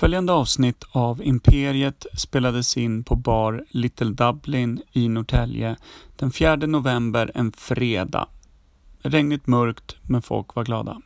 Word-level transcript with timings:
Följande 0.00 0.32
avsnitt 0.32 0.84
av 0.92 1.22
Imperiet 1.22 2.06
spelades 2.14 2.76
in 2.76 3.04
på 3.04 3.16
bar 3.16 3.64
Little 3.70 4.10
Dublin 4.10 4.82
i 4.92 5.08
Norrtälje 5.08 5.76
den 6.16 6.30
4 6.30 6.56
november, 6.56 7.32
en 7.34 7.52
fredag. 7.52 8.28
Regnigt 9.02 9.46
mörkt, 9.46 9.96
men 10.02 10.22
folk 10.22 10.54
var 10.54 10.64
glada. 10.64 11.00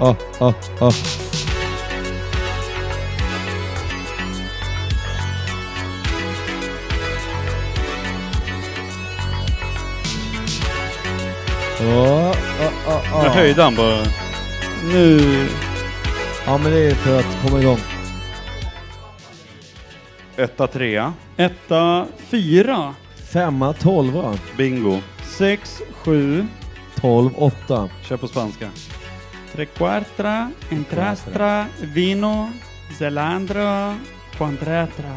Ah, 0.00 0.14
ah, 0.40 0.54
ah. 0.80 1.27
Ja, 11.80 12.34
ah, 12.60 12.92
ah, 12.92 13.00
ah. 13.14 13.22
Nu 13.22 13.28
höjde 13.28 13.62
han 13.62 13.74
bara. 13.74 14.04
Nu... 14.92 15.20
Ja 16.46 16.58
men 16.58 16.72
det 16.72 16.78
är 16.78 16.94
för 16.94 17.18
att 17.18 17.42
komma 17.42 17.60
igång. 17.60 17.78
Etta, 20.36 20.66
trea. 20.66 21.12
Etta, 21.36 22.06
fyra, 22.18 22.94
Femma, 23.32 23.72
tolva, 23.72 24.34
Bingo. 24.56 24.98
sex, 25.38 25.82
sju, 25.92 26.46
tolv, 26.94 27.30
åtta. 27.36 27.88
Kör 28.02 28.16
på 28.16 28.28
spanska. 28.28 28.68
tre 29.52 29.66
quartra, 29.66 30.50
en 30.70 30.84
trastra, 30.84 31.66
vino, 31.80 32.50
zelandra, 32.98 33.96
quantratra. 34.36 35.16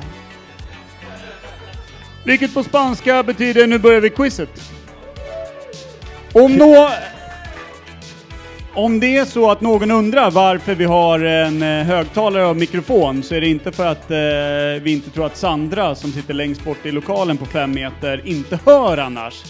Vilket 2.25 2.53
på 2.53 2.63
spanska 2.63 3.23
betyder 3.23 3.67
nu 3.67 3.79
börjar 3.79 4.01
vi 4.01 4.09
quizet. 4.09 4.71
Om, 6.33 6.55
nå 6.55 6.89
om 8.73 8.99
det 8.99 9.17
är 9.17 9.25
så 9.25 9.51
att 9.51 9.61
någon 9.61 9.91
undrar 9.91 10.31
varför 10.31 10.75
vi 10.75 10.85
har 10.85 11.19
en 11.19 11.61
eh, 11.61 11.85
högtalare 11.85 12.45
och 12.45 12.55
mikrofon 12.55 13.23
så 13.23 13.35
är 13.35 13.41
det 13.41 13.47
inte 13.47 13.71
för 13.71 13.87
att 13.87 14.11
eh, 14.11 14.83
vi 14.83 14.91
inte 14.91 15.09
tror 15.09 15.25
att 15.25 15.37
Sandra 15.37 15.95
som 15.95 16.11
sitter 16.11 16.33
längst 16.33 16.63
bort 16.63 16.85
i 16.85 16.91
lokalen 16.91 17.37
på 17.37 17.45
fem 17.45 17.71
meter 17.71 18.21
inte 18.25 18.59
hör 18.65 18.97
annars. 18.97 19.43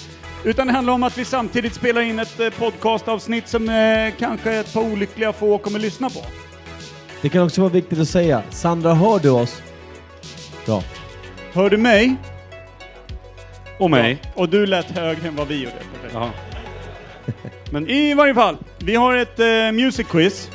Utan 0.44 0.68
det 0.68 0.74
handlar 0.74 0.94
om 0.94 1.04
att 1.04 1.18
vi 1.18 1.26
samtidigt 1.26 1.74
spelar 1.74 2.02
in 2.02 2.20
ett 2.20 2.40
eh, 2.40 2.50
podcastavsnitt 2.50 3.48
som 3.48 3.70
eh, 3.70 4.14
kanske 4.20 4.54
ett 4.54 4.74
par 4.74 4.82
olyckliga 4.82 5.34
få 5.34 5.58
kommer 5.58 5.80
lyssna 5.80 6.10
på. 6.10 6.20
Det 7.22 7.30
kan 7.30 7.44
också 7.44 7.62
vara 7.62 7.72
viktigt 7.72 8.00
att 8.00 8.10
säga. 8.10 8.44
Sandra, 8.50 8.94
hör 8.94 9.20
du 9.20 9.30
oss? 9.30 9.62
Bra. 10.66 10.84
Hör 11.54 11.70
du 11.70 11.78
mig? 11.78 12.16
Och 13.80 13.92
mig. 13.92 14.20
Ja. 14.22 14.30
Och 14.36 14.50
du 14.50 14.66
lät 14.66 14.92
högre 14.92 15.28
än 15.28 15.36
vad 15.36 15.48
vi 15.48 15.56
gjorde. 15.56 15.76
Perfekt. 15.76 16.14
Ja. 16.14 16.30
Men 17.72 17.90
I 17.90 18.14
varje 18.14 18.34
fall, 18.34 18.58
vi 18.80 18.96
har 18.96 19.16
ett 19.18 19.40
eh, 19.40 19.72
music 19.72 20.08
quiz. 20.08 20.50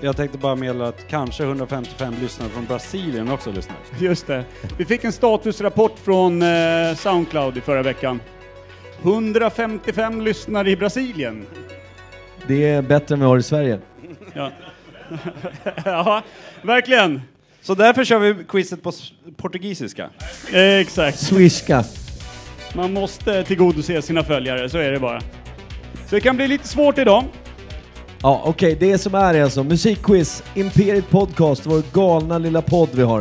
jag 0.00 0.16
tänkte 0.16 0.38
bara 0.38 0.54
meddela 0.56 0.88
att 0.88 1.08
kanske 1.08 1.42
155 1.42 2.14
lyssnare 2.22 2.48
från 2.50 2.64
Brasilien 2.64 3.30
också 3.30 3.52
lyssnar. 3.52 3.76
Just 4.00 4.26
det. 4.26 4.44
Vi 4.78 4.84
fick 4.84 5.04
en 5.04 5.12
statusrapport 5.12 5.98
från 6.04 6.42
eh, 6.42 6.94
Soundcloud 6.96 7.56
i 7.56 7.60
förra 7.60 7.82
veckan. 7.82 8.20
155 9.02 10.20
lyssnare 10.20 10.70
i 10.70 10.76
Brasilien. 10.76 11.46
Det 12.46 12.68
är 12.68 12.82
bättre 12.82 13.14
än 13.14 13.20
vi 13.20 13.26
har 13.26 13.38
i 13.38 13.42
Sverige. 13.42 13.78
Ja, 14.34 14.50
ja 15.84 16.22
verkligen. 16.62 17.22
Så 17.62 17.74
därför 17.74 18.04
kör 18.04 18.18
vi 18.18 18.44
quizet 18.48 18.82
på 18.82 18.88
s- 18.88 19.12
portugisiska. 19.36 20.10
Eh, 20.52 20.60
exakt. 20.74 21.18
Swishka. 21.18 21.84
Man 22.74 22.92
måste 22.92 23.44
tillgodose 23.44 24.02
sina 24.02 24.24
följare, 24.24 24.68
så 24.68 24.78
är 24.78 24.92
det 24.92 24.98
bara. 24.98 25.20
Så 26.10 26.16
det 26.16 26.20
kan 26.20 26.36
bli 26.36 26.48
lite 26.48 26.68
svårt 26.68 26.98
idag. 26.98 27.24
Ja, 28.22 28.42
okej. 28.44 28.76
Det 28.80 28.98
som 28.98 29.14
är 29.14 29.34
är 29.34 29.42
alltså 29.42 29.64
musikquiz, 29.64 30.42
Imperiet 30.54 31.10
Podcast, 31.10 31.66
vår 31.66 31.82
galna 31.92 32.38
lilla 32.38 32.62
podd 32.62 32.88
vi 32.92 33.02
har. 33.02 33.20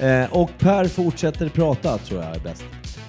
Eh, 0.00 0.32
och 0.32 0.50
Per 0.58 0.88
fortsätter 0.88 1.48
prata, 1.48 1.98
tror 1.98 2.22
jag 2.22 2.36
är 2.36 2.40
bäst. 2.40 2.64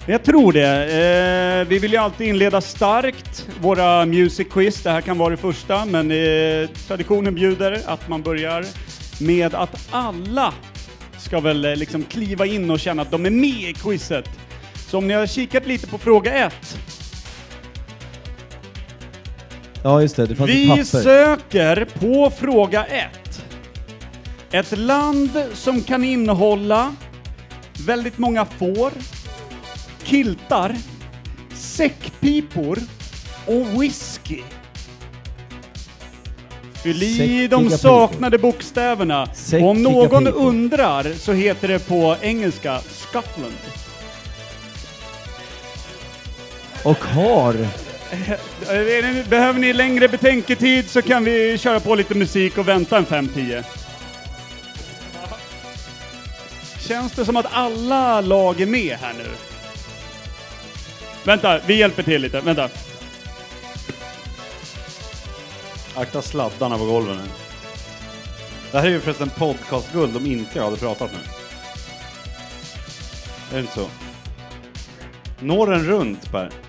Jag 0.05 0.23
tror 0.23 0.53
det. 0.53 1.61
Eh, 1.61 1.67
vi 1.67 1.79
vill 1.79 1.91
ju 1.91 1.97
alltid 1.97 2.27
inleda 2.27 2.61
starkt 2.61 3.47
våra 3.61 4.05
music 4.05 4.47
quiz. 4.51 4.83
Det 4.83 4.91
här 4.91 5.01
kan 5.01 5.17
vara 5.17 5.29
det 5.29 5.37
första, 5.37 5.85
men 5.85 6.11
eh, 6.11 6.69
traditionen 6.87 7.35
bjuder 7.35 7.81
att 7.85 8.09
man 8.09 8.21
börjar 8.21 8.65
med 9.21 9.55
att 9.55 9.87
alla 9.91 10.53
ska 11.17 11.39
väl 11.39 11.65
eh, 11.65 11.75
liksom 11.75 12.03
kliva 12.03 12.45
in 12.45 12.71
och 12.71 12.79
känna 12.79 13.01
att 13.01 13.11
de 13.11 13.25
är 13.25 13.29
med 13.29 13.69
i 13.69 13.73
quizet. 13.73 14.29
Så 14.87 14.97
om 14.97 15.07
ni 15.07 15.13
har 15.13 15.27
kikat 15.27 15.67
lite 15.67 15.87
på 15.87 15.97
fråga 15.97 16.33
ett. 16.33 16.77
Ja, 19.85 20.01
just 20.01 20.15
det. 20.15 20.25
Det 20.25 20.35
fanns 20.35 20.49
ett 20.49 20.55
Vi 20.55 20.67
papper. 20.69 20.83
söker 20.83 21.85
på 21.99 22.29
fråga 22.39 22.85
ett. 22.85 23.43
Ett 24.51 24.77
land 24.77 25.43
som 25.53 25.81
kan 25.81 26.03
innehålla 26.03 26.95
väldigt 27.85 28.17
många 28.17 28.45
får, 28.45 28.91
kiltar, 30.03 30.75
säckpipor 31.53 32.79
och 33.45 33.81
whisky. 33.81 34.41
Fyll 36.83 37.03
i 37.03 37.17
Säckiga 37.17 37.47
de 37.47 37.63
pipor. 37.63 37.77
saknade 37.77 38.37
bokstäverna. 38.37 39.27
Och 39.53 39.61
om 39.69 39.83
någon 39.83 40.25
pipor. 40.25 40.39
undrar 40.39 41.13
så 41.13 41.33
heter 41.33 41.67
det 41.67 41.87
på 41.87 42.15
engelska 42.21 42.79
Scotland. 42.89 43.53
Och 46.83 47.03
har. 47.05 47.55
Eh, 48.11 48.31
eh, 48.31 49.27
behöver 49.27 49.59
ni 49.59 49.73
längre 49.73 50.07
betänketid 50.07 50.89
så 50.89 51.01
kan 51.01 51.23
vi 51.23 51.57
köra 51.57 51.79
på 51.79 51.95
lite 51.95 52.15
musik 52.15 52.57
och 52.57 52.67
vänta 52.67 52.97
en 52.97 53.05
5-10. 53.05 53.63
Känns 56.79 57.11
det 57.11 57.25
som 57.25 57.37
att 57.37 57.45
alla 57.51 58.21
lag 58.21 58.61
är 58.61 58.65
med 58.65 58.97
här 58.97 59.13
nu? 59.13 59.29
Vänta, 61.23 61.59
vi 61.65 61.75
hjälper 61.75 62.03
till 62.03 62.21
lite. 62.21 62.41
Vänta. 62.41 62.69
Akta 65.95 66.21
sladdarna 66.21 66.77
på 66.77 66.85
golven 66.85 67.17
nu. 67.17 67.29
Det 68.71 68.77
här 68.77 68.85
är 68.85 68.91
ju 68.91 68.99
förresten 68.99 69.29
podcastguld 69.29 70.17
om 70.17 70.25
inte 70.25 70.57
jag 70.57 70.65
hade 70.65 70.77
pratat 70.77 71.11
nu. 71.13 71.19
Är 73.51 73.53
det 73.53 73.59
inte 73.59 73.73
så? 73.73 73.87
Når 75.39 75.67
den 75.67 75.85
runt 75.85 76.31
Per? 76.31 76.64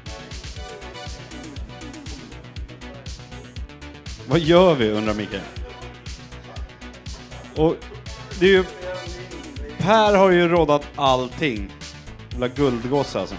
Vad 4.29 4.39
gör 4.39 4.75
vi 4.75 4.91
undrar 4.91 5.15
Mikael? 5.15 5.43
Och 7.57 7.77
det 8.41 8.47
är 8.47 8.51
ju... 8.51 8.65
Per 9.79 10.17
har 10.17 10.31
ju 10.31 10.49
rådat 10.49 10.87
allting. 10.97 11.73
Jävla 12.31 12.49
guldgosse 12.49 13.21
alltså. 13.21 13.37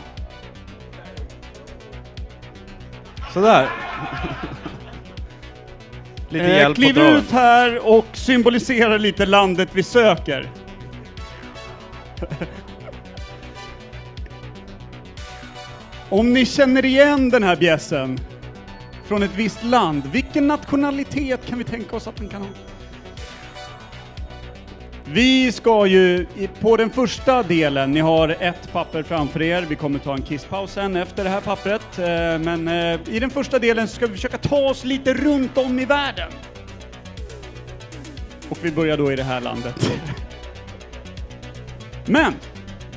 Sådär. 3.33 3.69
Lite 6.29 6.45
Eh, 6.45 6.57
hjälp 6.57 6.75
kliv 6.75 6.97
ut 6.97 7.31
här 7.31 7.87
och 7.87 8.05
symbolisera 8.13 8.97
lite 8.97 9.25
landet 9.25 9.69
vi 9.71 9.83
söker. 9.83 10.49
Om 16.09 16.33
ni 16.33 16.45
känner 16.45 16.85
igen 16.85 17.29
den 17.29 17.43
här 17.43 17.55
bjässen 17.55 18.19
från 19.07 19.23
ett 19.23 19.35
visst 19.35 19.63
land, 19.63 20.03
vilken 20.11 20.47
nationalitet 20.47 21.45
kan 21.45 21.57
vi 21.57 21.63
tänka 21.63 21.95
oss 21.95 22.07
att 22.07 22.15
den 22.15 22.27
kan 22.27 22.41
ha? 22.41 22.47
Vi 25.05 25.51
ska 25.51 25.85
ju 25.85 26.25
på 26.59 26.77
den 26.77 26.89
första 26.89 27.43
delen, 27.43 27.91
ni 27.91 27.99
har 27.99 28.29
ett 28.29 28.71
papper 28.71 29.03
framför 29.03 29.41
er, 29.41 29.65
vi 29.69 29.75
kommer 29.75 29.99
ta 29.99 30.13
en 30.13 30.21
kisspaus 30.21 30.71
sen 30.71 30.95
efter 30.95 31.23
det 31.23 31.29
här 31.29 31.41
pappret, 31.41 31.99
eh, 31.99 32.05
men 32.45 32.67
eh, 32.67 32.99
i 33.15 33.19
den 33.19 33.29
första 33.29 33.59
delen 33.59 33.87
ska 33.87 34.07
vi 34.07 34.13
försöka 34.13 34.37
ta 34.37 34.57
oss 34.57 34.83
lite 34.83 35.13
runt 35.13 35.57
om 35.57 35.79
i 35.79 35.85
världen. 35.85 36.31
Och 38.49 38.57
vi 38.61 38.71
börjar 38.71 38.97
då 38.97 39.11
i 39.11 39.15
det 39.15 39.23
här 39.23 39.41
landet. 39.41 39.91
Men! 42.05 42.33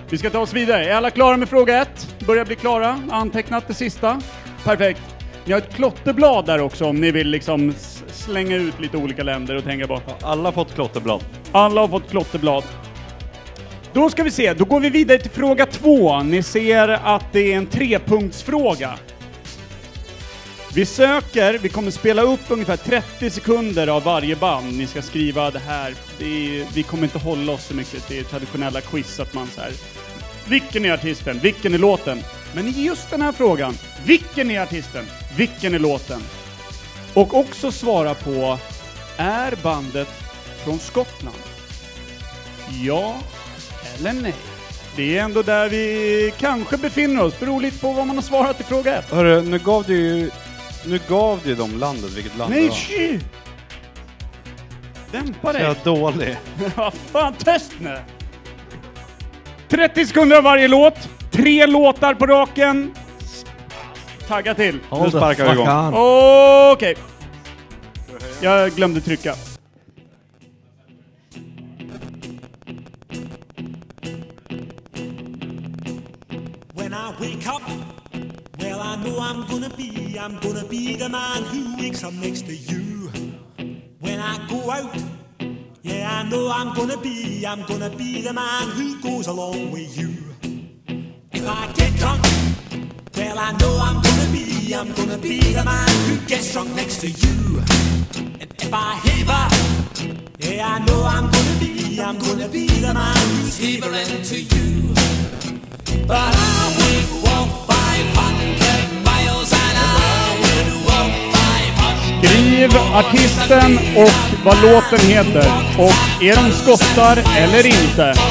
Vi 0.09 0.19
ska 0.19 0.31
ta 0.31 0.39
oss 0.39 0.53
vidare. 0.53 0.85
Är 0.85 0.95
alla 0.95 1.11
klara 1.11 1.37
med 1.37 1.49
fråga 1.49 1.83
ett? 1.83 2.15
Börjar 2.27 2.45
bli 2.45 2.57
klara? 2.57 3.03
Antecknat 3.11 3.69
det 3.69 3.75
sista? 3.75 4.21
Perfekt. 4.65 5.20
Ni 5.45 5.53
har 5.53 5.61
ett 5.61 5.75
klotterblad 5.75 6.47
där 6.47 6.61
också 6.61 6.85
om 6.85 7.01
ni 7.01 7.11
vill 7.11 7.29
liksom 7.29 7.75
slänga 8.07 8.57
ut 8.57 8.81
lite 8.81 8.97
olika 8.97 9.23
länder 9.23 9.57
och 9.57 9.65
tänka 9.65 9.87
på. 9.87 10.01
Alla 10.23 10.43
har 10.43 10.53
fått 10.53 10.75
klotterblad. 10.75 11.25
Alla 11.53 11.81
har 11.81 11.89
fått 11.89 12.11
klotterblad. 12.11 12.65
Då 13.93 14.11
ska 14.11 14.23
vi 14.23 14.31
se, 14.31 14.55
då 14.55 14.65
går 14.65 14.81
vi 14.81 14.91
vidare 14.91 15.19
till 15.19 15.31
fråga 15.31 15.67
två. 15.67 16.23
Ni 16.23 16.43
ser 16.43 16.89
att 16.89 17.33
det 17.33 17.53
är 17.53 17.57
en 17.57 17.67
trepunktsfråga. 17.67 18.99
Vi 20.75 20.87
söker, 20.87 21.59
vi 21.59 21.69
kommer 21.69 21.91
spela 21.91 22.23
upp 22.23 22.41
ungefär 22.49 22.77
30 22.77 23.31
sekunder 23.31 23.87
av 23.87 24.03
varje 24.03 24.37
band. 24.37 24.79
Ni 24.79 24.87
ska 24.87 25.03
skriva 25.03 25.51
det 25.51 25.59
här. 25.59 25.95
Det 26.19 26.25
är, 26.25 26.67
vi 26.75 26.83
kommer 26.83 27.03
inte 27.03 27.19
hålla 27.19 27.53
oss 27.53 27.65
så 27.65 27.75
mycket 27.75 28.09
till 28.09 28.25
traditionella 28.25 28.81
quiz 28.81 29.21
att 29.21 29.35
man 29.35 29.47
så 29.47 29.61
här. 29.61 29.73
Vilken 30.49 30.85
är 30.85 30.93
artisten? 30.93 31.39
Vilken 31.43 31.75
är 31.75 31.79
låten? 31.79 32.19
Men 32.55 32.69
i 32.69 32.85
just 32.85 33.11
den 33.11 33.23
här 33.23 33.33
frågan, 33.33 33.75
vilken 34.05 34.51
är 34.51 34.61
artisten? 34.61 35.05
Vilken 35.37 35.75
är 35.75 35.79
låten? 35.79 36.21
Och 37.15 37.35
också 37.35 37.73
svara 37.73 38.15
på, 38.15 38.59
är 39.17 39.55
bandet 39.63 40.09
från 40.65 40.79
Skottland? 40.79 41.37
Ja 42.85 43.15
eller 43.99 44.13
nej? 44.13 44.35
Det 44.97 45.19
är 45.19 45.23
ändå 45.25 45.43
där 45.43 45.69
vi 45.69 46.33
kanske 46.39 46.77
befinner 46.77 47.23
oss, 47.25 47.41
beror 47.41 47.61
lite 47.61 47.79
på 47.79 47.93
vad 47.93 48.07
man 48.07 48.17
har 48.17 48.23
svarat 48.23 48.61
i 48.61 48.65
fråga 48.65 48.97
ett. 48.99 49.11
Hörru, 49.11 49.43
nu 49.43 49.59
gav 49.59 49.85
du 49.85 49.97
ju... 49.97 50.31
Nu 50.87 51.01
gav 51.09 51.41
du 51.43 51.49
ju 51.49 51.55
dem 51.57 51.79
landet, 51.79 52.13
vilket 52.17 52.37
land 52.39 52.53
det 52.53 52.57
Nej, 52.61 52.69
var. 52.69 52.75
tji! 52.77 53.21
Dämpa 55.13 55.47
Så 55.47 55.53
dig! 55.53 55.63
jag 55.63 55.77
dålig. 55.85 56.37
Vad 56.77 56.95
fan, 56.95 57.35
tyst 57.35 57.73
nu! 57.81 57.99
30 59.69 60.07
sekunder 60.07 60.37
av 60.37 60.43
varje 60.43 60.69
låt, 60.69 61.09
tre 61.31 61.67
låtar 61.67 62.15
på 62.15 62.27
raken. 62.27 62.95
Tagga 64.31 64.55
till. 64.55 64.79
Hold 64.91 65.13
the 65.13 65.19
sparkar 65.19 65.45
vi 65.45 65.49
fuck 65.49 65.55
igång. 65.55 65.69
on. 65.69 65.95
Okej. 66.73 66.97
Jag 68.41 68.73
glömde 68.73 69.01
trycka. 69.01 69.35
When 76.75 76.93
I 76.93 77.13
wake 77.21 77.47
up, 77.47 77.63
well, 78.59 78.81
I 78.81 78.97
know 79.05 79.19
I'm 79.19 79.47
gonna 79.49 79.71
be, 79.77 80.17
I'm 80.19 80.39
gonna 80.41 80.65
be 80.71 80.97
the 80.97 81.09
man 81.09 81.43
who 81.45 81.77
wakes 81.83 82.05
up 82.05 82.13
next 82.15 82.47
to 82.47 82.53
you. 82.53 83.11
When 84.01 84.21
I 84.21 84.39
go 84.49 84.71
out, 84.71 84.97
yeah, 85.83 86.21
I 86.21 86.31
know 86.31 86.53
I'm 86.53 86.75
gonna 86.75 86.97
be, 87.03 87.45
I'm 87.47 87.65
gonna 87.67 87.91
be 87.91 88.23
the 88.23 88.33
man 88.33 88.69
who 88.77 89.01
goes 89.03 89.27
along 89.27 89.73
with 89.73 89.99
you. 89.99 90.15
If 91.33 91.49
I 91.49 91.73
get 91.75 91.97
drunk, 91.97 92.25
well, 93.31 93.39
I 93.39 93.53
know 93.59 93.79
I'm 93.79 94.03
gonna 94.03 94.33
be, 94.33 94.75
I'm 94.75 94.93
gonna 94.93 95.19
be 95.19 95.39
the 95.53 95.65
man 95.65 95.89
who 96.07 96.17
gets 96.27 96.53
drunk 96.53 96.75
next 96.75 97.01
to 97.01 97.09
you. 97.09 97.63
And 98.41 98.51
if 98.59 98.73
I 98.73 98.95
heaver, 99.05 99.45
yeah, 100.39 100.75
I 100.75 100.79
know 100.85 101.03
I'm 101.05 101.31
gonna 101.31 101.57
be, 101.61 102.01
I'm 102.01 102.19
gonna 102.19 102.49
be 102.49 102.67
the 102.67 102.93
man 102.93 103.17
who's 103.41 103.59
heavering 103.59 104.23
to 104.31 104.39
you. 104.53 104.95
But 106.07 106.35
I 106.35 106.63
would 106.79 107.07
walk 107.25 107.51
500 107.71 109.05
miles 109.09 109.51
and 109.65 109.77
I 109.79 110.35
would 110.43 110.71
walk 110.89 111.13
500 111.35 112.23
Skriv 112.23 112.71
artisten 112.95 113.79
och 113.97 114.45
vad 114.45 114.63
låten 114.63 115.07
heter. 115.07 115.47
Och 115.79 116.23
är 116.23 116.37
de 116.37 116.53
skottar 116.53 117.17
eller 117.37 117.67
inte? 117.67 118.30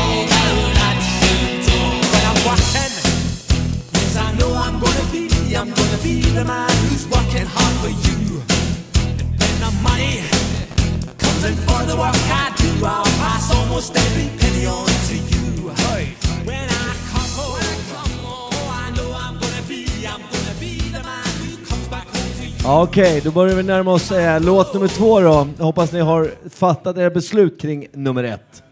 Be 6.10 6.22
the 6.40 6.46
man 6.46 6.70
who's 6.84 7.06
working 7.16 7.48
hard 7.56 7.76
for 7.84 7.92
you. 8.06 8.20
And 9.02 9.18
when 9.40 9.56
the 9.66 9.72
money 9.88 10.16
comes 11.24 11.44
in 11.50 11.56
for 11.68 11.82
the 11.90 11.96
work 12.04 12.18
I 12.44 12.46
do, 12.62 12.72
I'll 12.86 13.14
pass 13.24 13.46
almost 13.58 13.90
every 14.06 14.28
penny 14.40 14.66
on 14.78 14.90
to 15.10 15.16
you. 15.32 15.46
When 16.50 16.68
I 16.84 16.88
come 17.12 17.32
home, 17.40 17.74
oh, 18.26 18.82
I 18.84 18.86
know 18.96 19.10
I'm 19.26 19.36
gonna 19.44 19.64
be, 19.74 19.82
I'm 20.14 20.24
gonna 20.34 20.56
be 20.66 20.74
the 20.96 21.04
man 21.12 21.30
who 21.42 21.50
comes 21.70 21.88
back 21.94 22.08
home 22.16 22.32
to 22.40 22.44
you. 22.46 22.64
Ja, 22.64 22.84
Okej, 22.84 23.22
då 23.24 23.32
börjar 23.32 23.56
vi 23.56 23.64
närma 23.64 23.92
oss 23.92 24.12
eh, 24.12 24.42
låt 24.42 24.74
nummer 24.74 24.88
två 24.88 25.20
då. 25.20 25.48
Jag 25.58 25.66
hoppas 25.66 25.92
ni 25.92 26.00
har 26.00 26.32
fattat 26.50 26.98
era 26.98 27.10
beslut 27.10 27.62
kring 27.62 27.88
nummer 27.94 28.24
ett. 28.24 28.64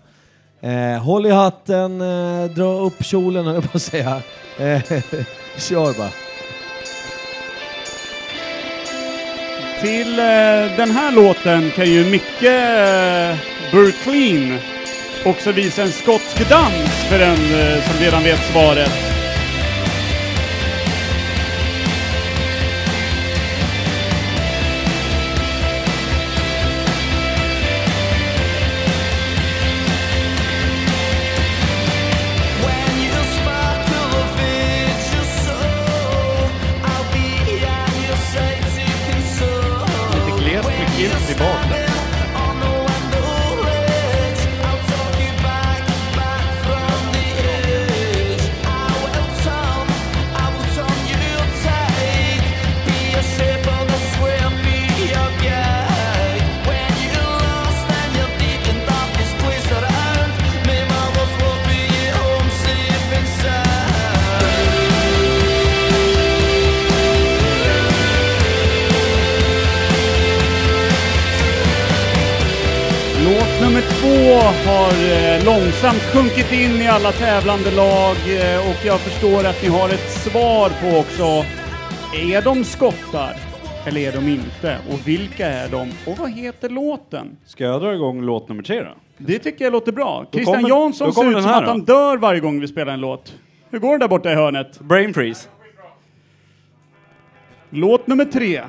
Eh, 0.61 1.03
håll 1.03 1.25
i 1.25 1.31
hatten, 1.31 2.01
eh, 2.01 2.45
dra 2.55 2.79
upp 2.79 3.03
kjolen 3.05 3.45
höll 3.45 3.55
jag 3.55 3.71
på 3.71 3.77
att 3.77 3.81
säga. 3.81 4.21
Eh, 4.57 4.81
kör 5.57 5.97
bara. 5.97 6.26
Till 9.81 10.19
eh, 10.19 10.25
den 10.77 10.91
här 10.91 11.11
låten 11.11 11.71
kan 11.71 11.89
ju 11.89 12.05
Micke 12.05 12.43
eh, 12.43 13.35
Burkleen 13.71 14.57
också 15.25 15.51
visa 15.51 15.81
en 15.83 15.91
skotsk 15.91 16.49
dans 16.49 17.05
för 17.09 17.19
den 17.19 17.59
eh, 17.59 17.83
som 17.83 17.99
redan 17.99 18.23
vet 18.23 18.51
svaret. 18.51 19.16
Sjunkit 76.49 76.69
in 76.71 76.81
i 76.81 76.87
alla 76.87 77.11
tävlande 77.11 77.71
lag 77.71 78.15
eh, 78.15 78.69
och 78.69 78.85
jag 78.85 78.99
förstår 78.99 79.45
att 79.45 79.61
ni 79.63 79.69
har 79.69 79.89
ett 79.89 80.11
svar 80.11 80.69
på 80.69 80.99
också. 80.99 81.45
Är 82.15 82.41
de 82.41 82.63
skottar 82.63 83.35
eller 83.85 84.01
är 84.01 84.11
de 84.11 84.27
inte? 84.27 84.77
Och 84.91 85.07
vilka 85.07 85.47
är 85.47 85.69
de? 85.69 85.91
Och 86.05 86.17
vad 86.17 86.31
heter 86.31 86.69
låten? 86.69 87.37
Ska 87.45 87.63
jag 87.63 87.81
dra 87.81 87.93
igång 87.93 88.21
låt 88.21 88.49
nummer 88.49 88.63
tre 88.63 88.79
då? 88.83 88.89
Det 89.17 89.39
tycker 89.39 89.65
jag 89.65 89.71
låter 89.71 89.91
bra. 89.91 90.25
Christian 90.31 90.55
kommer- 90.55 90.69
Jansson 90.69 91.13
ser 91.13 91.31
ut 91.37 91.43
som 91.43 91.51
att 91.51 91.67
han 91.67 91.79
då. 91.79 91.85
dör 91.85 92.17
varje 92.17 92.39
gång 92.39 92.59
vi 92.59 92.67
spelar 92.67 92.93
en 92.93 93.01
låt. 93.01 93.33
Hur 93.69 93.79
går 93.79 93.91
det 93.91 93.97
där 93.97 94.07
borta 94.07 94.31
i 94.31 94.35
hörnet? 94.35 94.79
Brain 94.79 95.13
freeze. 95.13 95.49
Låt 97.69 98.07
nummer 98.07 98.25
tre. 98.25 98.61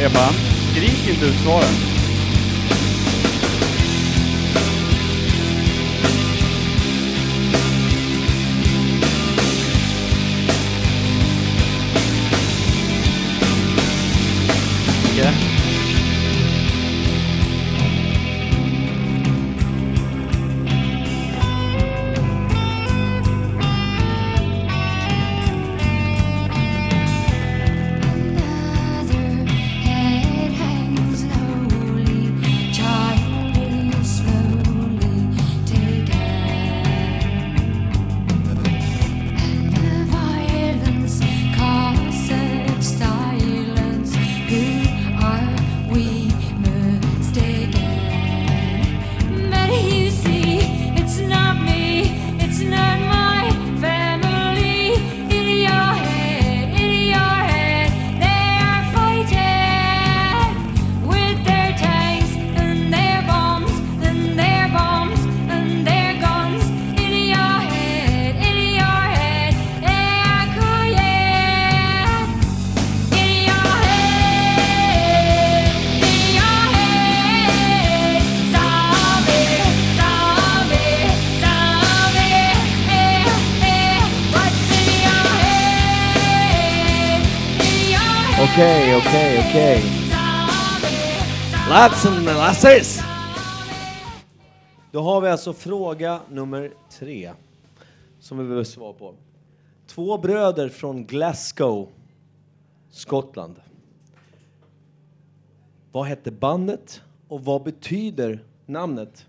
Stefan, 0.00 0.34
skrik 0.72 1.08
inte 1.08 1.26
ut 1.26 1.34
svaren. 1.44 1.99
Okej, 88.42 88.96
okej, 88.96 89.38
okej. 89.38 89.82
Lads 91.68 92.06
and 92.06 92.24
lasses! 92.24 93.00
Då 94.92 95.00
har 95.00 95.20
vi 95.20 95.28
alltså 95.28 95.52
fråga 95.52 96.20
nummer 96.30 96.72
tre. 96.98 97.32
Som 98.20 98.38
vi 98.38 98.44
behöver 98.44 98.64
svar 98.64 98.92
på. 98.92 99.14
Två 99.86 100.18
bröder 100.18 100.68
från 100.68 101.06
Glasgow, 101.06 101.88
Skottland. 102.90 103.60
Vad 105.92 106.06
hette 106.06 106.30
bandet 106.30 107.02
och 107.28 107.44
vad 107.44 107.62
betyder 107.62 108.44
namnet 108.66 109.26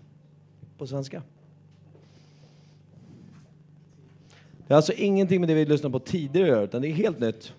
på 0.78 0.86
svenska? 0.86 1.22
Det 4.66 4.74
har 4.74 4.76
alltså 4.76 4.92
ingenting 4.92 5.40
med 5.40 5.48
det 5.48 5.54
vi 5.54 5.64
lyssnade 5.64 5.92
på 5.92 5.98
tidigare 5.98 6.64
utan 6.64 6.82
det 6.82 6.88
är 6.88 6.92
helt 6.92 7.20
nytt. 7.20 7.52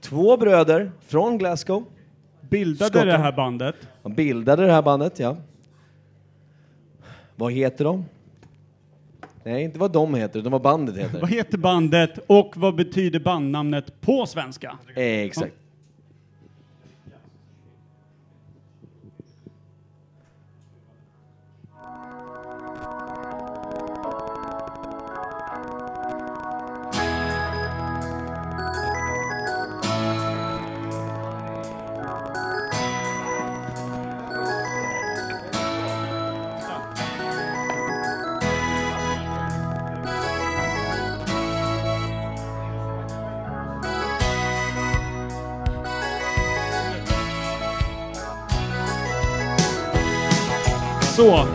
Två 0.00 0.36
bröder 0.36 0.90
från 1.06 1.38
Glasgow. 1.38 1.84
Bildade 2.40 2.90
Skottland. 2.90 3.08
det 3.08 3.18
här 3.18 3.32
bandet. 3.32 3.74
De 4.02 4.14
bildade 4.14 4.66
det 4.66 4.72
här 4.72 4.82
bandet, 4.82 5.18
ja. 5.18 5.36
Vad 7.36 7.52
heter 7.52 7.84
de? 7.84 8.04
Nej, 9.44 9.62
inte 9.64 9.78
vad 9.78 9.92
de 9.92 10.14
heter, 10.14 10.38
utan 10.40 10.52
vad 10.52 10.62
bandet 10.62 10.96
heter. 10.96 11.20
Vad 11.20 11.30
heter 11.30 11.58
bandet 11.58 12.18
och 12.26 12.52
vad 12.56 12.74
betyder 12.74 13.20
bandnamnet 13.20 14.00
på 14.00 14.26
svenska? 14.26 14.78
Eh, 14.94 15.02
Exakt. 15.02 15.54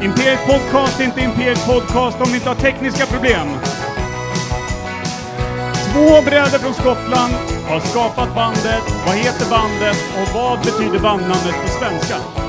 Imperiet 0.02 0.46
Podcast 0.48 1.00
är 1.00 1.04
inte 1.04 1.22
Imperiet 1.22 1.66
Podcast 1.66 2.22
om 2.22 2.30
ni 2.30 2.36
inte 2.36 2.50
har 2.50 2.56
tekniska 2.56 3.06
problem. 3.06 3.48
Två 5.94 6.22
bröder 6.22 6.60
från 6.60 6.74
Skottland 6.74 7.34
har 7.70 7.80
skapat 7.80 8.36
bandet. 8.36 8.84
Vad 9.06 9.16
heter 9.16 9.50
bandet 9.50 9.98
och 10.22 10.36
vad 10.36 10.60
betyder 10.60 11.00
bandnamnet 11.00 11.56
på 11.64 11.68
svenska? 11.68 12.41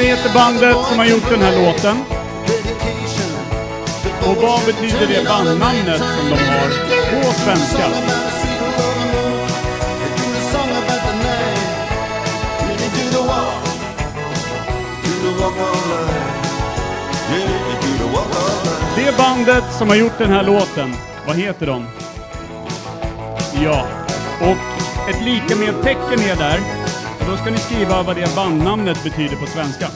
Vad 0.00 0.08
heter 0.08 0.34
bandet 0.34 0.76
som 0.88 0.98
har 0.98 1.06
gjort 1.06 1.30
den 1.30 1.40
här 1.42 1.64
låten? 1.64 1.96
Och 4.26 4.36
vad 4.42 4.64
betyder 4.66 5.06
det 5.06 5.28
bandnamnet 5.28 5.98
som 5.98 6.30
de 6.30 6.36
har 6.36 6.68
på 7.10 7.32
svenska? 7.32 7.86
Det 18.96 19.16
bandet 19.18 19.64
som 19.78 19.88
har 19.88 19.96
gjort 19.96 20.18
den 20.18 20.30
här 20.30 20.44
låten, 20.44 20.94
vad 21.26 21.36
heter 21.36 21.66
de? 21.66 21.86
Ja, 23.64 23.86
och 24.40 25.10
ett 25.10 25.24
lika 25.24 25.56
med 25.56 25.82
tecken 25.82 26.20
är 26.20 26.36
där. 26.36 26.79
Då 27.30 27.36
ska 27.36 27.50
ni 27.50 27.58
skriva 27.58 28.02
vad 28.02 28.16
det 28.16 28.36
bandnamnet 28.36 29.04
betyder 29.04 29.36
på 29.36 29.46
svenska. 29.46 29.86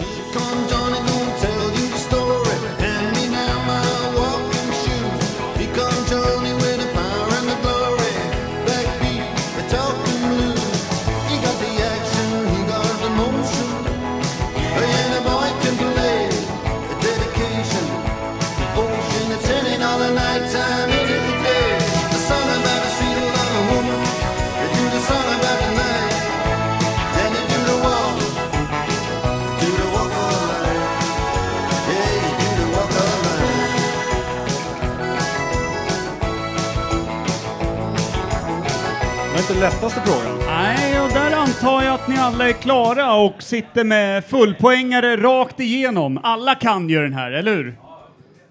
Lättaste 39.95 40.11
frågan. 40.11 40.39
Nej, 40.47 41.01
och 41.01 41.09
där 41.09 41.37
antar 41.37 41.83
jag 41.83 41.95
att 41.95 42.09
ni 42.09 42.17
alla 42.17 42.49
är 42.49 42.53
klara 42.53 43.15
och 43.15 43.43
sitter 43.43 43.85
med 43.85 44.25
fullpoängare 44.25 45.17
rakt 45.17 45.61
igenom. 45.61 46.21
Alla 46.23 46.55
kan 46.55 46.89
ju 46.89 47.03
den 47.03 47.13
här, 47.13 47.33
eller 47.33 47.57
hur? 47.57 47.75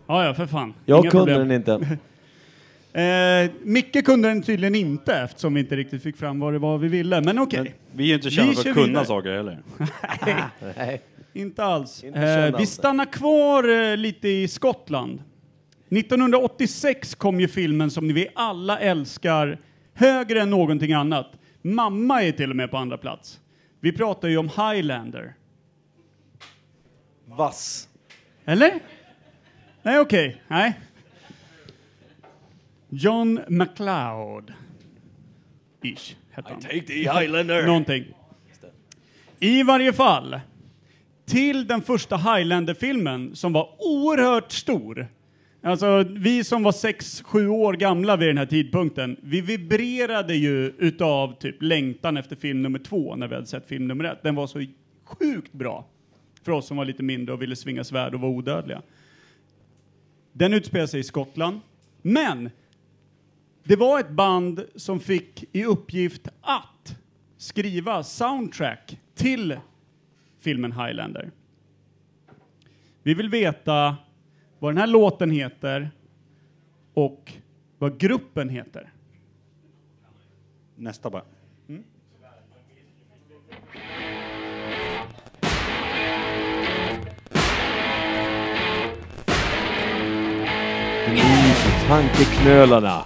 Ja, 0.07 0.25
ja, 0.25 0.33
för 0.33 0.45
fan. 0.45 0.73
Jag 0.85 0.99
Inga 1.03 1.11
kunde 1.11 1.33
problem. 1.33 1.47
den 1.47 1.57
inte. 1.57 1.97
Eh, 2.95 3.51
Micke 3.63 4.05
kunde 4.05 4.27
den 4.27 4.41
tydligen 4.43 4.75
inte 4.75 5.13
eftersom 5.15 5.53
vi 5.53 5.59
inte 5.59 5.75
riktigt 5.75 6.03
fick 6.03 6.17
fram 6.17 6.39
vad 6.39 6.53
det 6.53 6.59
var 6.59 6.77
vi 6.77 6.87
ville, 6.87 7.21
men 7.21 7.39
okej. 7.39 7.59
Men 7.61 7.97
vi 7.97 8.03
är 8.03 8.07
ju 8.07 8.13
inte 8.13 8.29
kända 8.29 8.49
Vi 8.49 8.55
för 8.55 8.63
kör 8.63 8.69
att 8.69 8.75
kunna 8.75 8.87
vidare. 8.87 9.05
saker 9.05 9.29
heller. 9.35 9.59
Nej. 10.77 11.01
Inte 11.33 11.63
alls. 11.63 12.03
Inte 12.03 12.19
kända 12.19 12.47
eh, 12.47 12.51
vi 12.51 12.57
alls. 12.57 12.69
stannar 12.69 13.05
kvar 13.05 13.91
eh, 13.91 13.97
lite 13.97 14.27
i 14.29 14.47
Skottland. 14.47 15.23
1986 15.89 17.15
kom 17.15 17.39
ju 17.39 17.47
filmen 17.47 17.91
som 17.91 18.13
vi 18.13 18.27
alla 18.35 18.79
älskar 18.79 19.57
högre 19.93 20.41
än 20.41 20.49
någonting 20.49 20.93
annat. 20.93 21.31
Mamma 21.61 22.23
är 22.23 22.31
till 22.31 22.49
och 22.49 22.55
med 22.55 22.71
på 22.71 22.77
andra 22.77 22.97
plats. 22.97 23.39
Vi 23.79 23.91
pratar 23.91 24.27
ju 24.27 24.37
om 24.37 24.49
Highlander. 24.49 25.35
Vass. 27.25 27.89
Eller? 28.45 28.79
Nej, 29.81 29.99
okej. 29.99 30.41
Nej. 30.47 30.79
John 32.89 33.39
McLeod. 33.47 34.53
Ish, 35.81 36.15
hette 36.31 36.49
han. 36.49 36.61
Take 36.61 36.81
the 36.81 36.93
Highlander. 36.93 37.63
Någonting. 37.67 38.05
I 39.39 39.63
varje 39.63 39.93
fall, 39.93 40.39
till 41.25 41.67
den 41.67 41.81
första 41.81 42.17
Highlander-filmen 42.17 43.35
som 43.35 43.53
var 43.53 43.69
oerhört 43.79 44.51
stor. 44.51 45.07
Alltså, 45.65 46.05
vi 46.09 46.43
som 46.43 46.63
var 46.63 46.71
6-7 46.71 47.47
år 47.47 47.73
gamla 47.73 48.17
vid 48.17 48.27
den 48.27 48.37
här 48.37 48.45
tidpunkten, 48.45 49.17
vi 49.21 49.41
vibrerade 49.41 50.35
ju 50.35 50.73
utav 50.77 51.39
typ 51.39 51.61
längtan 51.61 52.17
efter 52.17 52.35
film 52.35 52.61
nummer 52.61 52.79
två 52.79 53.15
när 53.15 53.27
vi 53.27 53.35
hade 53.35 53.47
sett 53.47 53.67
film 53.67 53.87
nummer 53.87 54.03
ett. 54.03 54.23
Den 54.23 54.35
var 54.35 54.47
så 54.47 54.65
sjukt 55.03 55.53
bra 55.53 55.87
för 56.43 56.51
oss 56.51 56.67
som 56.67 56.77
var 56.77 56.85
lite 56.85 57.03
mindre 57.03 57.33
och 57.33 57.41
ville 57.41 57.55
svinga 57.55 57.83
svärd 57.83 58.13
och 58.13 58.19
vara 58.19 58.31
odödliga. 58.31 58.81
Den 60.33 60.53
utspelar 60.53 60.87
sig 60.87 60.99
i 60.99 61.03
Skottland, 61.03 61.59
men 62.01 62.49
det 63.63 63.75
var 63.75 63.99
ett 63.99 64.09
band 64.09 64.65
som 64.75 64.99
fick 64.99 65.43
i 65.51 65.65
uppgift 65.65 66.27
att 66.41 66.95
skriva 67.37 68.03
soundtrack 68.03 68.99
till 69.15 69.57
filmen 70.39 70.71
Highlander. 70.71 71.31
Vi 73.03 73.13
vill 73.13 73.29
veta 73.29 73.97
vad 74.63 74.73
den 74.73 74.77
här 74.77 74.87
låten 74.87 75.31
heter 75.31 75.91
och 76.93 77.33
vad 77.77 77.99
gruppen 77.99 78.49
heter. 78.49 78.91
Nästa 80.75 81.09
bara. 81.09 81.23
Tankeknölarna. 91.87 93.05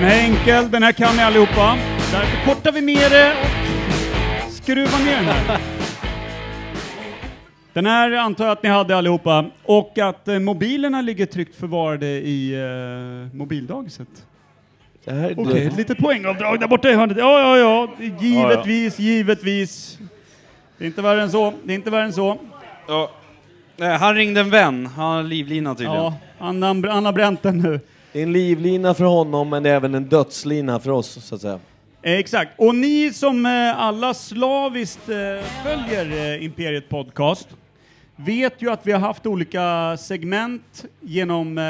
Den 0.00 0.08
här 0.08 0.18
är 0.18 0.24
enkel, 0.24 0.70
den 0.70 0.82
här 0.82 0.92
kan 0.92 1.16
ni 1.16 1.22
allihopa. 1.22 1.78
Därför 2.12 2.44
kortar 2.44 2.72
vi 2.72 2.80
ner 2.80 3.10
det 3.10 3.34
och 4.46 4.52
skruvar 4.52 4.98
ner 4.98 5.16
den 5.16 5.24
här. 5.24 5.60
Den 7.72 7.86
här 7.86 8.12
antar 8.12 8.44
jag 8.44 8.52
att 8.52 8.62
ni 8.62 8.68
hade 8.68 8.96
allihopa. 8.96 9.44
Och 9.62 9.98
att 9.98 10.28
eh, 10.28 10.38
mobilerna 10.38 11.00
ligger 11.00 11.26
tryggt 11.26 11.56
förvarade 11.56 12.06
i 12.06 12.54
eh, 12.54 13.36
mobildagiset. 13.36 14.08
Det 15.04 15.12
här 15.12 15.30
är 15.30 15.40
Okej, 15.40 15.66
ett 15.66 15.76
litet 15.76 15.98
poängavdrag 15.98 16.60
där 16.60 16.68
borta 16.68 16.90
i 16.90 16.94
hörnet. 16.94 17.16
Ja, 17.16 17.58
ja, 17.58 17.58
ja. 17.58 18.06
Givetvis, 18.20 18.98
givetvis. 18.98 19.98
Det 20.78 20.84
är 20.84 20.86
inte 20.86 21.02
värre 21.02 21.22
än 21.22 21.30
så. 21.30 21.52
Det 21.64 21.72
är 21.72 21.74
inte 21.74 21.90
värre 21.90 22.04
än 22.04 22.12
så. 22.12 22.38
Ja. 22.88 23.10
Nej, 23.76 23.98
han 23.98 24.14
ringde 24.14 24.40
en 24.40 24.50
vän. 24.50 24.86
Han 24.86 25.16
har 25.16 25.22
livlina 25.22 25.74
tydligen. 25.74 25.96
Ja, 25.96 26.14
han, 26.38 26.62
han 26.62 27.04
har 27.04 27.12
bränt 27.12 27.42
den 27.42 27.58
nu. 27.58 27.80
Det 28.12 28.18
är 28.18 28.22
en 28.22 28.32
livlina 28.32 28.94
för 28.94 29.04
honom, 29.04 29.48
men 29.48 29.62
det 29.62 29.70
är 29.70 29.74
även 29.74 29.94
en 29.94 30.04
dödslina 30.04 30.80
för 30.80 30.90
oss, 30.90 31.24
så 31.24 31.34
att 31.34 31.40
säga. 31.40 31.60
Eh, 32.02 32.12
exakt. 32.12 32.52
Och 32.56 32.74
ni 32.74 33.12
som 33.12 33.46
eh, 33.46 33.80
alla 33.80 34.14
slaviskt 34.14 35.08
eh, 35.08 35.16
följer 35.64 36.38
Imperiet 36.42 36.88
Podcast 36.88 37.48
vet 38.16 38.62
ju 38.62 38.70
att 38.70 38.86
vi 38.86 38.92
har 38.92 39.00
haft 39.00 39.26
olika 39.26 39.96
segment 39.96 40.84
genom, 41.00 41.60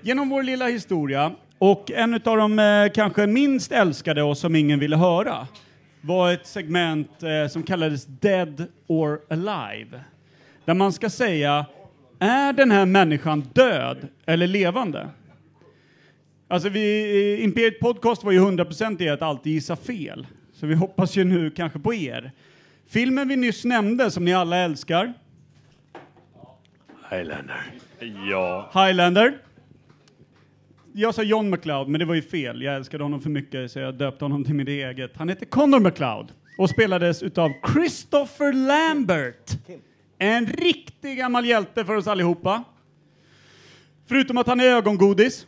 genom 0.00 0.28
vår 0.28 0.42
lilla 0.42 0.66
historia. 0.66 1.32
Och 1.58 1.90
en 1.90 2.14
av 2.14 2.36
de 2.36 2.90
kanske 2.94 3.26
minst 3.26 3.72
älskade 3.72 4.22
och 4.22 4.38
som 4.38 4.56
ingen 4.56 4.78
ville 4.78 4.96
höra 4.96 5.46
var 6.00 6.32
ett 6.32 6.46
segment 6.46 7.10
som 7.50 7.62
kallades 7.62 8.06
Dead 8.06 8.66
or 8.86 9.20
Alive. 9.30 10.00
Där 10.64 10.74
man 10.74 10.92
ska 10.92 11.10
säga, 11.10 11.66
är 12.20 12.52
den 12.52 12.70
här 12.70 12.86
människan 12.86 13.40
död 13.52 14.08
eller 14.26 14.46
levande? 14.46 15.08
Alltså 16.48 16.68
vi, 16.68 17.42
Imperiet 17.42 17.80
Podcast 17.80 18.24
var 18.24 18.32
ju 18.32 18.40
100% 18.40 19.02
i 19.02 19.08
att 19.08 19.22
alltid 19.22 19.52
gissa 19.52 19.76
fel. 19.76 20.26
Så 20.52 20.66
vi 20.66 20.74
hoppas 20.74 21.16
ju 21.16 21.24
nu 21.24 21.50
kanske 21.50 21.78
på 21.78 21.94
er. 21.94 22.32
Filmen 22.88 23.28
vi 23.28 23.36
nyss 23.36 23.64
nämnde, 23.64 24.10
som 24.10 24.24
ni 24.24 24.34
alla 24.34 24.56
älskar, 24.56 25.14
Highlander. 27.10 27.62
Ja. 28.30 28.70
Highlander. 28.74 29.38
Jag 30.92 31.14
sa 31.14 31.22
John 31.22 31.50
McLeod, 31.50 31.88
men 31.88 31.98
det 31.98 32.04
var 32.04 32.14
ju 32.14 32.22
fel. 32.22 32.62
Jag 32.62 32.76
älskade 32.76 33.04
honom 33.04 33.20
för 33.20 33.30
mycket 33.30 33.70
så 33.70 33.78
jag 33.78 33.94
döpte 33.94 34.24
honom 34.24 34.44
till 34.44 34.54
mitt 34.54 34.68
eget. 34.68 35.16
Han 35.16 35.28
heter 35.28 35.46
Connor 35.46 35.80
McLeod 35.80 36.32
och 36.58 36.70
spelades 36.70 37.22
utav 37.22 37.50
Christopher 37.72 38.52
Lambert. 38.52 39.50
En 40.22 40.46
riktig 40.46 41.18
gammal 41.18 41.46
hjälte 41.46 41.84
för 41.84 41.96
oss 41.96 42.06
allihopa. 42.06 42.64
Förutom 44.06 44.38
att 44.38 44.46
han 44.46 44.60
är 44.60 44.64
ögongodis. 44.64 45.46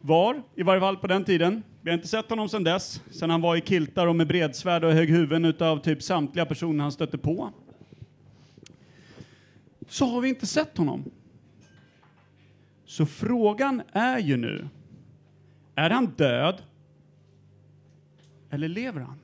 Var, 0.00 0.42
i 0.54 0.62
varje 0.62 0.80
fall 0.80 0.96
på 0.96 1.06
den 1.06 1.24
tiden. 1.24 1.62
Vi 1.82 1.90
har 1.90 1.96
inte 1.96 2.08
sett 2.08 2.30
honom 2.30 2.48
sedan 2.48 2.64
dess, 2.64 3.02
sen 3.10 3.30
han 3.30 3.40
var 3.40 3.56
i 3.56 3.60
kiltar 3.60 4.06
och 4.06 4.16
med 4.16 4.26
bredsvärd 4.28 4.84
och 4.84 4.92
högg 4.92 5.10
huvuden 5.10 5.44
utav 5.44 5.78
typ 5.78 6.02
samtliga 6.02 6.46
personer 6.46 6.82
han 6.82 6.92
stötte 6.92 7.18
på. 7.18 7.52
Så 9.88 10.06
har 10.06 10.20
vi 10.20 10.28
inte 10.28 10.46
sett 10.46 10.78
honom. 10.78 11.04
Så 12.86 13.06
frågan 13.06 13.82
är 13.92 14.18
ju 14.18 14.36
nu, 14.36 14.68
är 15.74 15.90
han 15.90 16.06
död? 16.06 16.62
Eller 18.50 18.68
lever 18.68 19.00
han? 19.00 19.18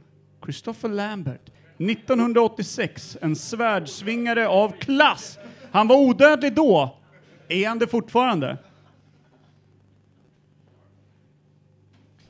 Christopher 0.44 0.88
Lambert, 0.88 1.50
1986, 1.90 3.16
en 3.20 3.36
svärdsvingare 3.36 4.48
av 4.48 4.72
klass. 4.78 5.38
Han 5.70 5.88
var 5.88 5.96
odödlig 5.96 6.54
då. 6.54 6.96
Är 7.48 7.68
han 7.68 7.78
det 7.78 7.86
fortfarande? 7.86 8.56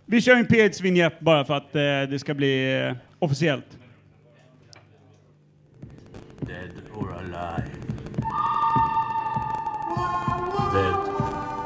Vi 0.07 0.21
kör 0.21 0.37
en 0.37 0.47
P1s 0.47 0.83
vignett 0.83 1.21
bara 1.21 1.45
för 1.45 1.55
att 1.55 1.75
eh, 1.75 1.81
det 1.81 2.19
ska 2.21 2.35
bli 2.35 2.83
eh, 2.83 2.97
officiellt. 3.19 3.79
Dead 6.41 6.73
or 6.95 7.13
alive. 7.13 7.71
Dead 10.75 11.09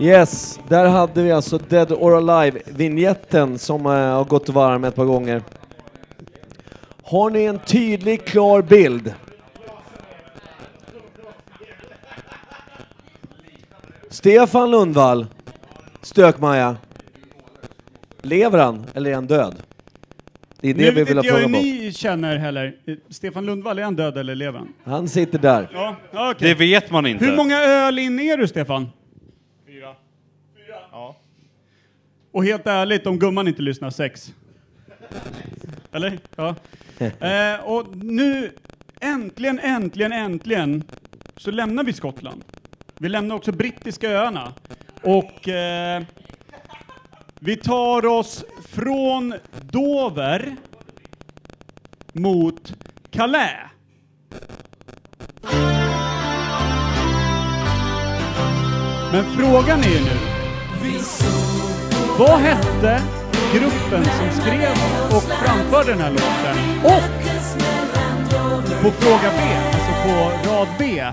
Yes, 0.00 0.60
där 0.68 0.88
hade 0.88 1.22
vi 1.22 1.32
alltså 1.32 1.58
Dead 1.58 1.92
or 1.92 2.16
Alive-vignetten 2.30 3.58
som 3.58 3.86
eh, 3.86 3.92
har 3.92 4.24
gått 4.24 4.48
varm 4.48 4.84
ett 4.84 4.94
par 4.94 5.04
gånger. 5.04 5.42
Har 7.02 7.30
ni 7.30 7.44
en 7.44 7.58
tydlig, 7.58 8.24
klar 8.24 8.62
bild? 8.62 9.14
Stefan 14.10 14.70
Lundvall, 14.70 15.26
Stökmaja. 16.02 16.76
Lever 18.22 18.58
han 18.58 18.86
eller 18.94 19.10
är 19.10 19.14
han 19.14 19.26
död? 19.26 19.54
Det 20.60 20.70
är 20.70 20.74
det 20.74 20.80
nu 20.80 20.90
vi 20.90 21.04
vill 21.04 21.16
ha 21.16 21.24
frågan 21.24 21.52
på. 21.52 21.58
ni 21.58 21.92
känner 21.92 22.36
heller. 22.36 22.74
Stefan 23.10 23.46
Lundvall, 23.46 23.78
är 23.78 23.82
han 23.82 23.96
död 23.96 24.18
eller 24.18 24.34
lever 24.34 24.58
han? 24.58 24.68
Han 24.84 25.08
sitter 25.08 25.38
där. 25.38 25.68
Ja, 25.72 25.96
okej. 26.12 26.48
Det 26.48 26.54
vet 26.54 26.90
man 26.90 27.06
inte. 27.06 27.24
Hur 27.24 27.36
många 27.36 27.60
öl 27.60 27.98
in 27.98 28.20
är 28.20 28.36
du, 28.36 28.48
Stefan? 28.48 28.88
Fyra. 29.66 29.94
Ja. 30.92 31.16
Och 32.34 32.44
helt 32.44 32.66
ärligt, 32.66 33.06
om 33.06 33.18
gumman 33.18 33.48
inte 33.48 33.62
lyssnar, 33.62 33.90
sex. 33.90 34.34
Eller? 35.92 36.18
Ja. 36.36 36.54
Eh, 37.20 37.60
och 37.64 37.96
nu, 37.96 38.52
äntligen, 39.00 39.58
äntligen, 39.58 40.12
äntligen, 40.12 40.84
så 41.36 41.50
lämnar 41.50 41.84
vi 41.84 41.92
Skottland. 41.92 42.44
Vi 42.98 43.08
lämnar 43.08 43.36
också 43.36 43.52
brittiska 43.52 44.10
öarna. 44.10 44.52
Och 45.02 45.48
eh, 45.48 46.02
vi 47.40 47.56
tar 47.56 48.06
oss 48.06 48.44
från 48.68 49.34
Dover 49.60 50.56
mot 52.12 52.74
Calais. 53.10 53.70
Men 59.12 59.24
frågan 59.36 59.80
är 59.80 59.88
ju 59.88 60.00
nu, 60.04 60.18
vad 62.18 62.40
hette 62.40 63.02
gruppen 63.54 64.04
som 64.04 64.40
skrev 64.40 64.72
och 65.16 65.22
framförde 65.22 65.90
den 65.90 66.00
här 66.00 66.10
låten? 66.10 66.56
Och 66.84 67.24
på 68.82 68.90
fråga 68.90 69.30
B, 69.36 69.42
alltså 69.72 69.92
på 70.08 70.50
rad 70.50 70.68
B. 70.78 71.04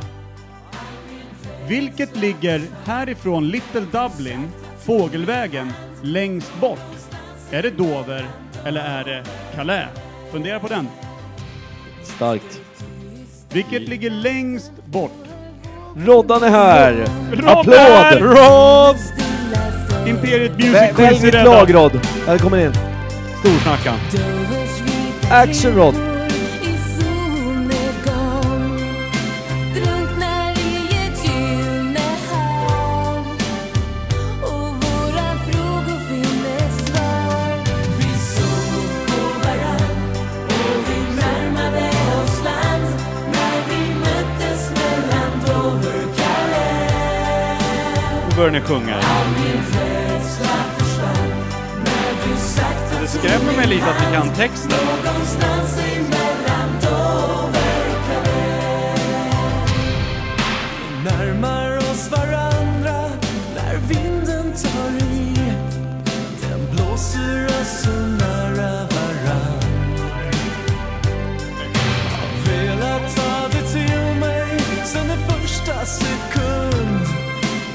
Vilket 1.67 2.15
ligger 2.15 2.61
härifrån 2.85 3.47
Little 3.47 3.81
Dublin, 3.81 4.51
fågelvägen, 4.85 5.73
längst 6.01 6.51
bort? 6.59 6.79
Är 7.51 7.61
det 7.61 7.69
Dover 7.69 8.25
eller 8.65 8.81
är 8.81 9.03
det 9.03 9.23
Calais? 9.55 9.87
Fundera 10.31 10.59
på 10.59 10.67
den. 10.67 10.87
Starkt. 12.03 12.61
Vilket 13.49 13.81
ligger 13.81 14.09
längst 14.09 14.71
bort? 14.85 15.23
Roddan 15.95 16.43
är 16.43 16.49
här! 16.49 17.05
Applåd! 17.45 18.21
Rod! 18.21 19.20
Imperiet 20.05 20.57
Music 20.57 20.95
Quiz 20.95 21.23
är 21.23 21.31
rädda. 21.31 21.43
lag 21.43 21.73
Rod. 21.73 21.99
Välkommen 22.25 22.59
in. 22.59 22.73
Storsnackan. 23.39 23.97
Action 25.29 25.75
Rod. 25.75 25.95
Nu 48.29 48.37
börjar 48.37 48.51
ni 48.51 48.61
sjunga. 48.61 48.95
Skrämmer 53.21 53.57
mig 53.57 53.67
lite 53.67 53.85
att 53.85 54.05
ni 54.05 54.15
kan 54.15 54.29
texten. 54.35 54.71
Någonstans 54.71 55.79
emellan 55.79 56.69
Dover 56.81 57.83
och 57.93 58.03
Calais 58.07 59.01
närmar 61.05 61.77
oss 61.77 62.11
varandra 62.11 63.09
när 63.55 63.77
vinden 63.87 64.53
tar 64.53 65.05
i. 65.15 65.35
Den 66.41 66.75
blåser 66.75 67.45
oss 67.45 67.81
så 67.83 67.91
nära 67.91 68.71
varann. 68.71 69.61
Har 72.11 72.51
velat 72.51 73.15
ta 73.15 73.47
det 73.51 73.67
till 73.67 74.19
mig 74.19 74.59
sen 74.85 75.07
den 75.07 75.19
första 75.29 75.85
sekund. 75.85 77.07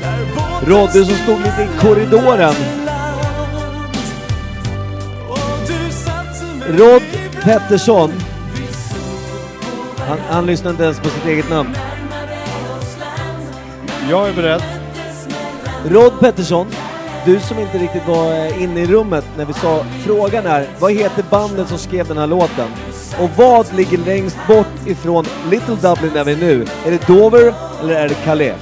När 0.03 0.35
båten 0.35 0.69
Rodde 0.69 1.05
som 1.05 1.17
stod 1.17 1.39
lite 1.39 1.63
i 1.63 1.69
korridoren. 1.81 2.76
Rod 6.69 7.03
Pettersson. 7.43 8.13
Han, 9.99 10.19
han 10.29 10.47
lyssnar 10.47 10.71
inte 10.71 10.85
ens 10.85 11.01
på 11.01 11.09
sitt 11.09 11.27
eget 11.27 11.51
namn. 11.51 11.77
Jag 14.11 14.29
är 14.29 14.33
beredd. 14.33 14.63
Rod 15.89 16.21
Pettersson, 16.21 16.67
du 17.27 17.41
som 17.41 17.59
inte 17.59 17.79
riktigt 17.79 18.09
var 18.09 18.33
eh, 18.33 18.63
inne 18.63 18.81
i 18.81 18.87
rummet 18.87 19.25
när 19.37 19.45
vi 19.45 19.53
sa 19.53 19.85
frågan 20.05 20.47
är, 20.47 20.69
vad 20.79 20.93
heter 20.93 21.25
bandet 21.31 21.69
som 21.69 21.79
skrev 21.79 22.09
den 22.09 22.19
här 22.19 22.27
låten? 22.27 22.69
Och 23.21 23.31
vad 23.37 23.75
ligger 23.75 23.99
längst 23.99 24.39
bort 24.49 24.87
ifrån 24.87 25.25
Little 25.51 25.75
Dublin 25.75 26.17
är 26.17 26.25
vi 26.25 26.37
nu? 26.37 26.67
Är 26.87 26.91
det 26.91 27.07
Dover 27.07 27.55
eller 27.81 27.95
är 27.95 28.09
det 28.09 28.15
Calais? 28.15 28.57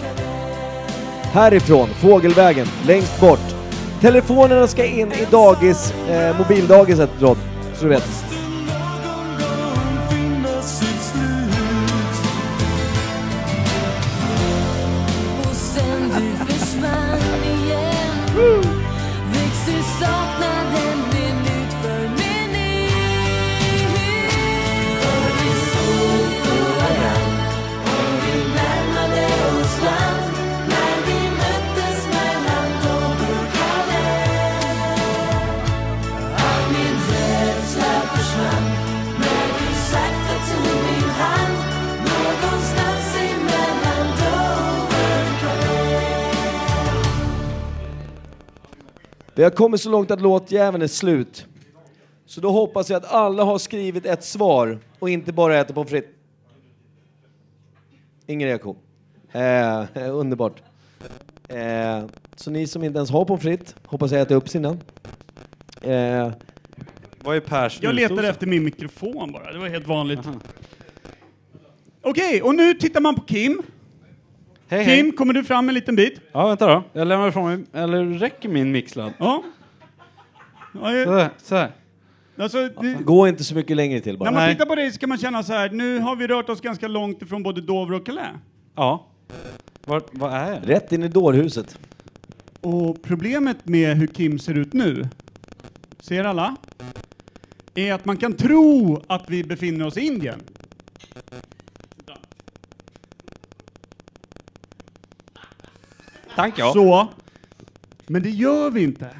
Härifrån, 1.22 1.88
fågelvägen, 1.88 2.66
längst 2.86 3.20
bort. 3.20 3.54
Telefonerna 4.00 4.66
ska 4.66 4.84
in 4.84 5.12
i 5.12 5.26
dagis, 5.30 5.94
eh, 6.08 6.38
mobildagiset 6.38 7.10
Rod, 7.20 7.38
så 7.76 7.84
du 7.84 7.88
vet. 7.88 8.04
Och 8.04 8.33
Vi 49.44 49.46
har 49.46 49.56
kommit 49.56 49.80
så 49.80 49.90
långt 49.90 50.10
att 50.10 50.20
låtjäveln 50.20 50.82
är 50.82 50.86
slut. 50.86 51.46
Så 52.26 52.40
då 52.40 52.50
hoppas 52.50 52.90
jag 52.90 52.96
att 52.96 53.12
alla 53.12 53.44
har 53.44 53.58
skrivit 53.58 54.06
ett 54.06 54.24
svar 54.24 54.78
och 54.98 55.10
inte 55.10 55.32
bara 55.32 55.60
äter 55.60 55.74
pommes 55.74 55.90
frites. 55.90 56.10
Ingen 58.26 58.48
reaktion. 58.48 58.76
Eh, 59.32 59.84
underbart. 60.10 60.62
Eh, 61.48 62.04
så 62.36 62.50
ni 62.50 62.66
som 62.66 62.84
inte 62.84 62.96
ens 62.96 63.10
har 63.10 63.24
pommes 63.24 63.42
frites, 63.42 63.74
hoppas 63.86 64.12
jag 64.12 64.20
äter 64.20 64.34
upp 64.34 64.48
sina. 64.48 64.68
Eh, 65.80 66.32
Vad 67.24 67.36
är 67.36 67.40
Pers 67.40 67.78
Jag 67.82 67.94
letar 67.94 68.08
snusdosa? 68.08 68.30
efter 68.30 68.46
min 68.46 68.64
mikrofon 68.64 69.32
bara, 69.32 69.52
det 69.52 69.58
var 69.58 69.68
helt 69.68 69.86
vanligt. 69.88 70.20
Okej, 72.02 72.42
och 72.42 72.54
nu 72.54 72.74
tittar 72.74 73.00
man 73.00 73.14
på 73.14 73.20
Kim. 73.22 73.62
Hej, 74.68 74.84
Kim, 74.84 75.06
hej. 75.06 75.12
kommer 75.12 75.34
du 75.34 75.44
fram 75.44 75.68
en 75.68 75.74
liten 75.74 75.96
bit? 75.96 76.20
Ja, 76.32 76.46
vänta 76.46 76.66
då. 76.66 76.82
Jag 76.92 77.08
lämnar 77.08 77.28
ifrån 77.28 77.44
mig, 77.46 77.64
eller 77.72 78.04
räcker 78.04 78.48
min 78.48 78.72
mixladd? 78.72 79.12
Ja. 79.18 79.42
ja 80.82 80.92
jag- 80.92 81.08
där, 81.08 81.30
så 81.42 81.54
här. 81.56 81.70
alltså, 82.38 82.68
det, 82.68 82.94
gå 83.04 83.28
inte 83.28 83.44
så 83.44 83.54
mycket 83.54 83.76
längre 83.76 84.00
till 84.00 84.18
bara. 84.18 84.24
när 84.24 84.32
man 84.32 84.42
Nej. 84.42 84.54
tittar 84.54 84.66
på 84.66 84.74
dig 84.74 84.92
så 84.92 84.98
kan 84.98 85.08
man 85.08 85.18
känna 85.18 85.42
så 85.42 85.52
här, 85.52 85.70
nu 85.70 85.98
har 85.98 86.16
vi 86.16 86.26
rört 86.26 86.48
oss 86.48 86.60
ganska 86.60 86.88
långt 86.88 87.22
ifrån 87.22 87.42
både 87.42 87.60
Dover 87.60 87.94
och 87.96 88.06
Calais. 88.06 88.36
Ja. 88.74 89.06
Var, 89.84 90.02
vad 90.12 90.32
är 90.32 90.52
jag? 90.52 90.68
Rätt 90.68 90.92
in 90.92 91.02
i 91.02 91.08
dårhuset. 91.08 91.78
Och 92.60 93.02
problemet 93.02 93.68
med 93.68 93.96
hur 93.96 94.06
Kim 94.06 94.38
ser 94.38 94.54
ut 94.58 94.72
nu, 94.72 95.08
ser 96.00 96.24
alla? 96.24 96.56
Är 97.74 97.92
att 97.94 98.04
man 98.04 98.16
kan 98.16 98.32
tro 98.32 99.02
att 99.06 99.24
vi 99.30 99.44
befinner 99.44 99.86
oss 99.86 99.96
i 99.96 100.00
Indien. 100.00 100.40
Tack 106.36 106.58
ja. 106.58 106.72
Så, 106.72 107.08
men 108.06 108.22
det 108.22 108.30
gör 108.30 108.70
vi 108.70 108.82
inte. 108.82 109.10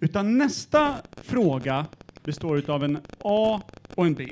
Utan 0.00 0.38
nästa 0.38 0.94
fråga 1.16 1.86
består 2.22 2.70
av 2.70 2.84
en 2.84 2.98
A 3.18 3.60
och 3.94 4.06
en 4.06 4.14
B. 4.14 4.28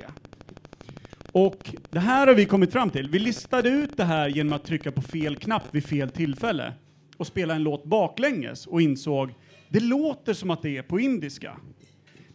Och 1.33 1.75
det 1.91 1.99
här 1.99 2.27
har 2.27 2.35
vi 2.35 2.47
kommit 2.47 2.73
fram 2.73 2.91
till. 2.91 3.09
Vi 3.11 3.19
listade 3.19 3.69
ut 3.69 3.97
det 3.97 4.05
här 4.05 4.29
genom 4.29 4.53
att 4.53 4.65
trycka 4.65 4.93
på 4.93 5.03
fel 5.03 5.37
knapp 5.37 5.63
vid 5.71 5.85
fel 5.85 6.11
tillfälle 6.11 6.73
och 7.17 7.27
spela 7.27 7.55
en 7.55 7.63
låt 7.63 7.85
baklänges 7.85 8.67
och 8.67 8.83
insåg 8.83 9.35
det 9.69 9.81
låter 9.81 10.35
som 10.35 10.51
att 10.51 10.63
det 10.63 10.77
är 10.77 10.83
på 10.83 11.01
indiska. 11.01 11.57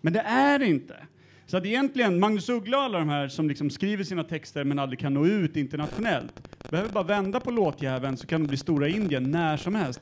Men 0.02 0.14
det 0.14 0.20
är 0.20 0.60
det 0.60 0.66
inte. 0.66 0.96
Så 1.46 1.58
att 1.58 1.66
egentligen, 1.66 2.20
Magnus 2.20 2.50
Uggla 2.50 2.78
och 2.78 2.84
alla 2.84 3.00
de 3.00 3.10
här 3.10 3.28
som 3.28 3.50
liksom 3.50 3.70
skriver 3.70 4.04
sina 4.04 4.24
texter 4.24 4.64
men 4.64 4.80
aldrig 4.80 5.00
kan 5.00 5.14
nå 5.14 5.26
ut 5.26 5.58
internationellt, 5.58 6.55
behöver 6.70 6.90
bara 6.90 7.04
vända 7.04 7.40
på 7.40 7.52
låtjäveln 7.52 8.18
så 8.18 8.28
kan 8.28 8.42
de 8.42 8.48
bli 8.48 8.58
stora 8.58 8.88
Indien 8.88 9.32
när 9.32 9.58
som 9.58 9.76
helst. 9.76 10.02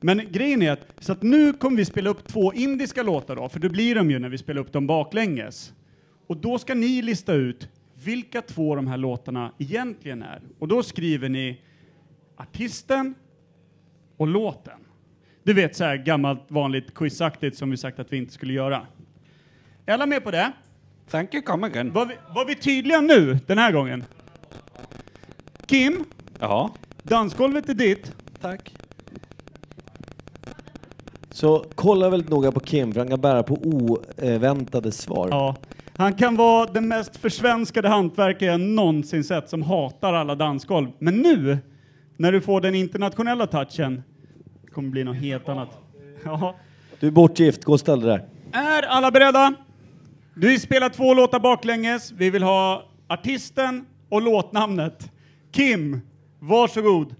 Men 0.00 0.22
grejen 0.32 0.62
är 0.62 0.72
att, 0.72 0.86
så 1.00 1.12
att 1.12 1.22
nu 1.22 1.52
kommer 1.52 1.76
vi 1.76 1.84
spela 1.84 2.10
upp 2.10 2.28
två 2.28 2.52
indiska 2.52 3.02
låtar 3.02 3.36
då, 3.36 3.48
för 3.48 3.60
det 3.60 3.68
blir 3.68 3.94
de 3.94 4.10
ju 4.10 4.18
när 4.18 4.28
vi 4.28 4.38
spelar 4.38 4.60
upp 4.60 4.72
dem 4.72 4.86
baklänges. 4.86 5.72
Och 6.26 6.36
då 6.36 6.58
ska 6.58 6.74
ni 6.74 7.02
lista 7.02 7.32
ut 7.32 7.68
vilka 8.04 8.42
två 8.42 8.76
de 8.76 8.86
här 8.86 8.96
låtarna 8.96 9.52
egentligen 9.58 10.22
är. 10.22 10.42
Och 10.58 10.68
då 10.68 10.82
skriver 10.82 11.28
ni 11.28 11.60
artisten 12.36 13.14
och 14.16 14.26
låten. 14.26 14.78
Du 15.42 15.54
vet 15.54 15.76
så 15.76 15.84
här 15.84 15.96
gammalt 15.96 16.44
vanligt 16.48 16.94
quizaktigt 16.94 17.56
som 17.56 17.70
vi 17.70 17.76
sagt 17.76 17.98
att 17.98 18.12
vi 18.12 18.16
inte 18.16 18.32
skulle 18.32 18.52
göra. 18.52 18.86
Är 19.86 19.94
alla 19.94 20.06
med 20.06 20.24
på 20.24 20.30
det? 20.30 20.52
Thank 21.10 21.34
you, 21.34 21.42
come 21.42 21.66
again. 21.66 21.92
Var 21.92 22.06
vi, 22.06 22.14
var 22.34 22.44
vi 22.46 22.54
tydliga 22.54 23.00
nu 23.00 23.38
den 23.46 23.58
här 23.58 23.72
gången? 23.72 24.04
Kim, 25.74 26.04
Ja. 26.40 26.70
dansgolvet 27.02 27.68
är 27.68 27.74
ditt. 27.74 28.12
Tack. 28.40 28.74
Så 31.30 31.64
kolla 31.74 32.10
väldigt 32.10 32.30
noga 32.30 32.52
på 32.52 32.60
Kim, 32.60 32.92
för 32.92 33.00
han 33.00 33.08
kan 33.08 33.20
bära 33.20 33.42
på 33.42 33.54
oväntade 33.54 34.92
svar. 34.92 35.28
Ja. 35.30 35.56
Han 35.96 36.14
kan 36.14 36.36
vara 36.36 36.66
den 36.72 36.88
mest 36.88 37.16
försvenskade 37.16 37.88
hantverkare 37.88 38.50
jag 38.50 38.60
någonsin 38.60 39.24
sett 39.24 39.48
som 39.48 39.62
hatar 39.62 40.12
alla 40.12 40.34
dansgolv. 40.34 40.88
Men 40.98 41.16
nu, 41.16 41.58
när 42.16 42.32
du 42.32 42.40
får 42.40 42.60
den 42.60 42.74
internationella 42.74 43.46
touchen, 43.46 44.02
kommer 44.72 44.88
bli 44.88 45.04
något 45.04 45.16
helt 45.16 45.48
annat. 45.48 45.68
Ja. 46.24 46.54
Du 47.00 47.06
är 47.06 47.10
bortgift, 47.10 47.64
gå 47.64 47.72
och 47.72 47.80
ställ 47.80 48.00
dig 48.00 48.08
där. 48.10 48.24
Är 48.60 48.82
alla 48.82 49.10
beredda? 49.10 49.54
Vi 50.34 50.58
spelar 50.58 50.88
två 50.88 51.14
låtar 51.14 51.40
baklänges. 51.40 52.12
Vi 52.12 52.30
vill 52.30 52.42
ha 52.42 52.84
artisten 53.08 53.86
och 54.08 54.22
låtnamnet. 54.22 55.10
Kim, 55.54 56.00
varsågod. 56.40 57.14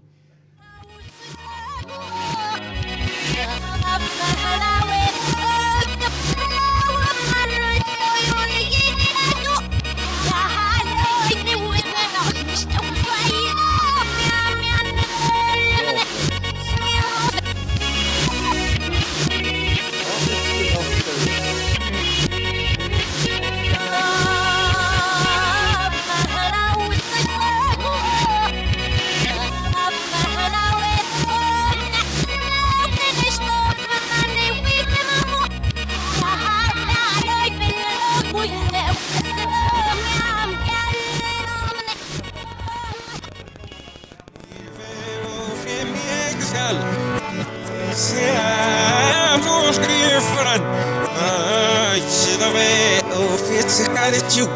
at 54.15 54.37
you. 54.37 54.47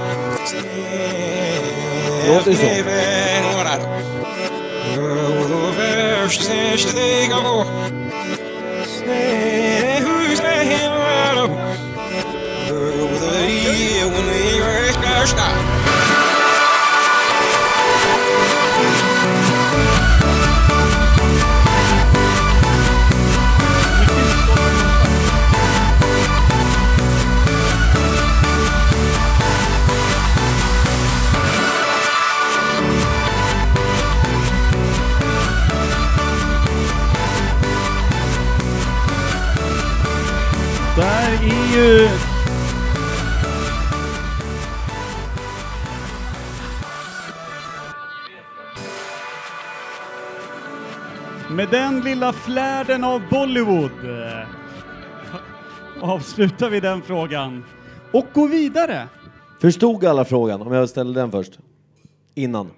Outro 2.34 2.54
jogo. 2.54 2.90
Está. 15.30 15.69
Nu... 41.80 42.10
Med 51.50 51.70
den 51.70 52.02
lilla 52.02 52.34
flärden 52.34 53.04
av 53.04 53.22
Bollywood 53.30 53.92
eh, 54.04 54.48
avslutar 56.02 56.70
vi 56.70 56.80
den 56.80 57.02
frågan 57.02 57.66
och 58.12 58.26
går 58.34 58.48
vidare. 58.48 59.08
Förstod 59.62 60.06
alla 60.06 60.26
frågan 60.26 60.62
om 60.62 60.74
jag 60.74 60.90
ställde 60.90 61.20
den 61.20 61.32
först? 61.32 61.60
Innan. 62.36 62.72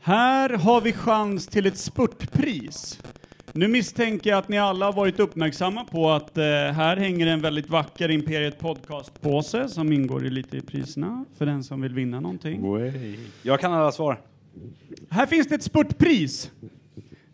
Här 0.00 0.50
har 0.50 0.80
vi 0.80 0.92
chans 0.92 1.46
till 1.46 1.66
ett 1.66 1.78
spurtpris. 1.78 3.00
Nu 3.52 3.68
misstänker 3.68 4.30
jag 4.30 4.38
att 4.38 4.48
ni 4.48 4.58
alla 4.58 4.86
har 4.86 4.92
varit 4.92 5.20
uppmärksamma 5.20 5.84
på 5.84 6.10
att 6.10 6.38
eh, 6.38 6.44
här 6.44 6.96
hänger 6.96 7.26
en 7.26 7.40
väldigt 7.40 7.70
vacker 7.70 8.10
Imperiet 8.10 8.58
Podcast-påse 8.58 9.68
som 9.68 9.92
ingår 9.92 10.26
i 10.26 10.30
lite 10.30 10.56
i 10.56 10.60
priserna 10.60 11.24
för 11.38 11.46
den 11.46 11.64
som 11.64 11.80
vill 11.80 11.94
vinna 11.94 12.20
någonting. 12.20 12.60
Jag 13.42 13.60
kan 13.60 13.72
alla 13.72 13.92
svar. 13.92 14.20
Här 15.10 15.26
finns 15.26 15.48
det 15.48 15.54
ett 15.54 15.62
spurtpris. 15.62 16.50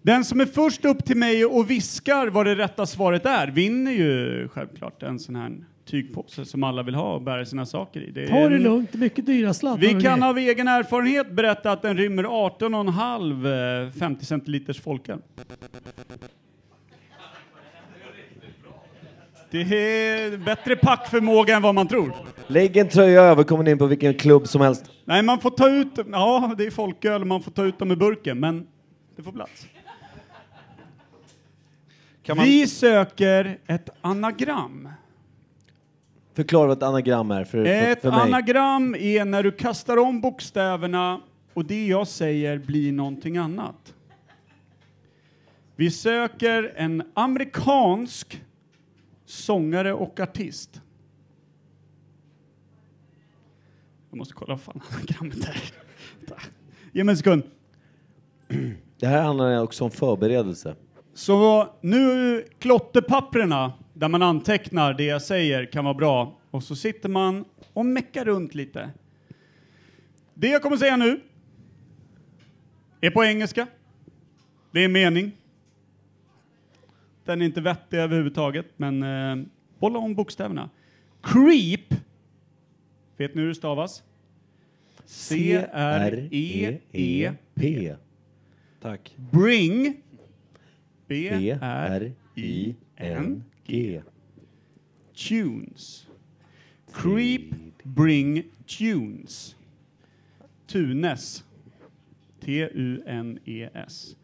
Den 0.02 0.24
som 0.24 0.40
är 0.40 0.46
först 0.46 0.84
upp 0.84 1.04
till 1.04 1.16
mig 1.16 1.44
och 1.44 1.70
viskar 1.70 2.26
vad 2.26 2.46
det 2.46 2.54
rätta 2.54 2.86
svaret 2.86 3.26
är 3.26 3.46
vinner 3.46 3.92
ju 3.92 4.48
självklart 4.48 5.02
en 5.02 5.18
sån 5.18 5.36
här 5.36 5.64
tygpåse 5.86 6.44
som 6.44 6.64
alla 6.64 6.82
vill 6.82 6.94
ha 6.94 7.14
och 7.14 7.22
bära 7.22 7.44
sina 7.46 7.66
saker 7.66 8.00
i. 8.00 8.22
är 8.24 8.28
Ta 8.28 8.48
det 8.48 8.56
en- 8.56 8.62
lugnt, 8.62 8.88
det 8.92 8.98
mycket 8.98 9.26
dyra 9.26 9.54
sladdar. 9.54 9.78
Vi 9.78 10.00
kan 10.02 10.22
av 10.22 10.38
egen 10.38 10.68
erfarenhet 10.68 11.30
berätta 11.32 11.72
att 11.72 11.82
den 11.82 11.96
rymmer 11.96 12.24
18,5 12.24 13.86
eh, 13.86 13.90
50 13.92 14.24
centiliters 14.24 14.80
folköl. 14.80 15.18
Det 19.50 19.60
är 19.60 20.36
bättre 20.36 20.76
packförmåga 20.76 21.56
än 21.56 21.62
vad 21.62 21.74
man 21.74 21.88
tror. 21.88 22.12
Lägg 22.46 22.76
en 22.76 22.88
tröja 22.88 23.22
över, 23.22 23.42
kommer 23.44 23.64
ni 23.64 23.70
in 23.70 23.78
på 23.78 23.86
vilken 23.86 24.14
klubb 24.14 24.48
som 24.48 24.60
helst. 24.60 24.90
Nej, 25.04 25.22
man 25.22 25.40
får 25.40 25.50
ta 25.50 25.68
ut, 25.68 25.88
ja 26.12 26.54
det 26.58 26.66
är 26.66 26.70
folköl 26.70 27.24
man 27.24 27.42
får 27.42 27.50
ta 27.50 27.64
ut 27.64 27.78
dem 27.78 27.92
i 27.92 27.96
burken, 27.96 28.40
men 28.40 28.66
det 29.16 29.22
får 29.22 29.32
plats. 29.32 29.66
Kan 32.22 32.36
man, 32.36 32.46
Vi 32.46 32.66
söker 32.66 33.58
ett 33.66 33.90
anagram. 34.00 34.88
Förklara 36.36 36.66
vad 36.66 36.76
ett 36.76 36.82
anagram 36.82 37.30
är 37.30 37.44
för, 37.44 37.64
Ett 37.64 38.00
för 38.00 38.10
mig. 38.10 38.20
anagram 38.20 38.94
är 38.94 39.24
när 39.24 39.42
du 39.42 39.52
kastar 39.52 39.96
om 39.96 40.20
bokstäverna 40.20 41.20
och 41.54 41.64
det 41.64 41.86
jag 41.86 42.08
säger 42.08 42.58
blir 42.58 42.92
någonting 42.92 43.36
annat. 43.36 43.94
Vi 45.76 45.90
söker 45.90 46.72
en 46.76 47.02
amerikansk 47.14 48.42
sångare 49.24 49.92
och 49.92 50.20
artist. 50.20 50.80
Jag 54.10 54.18
måste 54.18 54.34
kolla 54.34 54.54
vad 54.54 54.60
fan 54.60 54.80
anagrammet 54.90 55.48
är. 55.48 55.62
Ge 56.92 57.04
mig 57.04 57.12
en 57.12 57.16
sekund. 57.16 57.42
Det 59.00 59.06
här 59.06 59.22
handlar 59.22 59.62
också 59.62 59.84
om 59.84 59.90
förberedelse. 59.90 60.74
Så 61.14 61.68
nu 61.80 62.42
klotterpapperna 62.58 63.72
där 63.98 64.08
man 64.08 64.22
antecknar 64.22 64.94
det 64.94 65.04
jag 65.04 65.22
säger 65.22 65.64
kan 65.64 65.84
vara 65.84 65.94
bra. 65.94 66.38
Och 66.50 66.62
så 66.62 66.76
sitter 66.76 67.08
man 67.08 67.44
och 67.72 67.86
meckar 67.86 68.24
runt 68.24 68.54
lite. 68.54 68.90
Det 70.34 70.48
jag 70.48 70.62
kommer 70.62 70.76
säga 70.76 70.96
nu 70.96 71.20
är 73.00 73.10
på 73.10 73.24
engelska. 73.24 73.66
Det 74.70 74.84
är 74.84 74.88
mening. 74.88 75.32
Den 77.24 77.42
är 77.42 77.46
inte 77.46 77.60
vettig 77.60 77.96
överhuvudtaget, 77.98 78.66
men 78.76 79.02
eh, 79.02 79.36
bolla 79.78 79.98
om 79.98 80.14
bokstäverna. 80.14 80.70
Creep. 81.22 81.94
Vet 83.16 83.34
ni 83.34 83.40
hur 83.40 83.48
det 83.48 83.54
stavas? 83.54 84.02
C-R-E-E-P. 85.04 86.76
tack. 88.80 89.14
Bring. 89.32 90.02
B-R-I-N-G. 93.66 94.02
Tunes. 95.28 96.06
Creep 96.92 97.42
Bring 97.82 98.42
Tunes. 98.78 99.56
Tunes. 100.66 101.44
T-U-N-E-S. 102.44 104.16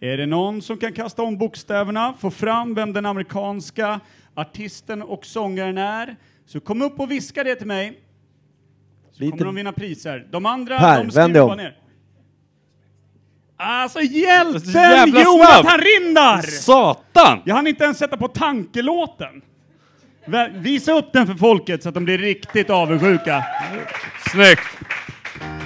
Är 0.00 0.16
det 0.16 0.26
någon 0.26 0.62
som 0.62 0.76
kan 0.76 0.92
kasta 0.92 1.22
om 1.22 1.38
bokstäverna, 1.38 2.14
få 2.18 2.30
fram 2.30 2.74
vem 2.74 2.92
den 2.92 3.06
amerikanska 3.06 4.00
artisten 4.34 5.02
och 5.02 5.26
sångaren 5.26 5.78
är, 5.78 6.16
så 6.46 6.60
kom 6.60 6.82
upp 6.82 7.00
och 7.00 7.10
viska 7.10 7.44
det 7.44 7.54
till 7.54 7.66
mig. 7.66 8.00
Så 9.12 9.20
Lite- 9.22 9.30
kommer 9.30 9.44
de 9.44 9.54
vinna 9.54 9.72
priser. 9.72 10.28
De 10.30 10.46
andra, 10.46 10.78
Per, 10.78 11.04
de 11.04 11.10
skriver 11.10 11.32
bara 11.46 11.54
ner. 11.54 11.78
Alltså 13.58 14.00
hjälpen 14.00 14.60
Så 14.60 14.78
jävla 14.78 15.22
Jonathan 15.22 15.62
snabb! 15.64 15.80
Rindar! 15.80 16.42
Satan! 16.42 17.38
Jag 17.44 17.54
hann 17.54 17.66
inte 17.66 17.84
ens 17.84 17.98
sätta 17.98 18.16
på 18.16 18.28
tankelåten. 18.28 19.42
Vä- 20.26 20.60
Visa 20.62 20.92
upp 20.92 21.12
den 21.12 21.26
för 21.26 21.34
folket 21.34 21.82
så 21.82 21.88
att 21.88 21.94
de 21.94 22.04
blir 22.04 22.18
riktigt 22.18 22.70
avundsjuka. 22.70 23.44
Snyggt! 24.32 24.62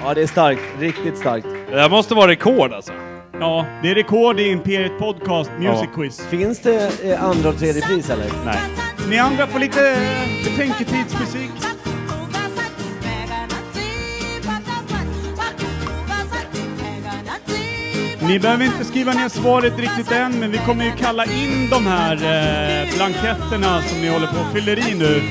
Ja, 0.05 0.14
det 0.14 0.22
är 0.22 0.26
starkt. 0.26 0.61
Riktigt 0.79 1.18
starkt. 1.18 1.46
Det 1.70 1.81
här 1.81 1.88
måste 1.90 2.14
vara 2.14 2.31
rekord 2.31 2.72
alltså. 2.72 2.92
Ja, 3.40 3.66
det 3.83 3.90
är 3.90 3.94
rekord 3.94 4.40
i 4.40 4.48
Imperiet 4.48 4.98
Podcast 4.98 5.50
Music 5.59 5.81
Ja. 5.83 5.87
Quiz. 5.94 6.26
Finns 6.26 6.61
det 6.61 7.05
eh, 7.05 7.24
andra 7.24 7.48
och 7.48 7.59
tredje 7.59 7.83
pris 7.83 8.11
eller? 8.11 8.26
Nej. 8.44 8.59
Ni 9.09 9.18
andra 9.18 9.46
får 9.46 9.59
lite 9.59 9.90
eh, 9.90 9.98
betänketidsmusik. 10.44 11.50
Ni 18.31 18.38
behöver 18.38 18.64
inte 18.64 18.85
skriva 18.85 19.12
ner 19.12 19.29
svaret 19.29 19.79
riktigt 19.79 20.12
än, 20.12 20.40
men 20.40 20.51
vi 20.51 20.59
kommer 20.59 20.85
ju 20.85 20.93
kalla 20.93 21.25
in 21.25 21.69
de 21.71 21.87
här 21.87 22.14
eh, 22.14 22.95
blanketterna 22.97 23.83
som 23.83 24.01
ni 24.01 24.09
håller 24.09 24.27
på 24.27 24.37
och 24.40 24.53
fyller 24.55 24.88
i 24.90 24.95
nu 24.95 25.23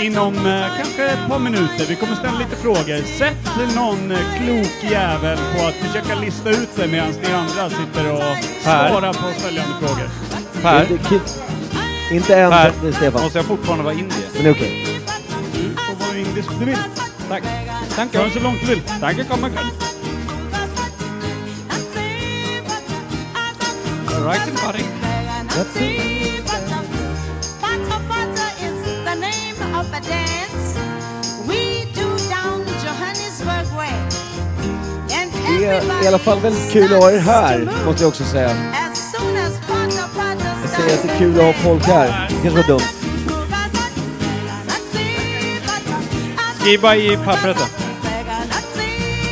inom 0.00 0.34
eh, 0.46 0.66
kanske 0.76 1.04
ett 1.08 1.28
par 1.28 1.38
minuter. 1.38 1.84
Vi 1.88 1.94
kommer 1.96 2.14
ställa 2.14 2.38
lite 2.38 2.56
frågor. 2.56 3.18
Sätt 3.18 3.74
någon 3.76 4.10
eh, 4.10 4.18
klok 4.36 4.92
jävel 4.92 5.38
på 5.38 5.66
att 5.66 5.74
försöka 5.74 6.14
lista 6.20 6.50
ut 6.50 6.68
det 6.76 6.86
medan 6.88 7.08
ni 7.22 7.32
andra 7.32 7.70
sitter 7.70 8.12
och 8.12 8.36
Per. 8.64 8.88
svarar 8.88 9.12
på 9.12 9.40
följande 9.40 9.74
frågor. 9.80 10.08
Per, 10.62 10.80
Inte, 10.92 10.94
ki- 11.08 11.40
inte 12.12 12.36
än, 12.36 12.50
Per, 12.50 12.72
det 12.82 12.88
är 12.88 12.92
Stefan. 12.92 13.22
måste 13.22 13.38
jag 13.38 13.44
fortfarande 13.46 13.84
vara 13.84 13.94
indier? 13.94 14.28
Men 14.34 14.42
det 14.44 14.48
är 14.48 14.54
okej. 14.54 14.86
Du 15.52 15.74
får 15.76 16.06
vara 16.06 16.18
indisk 16.18 16.48
du 16.58 16.64
vill. 16.64 16.78
Tack. 17.28 17.42
Ta 18.12 18.18
den 18.22 18.30
så 18.30 18.40
långt 18.40 18.60
du 18.60 18.66
vill. 18.66 18.82
Tack, 19.00 19.18
jag 19.18 19.28
kommer 19.28 19.50
själv. 24.24 24.56
All 24.64 24.72
right, 24.72 24.72
buddy. 24.72 25.04
Det 35.58 35.66
är 35.66 36.04
i 36.04 36.06
alla 36.06 36.18
fall 36.18 36.40
väldigt 36.40 36.72
kul 36.72 36.94
att 36.94 37.00
ha 37.00 37.10
er 37.10 37.18
här, 37.18 37.68
måste 37.86 38.02
jag 38.02 38.08
också 38.08 38.24
säga. 38.24 38.48
Jag 40.62 40.70
säger 40.70 40.94
att 40.94 41.02
det 41.02 41.12
är 41.12 41.18
kul 41.18 41.40
att 41.40 41.44
ha 41.44 41.52
folk 41.52 41.84
här. 41.84 42.28
Det 42.28 42.34
kanske 42.42 42.60
var 42.60 42.68
dumt. 42.68 42.88
Skriv 46.60 46.80
bara 46.80 46.96
i 46.96 47.16
pappret 47.16 47.56
då. 47.56 47.64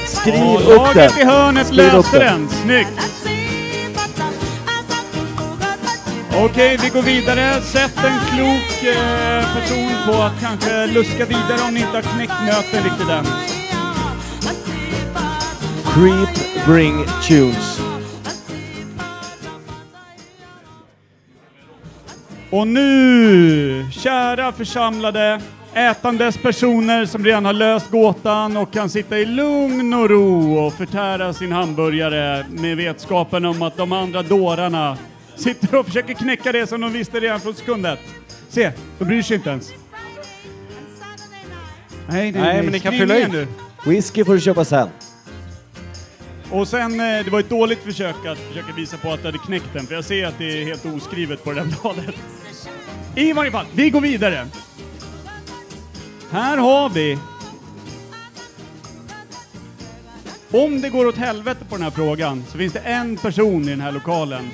Skriv 0.07 0.57
upp 0.57 0.95
det. 0.95 1.09
laget 1.09 1.19
i 1.19 1.25
hörnet 1.25 1.73
löste 1.73 2.19
den. 2.19 2.49
Snyggt! 2.49 3.22
Okej, 6.35 6.79
vi 6.83 6.89
går 6.89 7.03
vidare. 7.03 7.61
Sätt 7.61 7.97
en 7.97 8.21
klok 8.35 8.95
eh, 8.95 9.55
person 9.55 9.91
på 10.07 10.23
att 10.23 10.41
kanske 10.41 10.87
luska 10.87 11.25
vidare 11.25 11.69
om 11.69 11.75
ni 11.75 11.81
inte 11.81 11.93
har 11.93 12.03
knäckt 12.03 12.33
nöten 12.47 12.85
riktigt 12.85 13.09
än. 13.09 13.25
Creep 15.95 16.67
Bring 16.67 17.05
Tunes. 17.29 17.81
Och 22.51 22.69
nu, 22.69 23.87
kära 23.91 24.53
församlade 24.53 25.41
ätandes 25.75 26.39
personer 26.39 27.07
som 27.07 27.25
redan 27.25 27.45
har 27.45 27.53
löst 27.53 27.91
gåtan 27.91 28.57
och 28.57 28.73
kan 28.73 28.89
sitta 28.91 29.19
i 29.19 29.25
lugn 29.25 29.95
och 29.95 30.11
ro 30.11 30.59
och 30.59 30.73
förtära 30.73 31.33
sin 31.33 31.53
hamburgare 31.53 32.47
med 32.51 32.77
vetskapen 32.77 33.45
om 33.45 33.63
att 33.63 33.77
de 33.77 33.93
andra 33.93 34.23
dårarna 34.23 34.97
sitter 35.37 35.75
och 35.79 35.87
försöker 35.87 36.15
knäcka 36.15 36.53
det 36.53 36.67
som 36.67 36.81
de 36.81 36.93
visste 36.93 37.21
redan 37.21 37.41
från 37.41 37.55
sekund 37.55 37.87
ett. 37.87 37.99
Se, 38.49 38.73
de 38.99 39.05
bryr 39.05 39.23
sig 39.23 39.37
inte 39.37 39.51
ens. 39.51 39.71
Nej, 42.09 42.33
nej, 42.33 42.43
Nej, 42.43 42.63
men 42.63 42.73
ni 42.73 42.81
kan 42.81 42.93
Skriv 42.93 43.01
fylla 43.01 43.19
i. 43.19 43.29
nu. 43.29 43.47
Whisky 43.87 44.25
får 44.25 44.35
du 44.35 44.41
köpa 44.41 44.65
sen. 44.65 44.89
Och 46.51 46.69
sen, 46.69 47.01
eh, 47.01 47.25
det 47.25 47.31
var 47.31 47.41
ett 47.41 47.49
dåligt 47.49 47.79
försök 47.83 48.27
att 48.27 48.39
försöka 48.39 48.73
visa 48.77 48.97
på 48.97 49.13
att 49.13 49.21
du 49.21 49.27
hade 49.29 49.39
knäckt 49.39 49.67
den, 49.73 49.87
för 49.87 49.95
jag 49.95 50.05
ser 50.05 50.27
att 50.27 50.39
det 50.39 50.63
är 50.63 50.65
helt 50.65 50.87
oskrivet 50.87 51.45
på 51.45 51.53
det 51.53 51.61
där 51.61 51.77
bladet. 51.83 52.15
I 53.17 53.33
varje 53.33 53.51
fall, 53.51 53.67
vi 53.75 53.91
går 53.91 54.01
vidare. 54.01 54.47
Här 56.31 56.57
har 56.57 56.89
vi... 56.89 57.19
Om 60.51 60.81
det 60.81 60.89
går 60.91 61.07
åt 61.07 61.17
helvete 61.17 61.65
på 61.69 61.75
den 61.77 61.83
här 61.85 61.91
frågan 61.91 62.45
så 62.53 62.59
finns 62.59 62.73
det 62.73 62.79
en 62.79 63.17
person 63.17 63.63
i 63.63 63.71
den 63.71 63.81
här 63.81 63.93
lokalen 63.93 64.51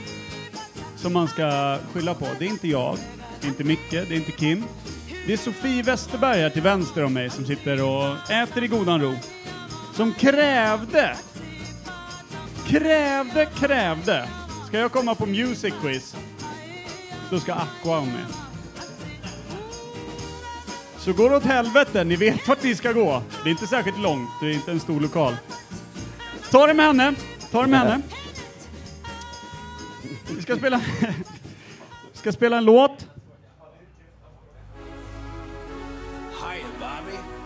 som 1.03 1.13
man 1.13 1.29
ska 1.29 1.79
skylla 1.93 2.15
på. 2.15 2.27
Det 2.39 2.45
är 2.45 2.49
inte 2.49 2.69
jag, 2.69 2.99
det 3.41 3.47
är 3.47 3.49
inte 3.49 3.65
Micke, 3.65 3.91
det 3.91 3.99
är 3.99 4.13
inte 4.13 4.33
Kim. 4.33 4.65
Det 5.27 5.33
är 5.33 5.37
Sofie 5.37 5.83
Westerberg 5.83 6.41
här 6.41 6.51
till 6.51 6.63
vänster 6.63 7.05
om 7.05 7.15
mig 7.15 7.31
som 7.31 7.47
sitter 7.47 7.83
och 7.83 8.31
äter 8.31 8.65
i 8.65 8.69
godan 8.69 9.01
ro. 9.01 9.15
Som 9.95 10.13
krävde, 10.13 11.17
krävde, 12.67 13.47
krävde. 13.47 14.29
Ska 14.67 14.79
jag 14.79 14.93
komma 14.93 15.15
på 15.15 15.27
music 15.27 15.75
quiz, 15.83 16.17
då 17.31 17.41
ska 17.41 17.53
Aqua 17.53 17.67
vara 17.85 18.01
med. 18.01 18.27
Så 20.99 21.13
går 21.13 21.31
det 21.31 21.37
åt 21.37 21.45
helvete, 21.45 22.05
ni 22.05 22.17
vet 22.17 22.49
vart 22.49 22.63
ni 22.63 22.75
ska 22.75 22.93
gå. 22.93 23.23
Det 23.43 23.49
är 23.49 23.51
inte 23.51 23.67
särskilt 23.67 23.99
långt, 23.99 24.31
det 24.41 24.47
är 24.47 24.53
inte 24.53 24.71
en 24.71 24.81
stor 24.81 25.01
lokal. 25.01 25.37
Ta 26.51 26.67
det 26.67 26.75
med 26.75 26.87
henne, 26.87 27.15
ta 27.51 27.63
det 27.63 27.69
med 27.69 27.81
henne. 27.81 28.03
Vi 30.37 30.43
ska 30.43 30.57
spela, 30.57 30.81
ska 32.13 32.33
spela 32.33 32.59
en 32.59 32.65
låt. 32.65 33.07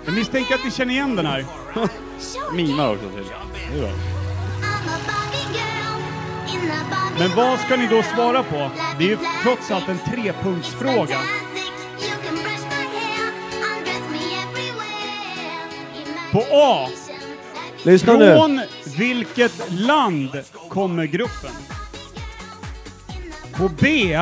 Jag 0.05 0.15
misstänker 0.15 0.55
att 0.55 0.65
ni 0.65 0.71
känner 0.71 0.95
igen 0.95 1.17
den 1.17 1.27
här. 1.27 1.47
Mimar 2.55 2.89
också 2.89 3.09
till. 3.09 3.25
Det 3.71 3.77
är 3.77 3.81
bra. 3.81 3.91
Men 7.19 7.31
vad 7.37 7.59
ska 7.59 7.77
ni 7.77 7.87
då 7.87 8.03
svara 8.03 8.43
på? 8.43 8.71
Det 8.99 9.05
är 9.05 9.09
ju 9.09 9.19
trots 9.43 9.71
allt 9.71 9.89
en 9.89 9.99
trepunktsfråga. 9.99 11.19
På 16.33 16.45
A. 16.51 16.89
Lyssna 17.83 18.17
nu. 18.17 18.35
Från 18.37 18.61
vilket 18.97 19.71
land 19.71 20.31
kommer 20.69 21.05
gruppen? 21.05 21.51
På 23.57 23.69
B. 23.81 24.19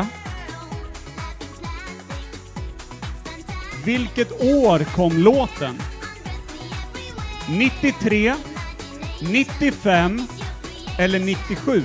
Vilket 3.85 4.33
år 4.33 4.85
kom 4.85 5.19
låten? 5.19 5.79
93, 7.49 8.35
95 9.21 10.23
eller 10.99 11.19
97? 11.19 11.83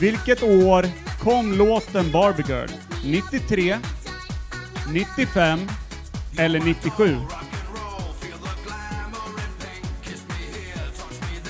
Vilket 0.00 0.42
år 0.42 0.86
kom 1.20 1.52
låten 1.52 2.12
Barbie 2.12 2.44
Girl? 2.48 2.68
93, 3.04 3.78
95 4.88 5.68
eller 6.38 6.60
97? 6.60 7.16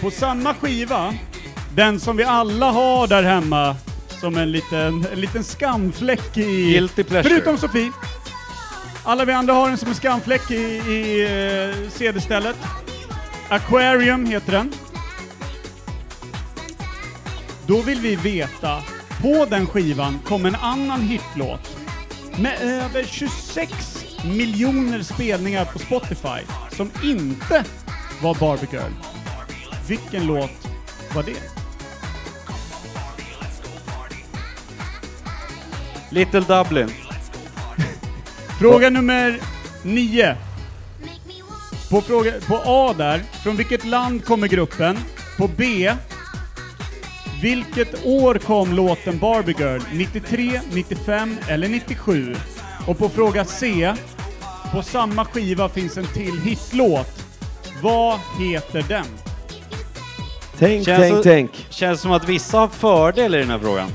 På 0.01 0.11
samma 0.11 0.55
skiva, 0.55 1.15
den 1.75 2.01
som 2.01 2.17
vi 2.17 2.25
alla 2.25 2.71
har 2.71 3.07
där 3.07 3.23
hemma 3.23 3.77
som 4.21 4.37
en 4.37 4.53
liten, 4.53 5.07
en 5.13 5.21
liten 5.21 5.45
skamfläck 5.45 6.37
i... 6.37 6.73
Guilty 6.73 7.05
pleasure. 7.05 7.31
Förutom 7.31 7.59
Sofie. 7.59 7.93
Alla 9.05 9.25
vi 9.25 9.33
andra 9.33 9.55
har 9.55 9.69
den 9.69 9.79
som 9.79 9.89
en 9.89 9.95
skamfläck 9.95 10.51
i, 10.51 10.55
i 10.55 11.23
eh, 11.23 11.91
CD-stället. 11.91 12.57
Aquarium 13.49 14.27
heter 14.27 14.53
den. 14.53 14.73
Då 17.67 17.81
vill 17.81 17.99
vi 18.01 18.17
veta, 18.17 18.83
på 19.23 19.47
den 19.51 19.67
skivan 19.67 20.19
kom 20.25 20.47
en 20.47 20.55
annan 20.55 21.01
hitlåt 21.01 21.77
med 22.39 22.59
över 22.63 23.05
26 23.05 23.73
miljoner 24.25 25.03
spelningar 25.03 25.65
på 25.65 25.79
Spotify 25.79 26.41
som 26.71 26.91
inte 27.03 27.65
var 28.23 28.35
Barbie 28.35 28.69
Girl. 28.73 28.93
Vilken 29.89 30.27
låt 30.27 30.69
var 31.15 31.23
det? 31.23 31.54
Little 36.15 36.41
Dublin. 36.41 36.91
Fråga 38.61 38.91
nummer 38.91 39.39
nio. 39.83 40.37
På, 41.91 42.01
fråga, 42.01 42.33
på 42.49 42.61
A 42.65 42.95
där, 42.99 43.23
från 43.43 43.57
vilket 43.57 43.85
land 43.85 44.25
kommer 44.25 44.49
gruppen? 44.49 44.99
På 45.39 45.49
B, 45.57 45.93
vilket 47.43 48.07
år 48.07 48.35
kom 48.35 48.73
låten 48.73 49.19
Barbie 49.19 49.55
Girl? 49.59 49.81
93, 49.93 50.61
95 50.73 51.37
eller 51.49 51.69
97? 51.69 52.37
Och 52.87 52.99
på 52.99 53.09
fråga 53.09 53.45
C, 53.45 53.95
på 54.73 54.83
samma 54.83 55.25
skiva 55.25 55.69
finns 55.69 55.97
en 55.97 56.07
till 56.07 56.41
hitlåt. 56.41 57.25
Vad 57.83 58.19
heter 58.41 58.85
den? 58.89 59.07
Tänk, 60.59 60.85
Känns 60.87 61.01
tänk, 61.01 61.17
så- 61.17 61.23
tänk. 61.23 61.67
Känns 61.71 62.01
som 62.01 62.13
att 62.13 62.29
vissa 62.29 62.59
har 62.59 62.69
fördel 62.69 63.35
i 63.35 63.39
den 63.39 63.51
här 63.51 63.59
frågan. 63.59 63.89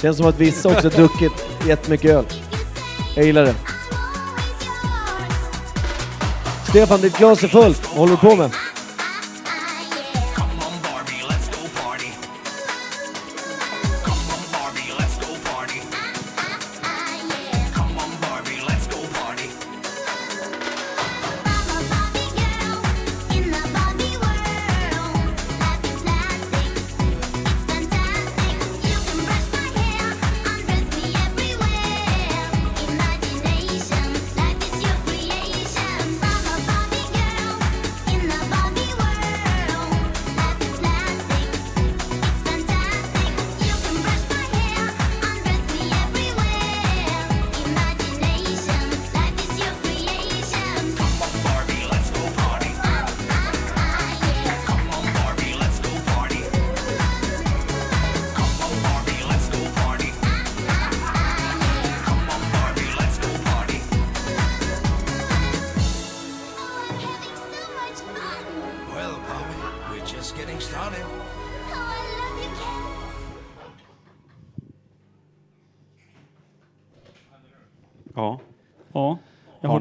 Känns 0.00 0.16
som 0.16 0.26
att 0.26 0.40
vissa 0.40 0.68
också 0.68 0.88
druckit 0.88 1.32
jättemycket 1.66 2.10
öl. 2.10 2.24
Jag 3.16 3.24
gillar 3.24 3.44
det. 3.44 3.54
Stefan, 6.68 7.00
ditt 7.00 7.18
glas 7.18 7.44
är 7.44 7.48
fullt. 7.48 7.88
Vad 7.88 7.98
håller 7.98 8.12
du 8.12 8.18
på 8.18 8.36
med? 8.36 8.50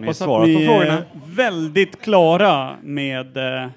Hoppas 0.05 0.21
att 0.21 0.47
ni 0.47 0.65
är 0.65 1.05
väldigt 1.25 2.01
klara 2.01 2.77
med... 2.83 3.37
Eh, 3.37 3.69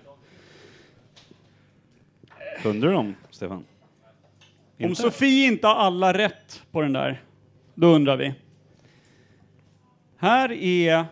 Kunde 2.62 2.86
du 2.86 2.92
dem, 2.92 3.14
Stefan? 3.30 3.56
om 3.56 3.64
Inte? 4.78 5.02
Sofie 5.02 5.46
inte 5.46 5.66
har 5.66 5.74
alla 5.74 6.12
rätt 6.12 6.62
på 6.70 6.80
den 6.82 6.92
där, 6.92 7.22
då 7.74 7.86
undrar 7.86 8.16
vi. 8.16 8.34
Här 10.16 10.52
är 10.52 11.04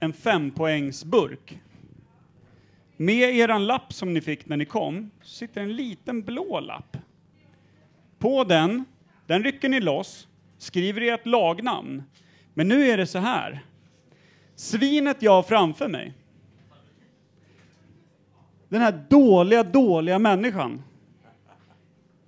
en 0.00 0.12
fempoängsburk. 0.12 1.58
Med 2.96 3.36
eran 3.36 3.66
lapp 3.66 3.92
som 3.92 4.14
ni 4.14 4.20
fick 4.20 4.46
när 4.46 4.56
ni 4.56 4.64
kom, 4.64 5.10
sitter 5.22 5.60
en 5.60 5.76
liten 5.76 6.22
blå 6.22 6.60
lapp. 6.60 6.96
På 8.18 8.44
den, 8.44 8.84
den 9.26 9.44
rycker 9.44 9.68
ni 9.68 9.80
loss, 9.80 10.28
skriver 10.58 11.00
ert 11.00 11.26
lagnamn. 11.26 12.02
Men 12.54 12.68
nu 12.68 12.90
är 12.90 12.96
det 12.96 13.06
så 13.06 13.18
här. 13.18 13.60
Svinet 14.60 15.22
jag 15.22 15.32
har 15.32 15.42
framför 15.42 15.88
mig. 15.88 16.12
Den 18.68 18.80
här 18.80 19.04
dåliga, 19.08 19.62
dåliga 19.62 20.18
människan 20.18 20.82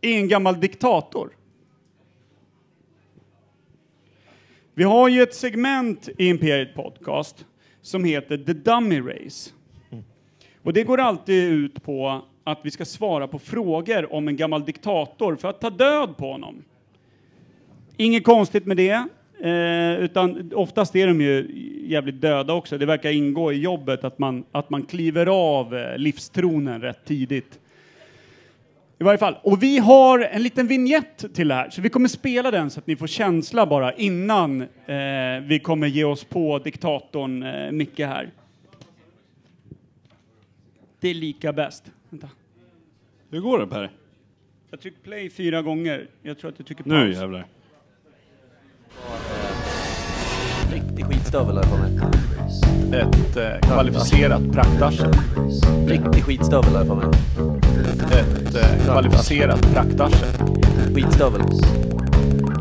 är 0.01 0.18
en 0.18 0.28
gammal 0.28 0.61
diktator. 0.61 1.37
Vi 4.74 4.85
har 4.85 5.09
ju 5.09 5.22
ett 5.22 5.35
segment 5.35 6.09
i 6.18 6.28
Imperiet 6.28 6.74
Podcast 6.74 7.47
som 7.83 8.05
heter 8.05 8.39
The 8.39 8.53
Dummy 8.53 9.01
Race. 9.01 9.51
Och 10.62 10.72
det 10.72 10.85
går 10.85 11.01
alltid 11.01 11.53
ut 11.53 11.83
på 11.83 12.22
att 12.45 12.61
vi 12.62 12.70
ska 12.70 12.85
svara 12.85 13.28
på 13.28 13.39
frågor 13.39 14.12
om 14.12 14.28
en 14.28 14.37
gammal 14.37 14.64
diktator 14.64 15.37
för 15.37 15.49
att 15.49 15.61
ta 15.61 15.70
död 15.70 16.16
på 16.16 16.33
honom. 16.33 16.64
Inget 17.97 18.24
konstigt 18.24 18.66
med 18.66 18.76
det. 18.76 19.09
Eh, 19.43 20.01
utan 20.01 20.51
oftast 20.55 20.97
är 20.97 21.07
de 21.07 21.20
ju 21.20 21.51
jävligt 21.86 22.20
döda 22.20 22.53
också. 22.53 22.78
Det 22.78 22.86
verkar 22.86 23.11
ingå 23.11 23.53
i 23.53 23.61
jobbet 23.61 24.05
att 24.05 24.18
man, 24.18 24.45
att 24.53 24.70
man 24.70 24.82
kliver 24.82 25.26
av 25.26 25.76
eh, 25.76 25.99
livstronen 25.99 26.80
rätt 26.80 27.05
tidigt. 27.05 27.59
I 28.99 29.05
varje 29.05 29.18
fall. 29.18 29.36
Och 29.43 29.62
vi 29.62 29.78
har 29.78 30.18
en 30.18 30.43
liten 30.43 30.66
vignett 30.66 31.34
till 31.34 31.49
det 31.49 31.55
här, 31.55 31.70
så 31.70 31.80
vi 31.80 31.88
kommer 31.88 32.09
spela 32.09 32.51
den 32.51 32.70
så 32.70 32.80
att 32.80 32.86
ni 32.86 32.97
får 32.97 33.07
känsla 33.07 33.66
bara 33.66 33.93
innan 33.93 34.62
eh, 34.62 34.66
vi 35.43 35.61
kommer 35.62 35.86
ge 35.86 36.05
oss 36.05 36.24
på 36.24 36.59
diktatorn 36.59 37.43
eh, 37.43 37.72
Micke 37.72 38.01
här. 38.01 38.30
Det 41.01 41.09
är 41.09 41.14
lika 41.14 41.53
bäst. 41.53 41.84
Vänta. 42.11 42.28
Hur 43.30 43.40
går 43.40 43.59
det 43.59 43.66
Per? 43.66 43.90
Jag 44.70 44.80
trycker 44.80 45.01
play 45.01 45.30
fyra 45.30 45.62
gånger. 45.62 46.07
Jag 46.22 46.38
tror 46.38 46.51
att 46.51 46.59
du 46.59 46.64
trycker 46.64 46.84
paus. 46.84 46.93
Nu 46.93 47.12
jävlar. 47.12 47.47
Skitstövel 51.33 51.57
har 51.57 51.64
jag. 51.64 53.01
Ett 53.01 53.37
eh, 53.37 53.68
kvalificerat 53.68 54.53
praktarsel. 54.53 55.12
Riktig 55.87 56.24
skitstövel 56.24 56.72
har 56.72 56.78
jag 56.78 56.87
för 56.87 56.95
mig. 56.95 57.07
Ett 58.12 58.55
eh, 58.55 58.85
kvalificerat 58.85 59.72
praktarsel. 59.74 60.28
Skitstövel. 60.95 61.41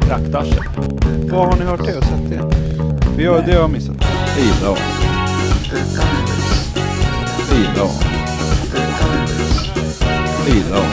Praktarsel. 0.02 0.64
Var 1.32 1.46
har 1.46 1.58
ni 1.58 1.66
hört 1.66 1.86
det 1.86 1.98
och 1.98 2.04
sett 2.04 2.30
det? 2.30 2.52
Vi 3.18 3.26
har, 3.26 3.42
det 3.46 3.54
har 3.54 3.60
jag 3.60 3.70
missat. 3.70 4.00
Det 4.36 4.42
är 4.42 4.62
bra. 4.64 4.78
Det 7.50 7.56
är 7.56 7.76
bra. 7.76 7.90
Det 10.46 10.52
är 10.52 10.70
bra. 10.70 10.84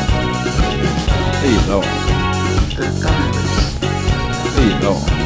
Det 1.42 1.48
är 1.48 1.68
bra. 1.68 1.82
Det 4.56 4.62
är 4.62 4.80
bra. 4.80 5.17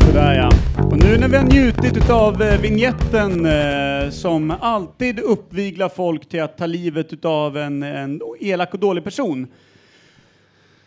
Sådär 0.00 0.34
ja. 0.34 0.50
Och 0.90 1.02
nu 1.02 1.18
när 1.18 1.28
vi 1.28 1.36
har 1.36 1.44
njutit 1.44 1.96
utav 1.96 2.42
eh, 2.42 2.60
vignetten 2.60 3.46
eh, 3.46 4.10
som 4.10 4.50
alltid 4.60 5.20
uppviglar 5.20 5.88
folk 5.88 6.28
till 6.28 6.42
att 6.42 6.58
ta 6.58 6.66
livet 6.66 7.12
utav 7.12 7.56
en, 7.56 7.82
en 7.82 8.20
elak 8.40 8.74
och 8.74 8.80
dålig 8.80 9.04
person 9.04 9.46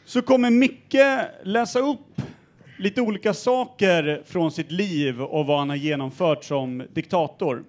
så 0.05 0.21
kommer 0.21 0.49
Micke 0.49 0.95
läsa 1.43 1.79
upp 1.79 2.21
lite 2.77 3.01
olika 3.01 3.33
saker 3.33 4.21
från 4.25 4.51
sitt 4.51 4.71
liv 4.71 5.21
och 5.21 5.45
vad 5.45 5.59
han 5.59 5.69
har 5.69 5.75
genomfört 5.75 6.43
som 6.43 6.83
diktator. 6.93 7.63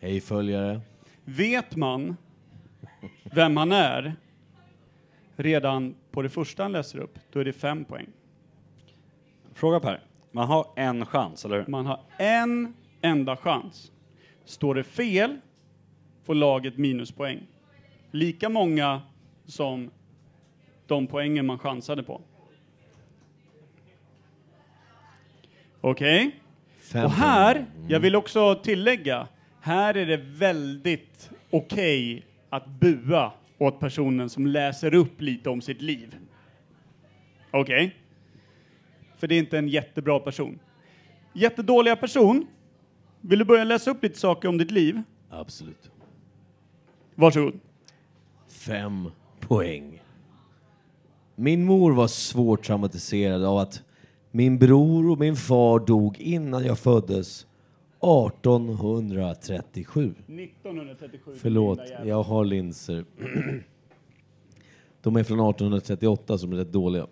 Hej 0.00 0.20
följare. 0.20 0.80
Vet 1.24 1.76
man 1.76 2.16
vem 3.34 3.56
han 3.56 3.72
är 3.72 4.14
redan 5.36 5.94
på 6.12 6.22
det 6.22 6.28
första 6.28 6.62
han 6.62 6.72
läser 6.72 6.98
upp, 6.98 7.18
då 7.32 7.40
är 7.40 7.44
det 7.44 7.52
fem 7.52 7.84
poäng. 7.84 8.06
Fråga 9.52 9.80
Per. 9.80 10.00
Man 10.30 10.48
har 10.48 10.66
en 10.76 11.06
chans, 11.06 11.44
eller 11.44 11.56
hur? 11.56 11.66
Man 11.66 11.86
har 11.86 12.00
en 12.18 12.74
enda 13.00 13.36
chans. 13.36 13.92
Står 14.44 14.74
det 14.74 14.84
fel 14.84 15.40
får 16.24 16.34
laget 16.34 16.78
minuspoäng. 16.78 17.46
Lika 18.10 18.48
många 18.48 19.02
som 19.44 19.90
de 20.86 21.06
poängen 21.06 21.46
man 21.46 21.58
chansade 21.58 22.02
på. 22.02 22.20
Okej? 25.80 26.40
Fem 26.78 27.04
Och 27.04 27.10
här, 27.10 27.66
jag 27.88 28.00
vill 28.00 28.16
också 28.16 28.54
tillägga, 28.54 29.28
här 29.60 29.96
är 29.96 30.06
det 30.06 30.16
väldigt 30.16 31.30
okej 31.50 32.26
att 32.50 32.66
bua 32.66 33.32
åt 33.62 33.80
personen 33.80 34.30
som 34.30 34.46
läser 34.46 34.94
upp 34.94 35.20
lite 35.20 35.50
om 35.50 35.60
sitt 35.60 35.82
liv. 35.82 36.16
Okej? 37.50 37.96
För 39.16 39.26
det 39.26 39.34
är 39.34 39.38
inte 39.38 39.58
en 39.58 39.68
jättebra 39.68 40.18
person. 40.18 40.58
Jättedåliga 41.32 41.96
person, 41.96 42.46
vill 43.20 43.38
du 43.38 43.44
börja 43.44 43.64
läsa 43.64 43.90
upp 43.90 44.02
lite 44.02 44.18
saker 44.18 44.48
om 44.48 44.58
ditt 44.58 44.70
liv? 44.70 45.02
Absolut. 45.30 45.90
Varsågod. 47.14 47.60
Fem 48.48 49.10
poäng. 49.40 50.02
Min 51.34 51.64
mor 51.64 51.92
var 51.92 52.08
svårt 52.08 52.64
traumatiserad 52.64 53.44
av 53.44 53.58
att 53.58 53.82
min 54.30 54.58
bror 54.58 55.10
och 55.10 55.18
min 55.18 55.36
far 55.36 55.78
dog 55.78 56.20
innan 56.20 56.64
jag 56.64 56.78
föddes 56.78 57.46
1837. 58.02 60.14
1937. 60.28 61.32
Förlåt, 61.36 61.80
jag 62.04 62.22
har 62.22 62.44
linser. 62.44 63.04
De 65.02 65.16
är 65.16 65.24
från 65.24 65.40
1838 65.40 66.38
som 66.38 66.52
är 66.52 66.56
rätt 66.56 66.72
dåliga. 66.72 67.06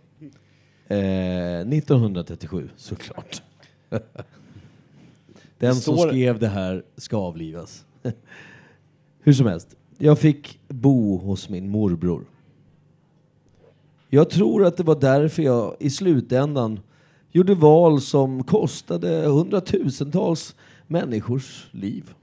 Eh, 0.86 1.60
1937, 1.60 2.70
såklart. 2.76 3.42
Den 5.58 5.74
som 5.74 5.96
skrev 5.96 6.38
det 6.38 6.48
här 6.48 6.84
ska 6.96 7.16
avlivas. 7.16 7.84
Hur 9.20 9.32
som 9.32 9.46
helst, 9.46 9.76
jag 9.98 10.18
fick 10.18 10.58
bo 10.68 11.16
hos 11.16 11.48
min 11.48 11.68
morbror. 11.68 12.24
Jag 14.08 14.30
tror 14.30 14.64
att 14.64 14.76
det 14.76 14.82
var 14.82 15.00
därför 15.00 15.42
jag 15.42 15.76
i 15.78 15.90
slutändan 15.90 16.80
gjorde 17.32 17.54
val 17.54 18.00
som 18.00 18.44
kostade 18.44 19.26
hundratusentals 19.26 20.54
människors 20.90 21.68
liv. 21.70 22.14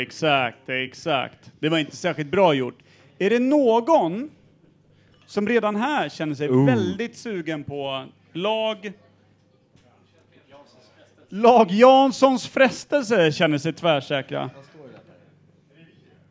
exakt, 0.01 0.69
exakt. 0.69 1.51
Det 1.59 1.69
var 1.69 1.77
inte 1.77 1.95
särskilt 1.95 2.31
bra 2.31 2.53
gjort. 2.53 2.79
Är 3.17 3.29
det 3.29 3.39
någon 3.39 4.29
som 5.25 5.47
redan 5.47 5.75
här 5.75 6.09
känner 6.09 6.35
sig 6.35 6.47
väldigt 6.65 7.17
sugen 7.17 7.63
på 7.63 8.05
lag... 8.33 8.93
Lag 11.29 11.71
Janssons 11.71 12.47
frestelse 12.47 13.31
känner 13.31 13.57
sig 13.57 13.73
tvärsäkra. 13.73 14.49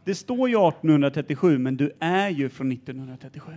Det 0.04 0.14
står 0.14 0.48
ju 0.48 0.54
1837, 0.54 1.58
men 1.58 1.76
du 1.76 1.92
är 2.00 2.28
ju 2.28 2.48
från 2.48 2.72
1937. 2.72 3.52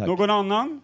Tack. 0.00 0.08
Någon 0.08 0.30
annan? 0.30 0.80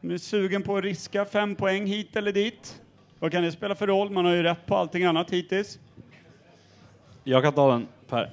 Som 0.00 0.10
är 0.10 0.18
sugen 0.18 0.62
på 0.62 0.76
att 0.76 0.84
riska 0.84 1.24
fem 1.24 1.54
poäng 1.54 1.86
hit 1.86 2.16
eller 2.16 2.32
dit? 2.32 2.80
Vad 3.18 3.32
kan 3.32 3.42
det 3.42 3.52
spela 3.52 3.74
för 3.74 3.86
roll? 3.86 4.10
Man 4.10 4.24
har 4.24 4.32
ju 4.32 4.42
rätt 4.42 4.66
på 4.66 4.76
allting 4.76 5.04
annat 5.04 5.30
hittills. 5.30 5.78
Jag 7.24 7.42
kan 7.42 7.52
ta 7.52 7.72
den, 7.72 7.86
Per. 8.08 8.30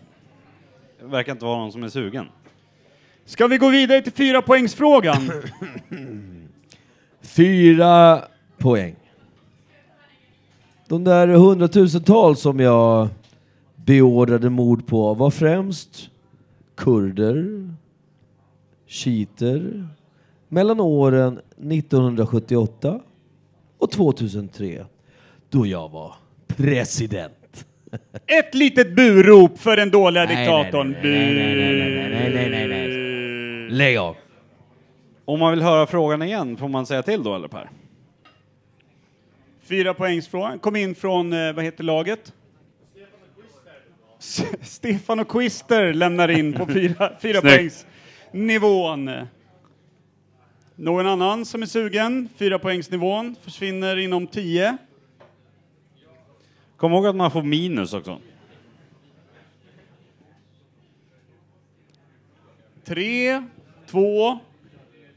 Det 1.00 1.06
verkar 1.06 1.32
inte 1.32 1.46
vara 1.46 1.58
någon 1.58 1.72
som 1.72 1.84
är 1.84 1.90
sugen. 1.90 2.26
Ska 3.26 3.48
vi 3.48 3.58
gå 3.58 3.70
vidare 3.70 4.02
till 4.02 4.14
fyra 4.14 4.42
poängsfrågan? 4.42 5.32
Fyra 7.22 8.22
poäng. 8.58 8.96
De 10.88 11.04
där 11.04 11.28
hundratusentals 11.28 12.42
som 12.42 12.60
jag 12.60 13.08
beordrade 13.76 14.50
mord 14.50 14.88
på 14.88 15.14
var 15.14 15.32
främst 15.32 16.10
kurder, 16.76 17.70
Cheater 18.94 19.88
mellan 20.48 20.80
åren 20.80 21.40
1978 21.58 23.00
och 23.78 23.92
2003 23.92 24.86
då 25.50 25.68
jag 25.68 25.90
var 25.90 26.16
president. 26.48 27.66
Ett 28.26 28.56
litet 28.56 28.96
burop 28.96 29.60
för 29.60 29.78
den 29.78 29.92
dåliga 29.92 30.26
nej, 30.26 30.36
diktatorn. 30.36 30.92
Nej, 30.92 31.34
nej, 31.34 31.56
nej, 31.56 32.10
nej, 32.10 32.50
nej, 32.50 32.50
nej, 32.50 32.68
nej. 32.68 33.70
Lägg 33.70 33.98
av. 33.98 34.16
Om 35.26 35.40
man 35.40 35.52
vill 35.52 35.62
höra 35.62 35.88
frågan 35.88 36.22
igen, 36.22 36.58
får 36.58 36.68
man 36.68 36.86
säga 36.86 37.04
till 37.04 37.24
då 37.24 37.36
eller 37.36 37.48
Per? 37.48 37.70
Fyra 39.64 39.94
poängsfrågan. 39.94 40.60
Kom 40.60 40.76
in 40.76 40.96
från, 40.96 41.34
eh, 41.34 41.54
vad 41.54 41.66
heter 41.66 41.84
laget? 41.84 42.34
Stefan 44.62 45.20
och 45.20 45.30
Quister 45.30 45.94
lämnar 45.94 46.30
in 46.30 46.54
på 46.54 46.66
fyra, 46.66 47.12
fyra 47.22 47.42
Snyggt. 47.42 47.56
poängs 47.56 47.86
nivån. 48.34 49.12
Någon 50.76 51.08
annan 51.08 51.46
som 51.46 51.62
är 51.62 51.66
sugen? 51.66 52.30
Fyra 52.36 52.60
poängsnivån 52.60 53.36
försvinner 53.44 53.98
inom 53.98 54.28
tio. 54.28 54.78
Kom 56.78 56.94
ihåg 56.94 57.08
att 57.08 57.16
man 57.16 57.32
får 57.32 57.44
minus 57.44 57.94
också. 57.94 58.20
Tre, 62.86 63.44
två, 63.88 64.40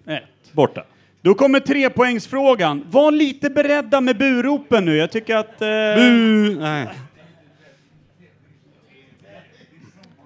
ett. 0.06 0.52
Borta. 0.52 0.84
Då 1.20 1.34
kommer 1.34 1.60
trepoängsfrågan. 1.60 2.84
Var 2.90 3.10
lite 3.10 3.50
beredda 3.50 4.00
med 4.00 4.18
buropen 4.18 4.84
nu. 4.84 4.96
Jag 4.96 5.10
tycker 5.10 5.36
att... 5.36 5.62
Eh, 5.62 5.68
Bu! 5.96 6.56
Nej. 6.60 6.88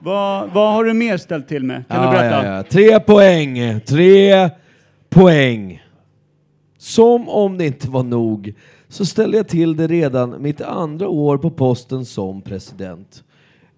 Vad, 0.03 0.51
vad 0.51 0.73
har 0.73 0.85
du 0.85 0.95
mer 0.95 1.17
ställt 1.17 1.49
till 1.49 1.65
med? 1.65 1.85
Kan 1.89 2.03
du 2.03 2.09
berätta? 2.09 2.47
ja, 2.47 2.57
ja. 2.57 2.63
Tre 2.63 3.01
poäng, 3.01 3.81
tre 3.81 4.51
poäng. 5.09 5.83
Som 6.79 7.29
om 7.29 7.59
det 7.59 7.67
inte 7.67 7.91
var 7.91 8.03
nog 8.03 8.55
så 8.89 9.07
ställde 9.07 9.37
jag 9.37 9.49
till 9.49 9.77
det 9.77 9.87
redan 9.87 10.43
mitt 10.43 10.61
andra 10.61 11.09
år 11.09 11.39
på 11.39 11.51
posten 11.51 12.05
som 12.05 12.43
president. 12.43 13.25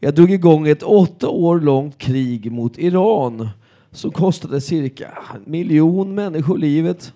Jag 0.01 0.15
drog 0.15 0.31
igång 0.31 0.69
ett 0.69 0.83
åtta 0.83 1.29
år 1.29 1.61
långt 1.61 1.99
krig 1.99 2.53
mot 2.53 2.79
Iran 2.79 3.49
som 3.91 4.11
kostade 4.11 4.61
cirka 4.61 5.09
en 5.35 5.51
miljon 5.51 6.15
människor 6.15 6.59
livet. 6.59 7.13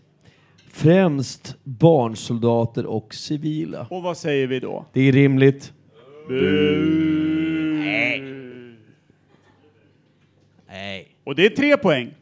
Främst 0.72 1.56
barnsoldater 1.64 2.86
och 2.86 3.14
civila. 3.14 3.86
Och 3.90 4.02
vad 4.02 4.16
säger 4.16 4.46
vi 4.46 4.60
då? 4.60 4.84
Det 4.92 5.08
är 5.08 5.12
rimligt. 5.12 5.72
Nej. 6.28 8.45
Och 11.24 11.34
det 11.34 11.46
är 11.46 11.50
tre 11.50 11.76
poäng. 11.76 12.14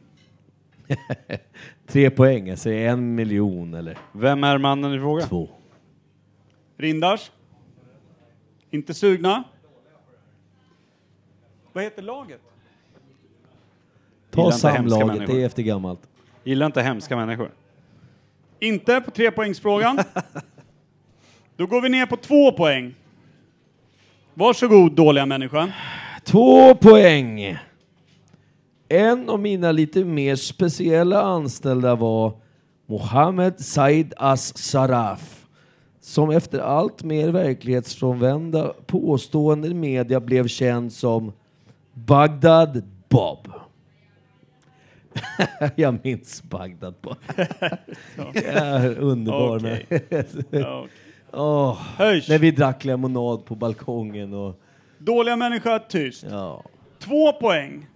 Tre 1.86 2.10
poäng, 2.10 2.46
jag 2.48 2.58
säger 2.58 2.88
en 2.88 3.14
miljon 3.14 3.74
eller 3.74 3.98
Vem 4.12 4.44
är 4.44 4.58
mannen 4.58 4.94
i 4.94 4.98
fråga? 4.98 5.26
två. 5.26 5.48
Rindars? 6.76 7.30
Inte 8.70 8.94
sugna? 8.94 9.44
Vad 11.72 11.84
heter 11.84 12.02
laget? 12.02 12.40
Ta 14.30 14.40
Gillar 14.42 14.54
inte 14.54 14.68
hemska 14.68 14.90
samlaget, 14.90 15.06
människor. 15.06 15.34
det 15.34 15.42
är 15.42 15.46
efter 15.46 15.62
gammalt. 15.62 16.00
Gillar 16.44 16.66
inte 16.66 16.82
hemska 16.82 17.16
människor. 17.16 17.50
Inte 18.60 19.00
på 19.00 19.10
trepoängsfrågan. 19.10 19.98
Då 21.56 21.66
går 21.66 21.80
vi 21.80 21.88
ner 21.88 22.06
på 22.06 22.16
två 22.16 22.52
poäng. 22.52 22.94
Varsågod 24.34 24.92
dåliga 24.92 25.26
människa. 25.26 25.72
Två 26.24 26.74
poäng! 26.74 27.58
En 28.88 29.30
av 29.30 29.40
mina 29.40 29.72
lite 29.72 30.04
mer 30.04 30.36
speciella 30.36 31.22
anställda 31.22 31.94
var 31.94 32.32
Mohammed 32.86 33.60
Said 33.60 34.14
As-Saraf 34.16 35.44
som 36.00 36.30
efter 36.30 36.58
allt 36.58 37.02
mer 37.02 37.28
verklighetsfrånvända 37.28 38.74
påståenden 38.86 39.70
i 39.70 39.74
media 39.74 40.20
blev 40.20 40.48
känd 40.48 40.92
som 40.92 41.32
Bagdad 41.94 42.82
Bob. 43.08 43.52
Jag 45.74 46.04
minns 46.04 46.42
Bagdad 46.42 46.94
Bob. 47.00 47.16
ja, 48.16 48.88
underbar. 48.88 49.82
Ja, 50.50 50.86
Åh, 51.32 51.78
Höjs. 51.96 52.28
när 52.28 52.38
vi 52.38 52.50
drack 52.50 52.84
lemonad 52.84 53.44
på 53.44 53.54
balkongen 53.54 54.34
och... 54.34 54.60
Dåliga 54.98 55.36
människa, 55.36 55.78
tyst. 55.78 56.24
Ja. 56.30 56.62
Två 56.98 57.32
poäng. 57.32 57.86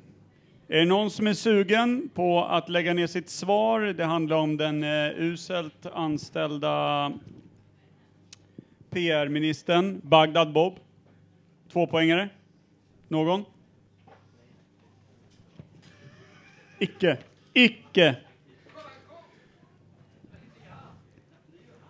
Är 0.70 0.78
det 0.78 0.84
någon 0.84 1.10
som 1.10 1.26
är 1.26 1.34
sugen 1.34 2.10
på 2.14 2.44
att 2.44 2.68
lägga 2.68 2.94
ner 2.94 3.06
sitt 3.06 3.30
svar? 3.30 3.80
Det 3.80 4.04
handlar 4.04 4.36
om 4.36 4.56
den 4.56 4.84
eh, 4.84 5.10
uselt 5.18 5.86
anställda 5.92 7.12
PR-ministern 8.90 10.00
Bagdad 10.04 10.52
Bob. 10.52 10.78
Två 11.72 11.86
poängare. 11.86 12.28
Någon? 13.08 13.44
Icke. 16.78 17.18
Icke. 17.52 18.16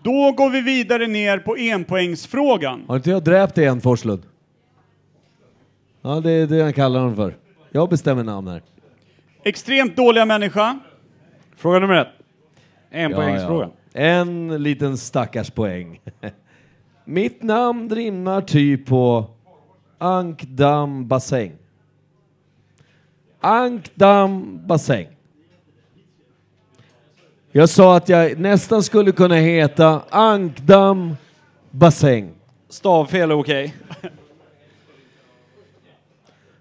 Då 0.03 0.33
går 0.33 0.51
vi 0.51 0.61
vidare 0.61 1.07
ner 1.07 1.39
på 1.39 1.57
enpoängsfrågan. 1.57 2.85
Har 2.89 2.97
inte 2.97 3.11
jag 3.11 3.24
dräpt 3.24 3.55
dig 3.55 3.66
än 3.66 3.81
Forslund? 3.81 4.22
Ja, 6.03 6.20
det 6.20 6.31
är 6.31 6.47
det 6.47 6.57
jag 6.57 6.74
kallar 6.74 7.01
honom 7.01 7.16
för. 7.16 7.47
Jag 7.71 7.89
bestämmer 7.89 8.25
namn 8.25 8.49
här. 8.49 8.62
Extremt 9.45 9.97
dåliga 9.97 10.25
människa. 10.25 10.79
Fråga 11.57 11.79
nummer 11.79 11.95
ett. 11.95 12.09
En 12.91 13.11
Ja, 13.11 13.16
poängsfråga. 13.16 13.71
ja. 13.93 14.01
En 14.01 14.62
liten 14.62 14.97
stackars 14.99 15.51
poäng. 15.51 16.01
Mitt 17.05 17.43
namn 17.43 17.91
rimmar 17.95 18.41
typ 18.41 18.87
på 18.87 19.27
Ankdam 19.99 21.09
bassäng. 21.09 21.53
Ankdam 23.41 24.61
bassäng. 24.66 25.09
Jag 27.53 27.69
sa 27.69 27.97
att 27.97 28.09
jag 28.09 28.39
nästan 28.41 28.83
skulle 28.83 29.12
kunna 29.12 29.35
heta 29.35 30.03
Ankdam 30.11 31.16
bassäng. 31.71 32.31
Stavfel 32.69 33.31
är 33.31 33.35
okej. 33.39 33.75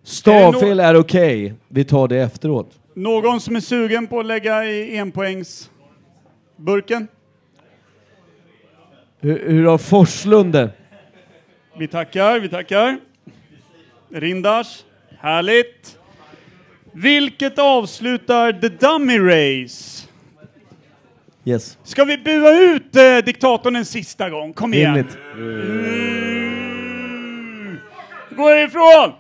Stavfel 0.08 0.80
är 0.80 0.95
okej. 0.95 1.53
Vi 1.68 1.84
tar 1.84 2.08
det 2.08 2.18
efteråt. 2.18 2.80
Någon 2.93 3.41
som 3.41 3.55
är 3.55 3.60
sugen 3.60 4.08
på 4.08 4.20
att 4.20 4.26
lägga 4.26 4.66
i 4.66 4.97
enpoängsburken? 4.97 7.08
Hur, 9.20 9.49
hur 9.49 9.66
har 9.66 9.78
Forslund 9.78 10.53
det? 10.53 10.70
Vi 11.78 11.88
tackar, 11.88 12.39
vi 12.39 12.49
tackar. 12.49 12.97
Rindars, 14.10 14.84
härligt. 15.20 15.99
Vilket 16.91 17.60
avslutar 17.60 18.53
The 18.53 18.70
Dummy 18.70 19.20
Race? 19.20 20.08
Yes. 21.45 21.78
Ska 21.84 22.03
vi 22.03 22.18
bua 22.18 22.60
ut 22.60 22.95
eh, 22.95 23.18
diktatorn 23.26 23.76
en 23.76 23.86
sista 23.86 24.30
gång? 24.30 24.53
Kom 24.53 24.74
igen. 24.74 25.08
Mm. 25.36 26.18
Gå 28.38 28.55
ifrån! 28.55 29.14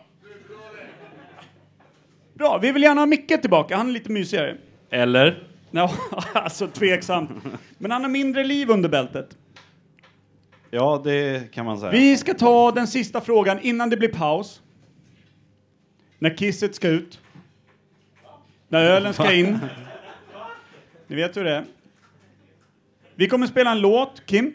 Bra, 2.37 2.57
vi 2.57 2.71
vill 2.71 2.83
gärna 2.83 3.01
ha 3.01 3.05
Micke 3.05 3.41
tillbaka. 3.41 3.77
Han 3.77 3.87
är 3.87 3.91
lite 3.91 4.11
mysigare. 4.11 4.57
Eller? 4.89 5.47
Ja, 5.71 5.91
alltså 6.33 6.67
tveksamt. 6.67 7.29
Men 7.77 7.91
han 7.91 8.01
har 8.01 8.09
mindre 8.09 8.43
liv 8.43 8.69
under 8.69 8.89
bältet. 8.89 9.37
Ja, 10.71 11.01
det 11.03 11.51
kan 11.51 11.65
man 11.65 11.79
säga. 11.79 11.91
Vi 11.91 12.17
ska 12.17 12.33
ta 12.33 12.71
den 12.71 12.87
sista 12.87 13.21
frågan 13.21 13.59
innan 13.61 13.89
det 13.89 13.97
blir 13.97 14.13
paus. 14.13 14.61
När 16.19 16.37
kisset 16.37 16.75
ska 16.75 16.87
ut. 16.87 17.19
När 18.67 18.83
ölen 18.83 19.13
ska 19.13 19.33
in. 19.33 19.59
Ni 21.07 21.15
vet 21.15 21.37
hur 21.37 21.43
det 21.43 21.55
är. 21.55 21.65
Vi 23.15 23.27
kommer 23.27 23.47
spela 23.47 23.71
en 23.71 23.79
låt. 23.79 24.25
Kim? 24.25 24.53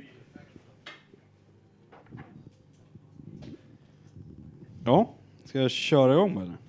Ja, 4.85 5.15
ska 5.45 5.61
jag 5.61 5.71
köra 5.71 6.13
igång 6.13 6.41
eller? 6.43 6.62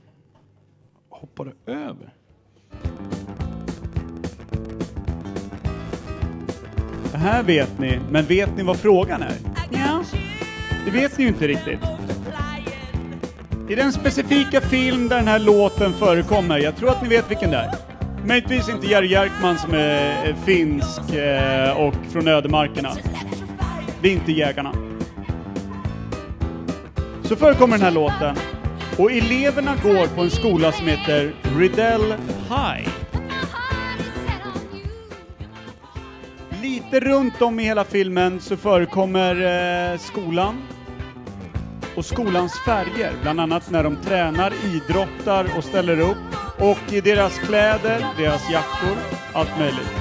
Hoppar 1.24 1.46
det 1.46 1.72
över? 1.72 2.14
Det 7.12 7.18
här 7.18 7.44
vet 7.44 7.80
ni, 7.80 8.00
men 8.10 8.26
vet 8.26 8.58
ni 8.58 8.64
vad 8.64 8.78
frågan 8.78 9.22
är? 9.22 9.34
Ja, 9.70 10.04
det 10.86 10.92
vet 10.92 11.18
ni 11.18 11.24
ju 11.24 11.30
inte 11.30 11.48
riktigt. 11.48 11.80
I 13.70 13.76
den 13.76 13.94
specifika 13.94 14.62
film 14.62 15.08
där 15.08 15.16
den 15.16 15.28
här 15.28 15.40
låten 15.40 15.94
förekommer, 15.94 16.58
jag 16.58 16.76
tror 16.76 16.90
att 16.90 17.02
ni 17.02 17.10
vet 17.10 17.32
vilken 17.32 17.52
det 17.52 17.58
är. 17.58 17.72
Möjligtvis 18.26 18.70
inte 18.70 18.88
Jerry 18.88 19.08
Jerkman 19.08 19.58
som 19.58 19.74
är 19.74 20.34
finsk 20.46 21.14
eh, 21.14 21.78
och 21.78 21.96
från 22.12 22.28
ödemarkerna. 22.28 22.92
Det 24.02 24.08
är 24.08 24.14
inte 24.14 24.32
Jägarna. 24.32 24.74
Så 27.24 27.36
förekommer 27.36 27.78
den 27.78 27.86
här 27.86 27.92
låten 27.92 28.36
och 28.98 29.12
eleverna 29.12 29.76
går 29.84 30.16
på 30.16 30.22
en 30.22 30.32
skola 30.32 30.72
som 30.72 30.88
heter 30.88 31.34
Riddell 31.58 32.16
High. 32.50 32.90
Lite 36.62 37.00
runt 37.00 37.42
om 37.42 37.60
i 37.60 37.64
hela 37.64 37.84
filmen 37.84 38.42
så 38.42 38.58
förekommer 38.58 39.36
eh, 39.94 40.00
skolan 40.00 40.62
och 41.96 42.06
skolans 42.06 42.54
färger, 42.66 43.14
bland 43.22 43.40
annat 43.40 43.70
när 43.70 43.84
de 43.84 43.96
tränar, 43.96 44.54
idrottar 44.66 45.48
och 45.58 45.64
ställer 45.64 46.00
upp 46.00 46.18
och 46.60 46.94
i 46.94 47.02
deras 47.02 47.40
kläder, 47.40 48.06
deras 48.18 48.52
jackor, 48.52 48.98
allt 49.34 49.60
möjligt. 49.60 49.94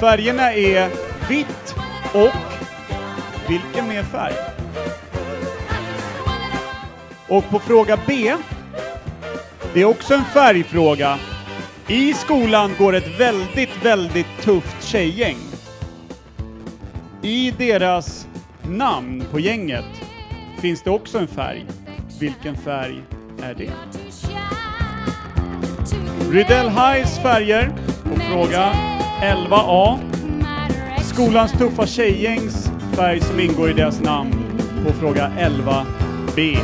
Färgerna 0.00 0.52
är 0.52 0.90
vitt 1.28 1.74
och 2.12 2.34
vilken 3.48 3.88
mer 3.88 4.02
färg? 4.02 4.63
Och 7.28 7.50
på 7.50 7.58
fråga 7.58 7.98
B, 8.06 8.34
det 9.74 9.80
är 9.80 9.84
också 9.84 10.14
en 10.14 10.24
färgfråga. 10.24 11.18
I 11.88 12.14
skolan 12.14 12.70
går 12.78 12.94
ett 12.94 13.20
väldigt, 13.20 13.84
väldigt 13.84 14.42
tufft 14.42 14.84
tjejgäng. 14.84 15.36
I 17.22 17.50
deras 17.50 18.28
namn 18.62 19.24
på 19.30 19.40
gänget 19.40 19.84
finns 20.60 20.82
det 20.82 20.90
också 20.90 21.18
en 21.18 21.26
färg. 21.26 21.66
Vilken 22.20 22.56
färg 22.56 23.02
är 23.42 23.54
det? 23.54 23.70
Rydell 26.30 26.68
Highs 26.68 27.18
färger 27.18 27.72
på 28.04 28.20
fråga 28.20 28.72
11A. 29.22 29.98
Skolans 31.02 31.52
tuffa 31.52 31.86
tjejgängs 31.86 32.70
färg 32.96 33.20
som 33.20 33.40
ingår 33.40 33.70
i 33.70 33.72
deras 33.72 34.00
namn 34.00 34.34
på 34.86 34.92
fråga 34.92 35.32
11B. 35.38 36.58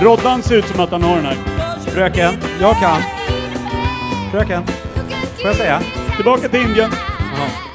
Roddan 0.00 0.42
ser 0.42 0.56
ut 0.56 0.66
som 0.66 0.80
att 0.80 0.90
han 0.90 1.02
har 1.02 1.16
den 1.16 1.24
här. 1.24 1.36
Fröken, 1.86 2.34
jag 2.60 2.78
kan. 2.78 3.00
Fröken, 4.32 4.66
får 5.36 5.46
jag 5.46 5.56
säga? 5.56 5.80
Tillbaka 6.16 6.48
till 6.48 6.60
Indien. 6.60 6.90
Jaha. 7.18 7.65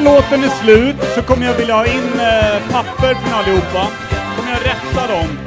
Här 0.00 0.14
låten 0.14 0.44
är 0.44 0.48
slut 0.48 0.96
så 1.14 1.22
kommer 1.22 1.46
jag 1.46 1.54
vilja 1.54 1.74
ha 1.74 1.86
in 1.86 2.20
eh, 2.20 2.72
papper 2.72 3.14
från 3.14 3.34
allihopa. 3.34 3.88
Så 4.10 4.36
kommer 4.36 4.50
jag 4.50 4.60
rätta 4.60 5.06
dem. 5.14 5.38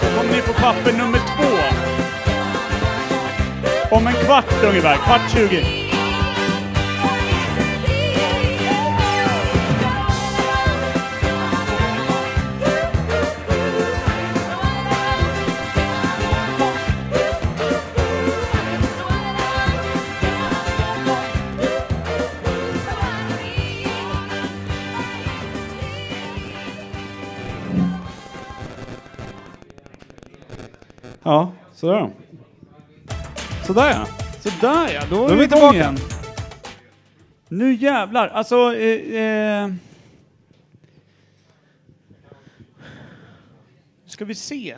Så 0.00 0.06
kommer 0.16 0.32
ni 0.32 0.42
få 0.42 0.52
papper 0.52 0.92
nummer 0.92 1.18
två. 1.18 1.52
Om 3.96 4.06
en 4.06 4.14
kvart 4.14 4.64
ungefär, 4.64 4.96
kvart 4.96 5.30
20. 5.32 5.87
Sådär 31.78 32.00
då. 32.00 32.10
Sådär 33.66 33.90
ja. 33.90 34.06
Sådär 34.40 34.92
ja, 34.94 35.02
då, 35.10 35.16
Då 35.16 35.26
är 35.26 35.30
är 35.30 35.34
vi 35.34 35.40
vi 35.40 35.48
tillbaka. 35.48 35.76
igen. 35.76 35.96
Nu 37.48 37.74
jävlar, 37.74 38.28
alltså... 38.28 38.74
Eh, 38.74 39.64
eh, 39.64 39.72
ska 44.06 44.24
vi 44.24 44.34
se. 44.34 44.76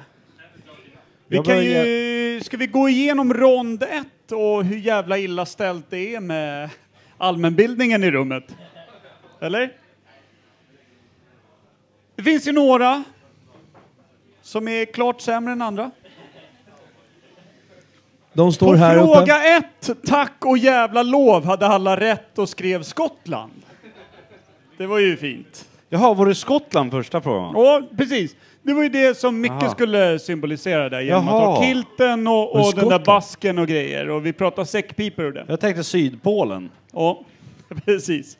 Vi 1.26 1.38
kan 1.38 1.64
ju... 1.64 2.40
Ska 2.44 2.57
vi 2.57 2.66
gå 2.66 2.88
igenom 2.88 3.34
rond 3.34 3.82
ett 3.82 4.32
och 4.32 4.64
hur 4.64 4.76
jävla 4.76 5.18
illa 5.18 5.46
ställt 5.46 5.90
det 5.90 6.14
är 6.14 6.20
med 6.20 6.70
allmänbildningen 7.18 8.05
i 8.05 8.11
rummet? 8.11 8.57
Eller? 9.40 9.72
Det 12.16 12.22
finns 12.22 12.48
ju 12.48 12.53
några 12.53 13.05
som 14.42 14.68
är 14.68 14.84
klart 14.84 15.20
sämre 15.20 15.53
än 15.53 15.62
andra. 15.62 15.90
De 18.33 18.53
står 18.53 18.66
På 18.66 18.74
här 18.74 18.95
fråga 18.95 19.22
uppe. 19.22 19.66
ett, 19.91 19.91
tack 20.07 20.45
och 20.45 20.59
jävla 20.59 21.03
lov, 21.03 21.45
hade 21.45 21.66
alla 21.66 22.01
rätt 22.01 22.39
och 22.39 22.49
skrev 22.49 22.83
Skottland. 22.83 23.53
Det 24.78 24.87
var 24.87 24.99
ju 24.99 25.16
fint. 25.16 25.68
Jaha, 25.89 26.14
var 26.14 26.26
det 26.26 26.35
Skottland 26.35 26.91
första 26.91 27.20
frågan? 27.20 27.53
Ja, 27.55 27.83
precis. 27.97 28.37
Det 28.62 28.72
var 28.72 28.83
ju 28.83 28.89
det 28.89 29.16
som 29.16 29.41
Micke 29.41 29.51
Aha. 29.51 29.70
skulle 29.70 30.18
symbolisera 30.18 30.89
där 30.89 31.01
genom 31.01 31.28
att 31.28 31.35
Jaha. 31.35 31.47
ha 31.47 31.62
kilten 31.62 32.26
och, 32.28 32.55
och 32.57 32.74
den 32.74 32.89
där 32.89 32.99
basken 32.99 33.59
och 33.59 33.66
grejer. 33.68 34.09
Och 34.11 34.26
vi 34.26 34.33
pratar 34.33 34.64
säckpipor 34.64 35.24
och 35.24 35.33
det. 35.33 35.45
Jag 35.49 35.61
tänkte 35.61 35.85
Sydpolen. 35.85 36.70
Ja, 36.93 37.20
precis. 37.85 38.39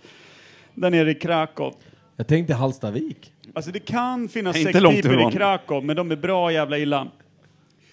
Där 0.74 0.91
nere 0.91 1.11
i 1.11 1.14
Krakow. 1.14 1.74
Jag 2.16 2.26
tänkte 2.26 2.55
Hallstavik. 2.55 3.32
Alltså 3.55 3.70
det 3.70 3.78
kan 3.78 4.28
finnas 4.28 4.57
säckpipor 4.57 5.28
i. 5.28 5.32
Krakow, 5.32 5.84
men 5.84 5.97
de 5.97 6.11
är 6.11 6.16
bra 6.16 6.53
jävla 6.53 6.78
illa. 6.78 7.07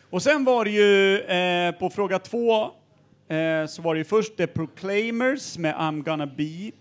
Och 0.10 0.22
sen 0.24 0.44
var 0.44 0.66
det 0.66 0.72
ju 0.72 1.20
eh, 1.20 1.72
på 1.72 1.90
fråga 1.90 2.20
två 2.20 2.64
eh, 2.64 3.66
så 3.68 3.82
var 3.82 3.94
det 3.94 3.98
ju 3.98 4.04
först 4.04 4.38
The 4.38 4.48
Proclaimers 4.48 5.58
med 5.58 5.76
I'm 5.76 6.04
gonna 6.04 6.28
be 6.28 6.72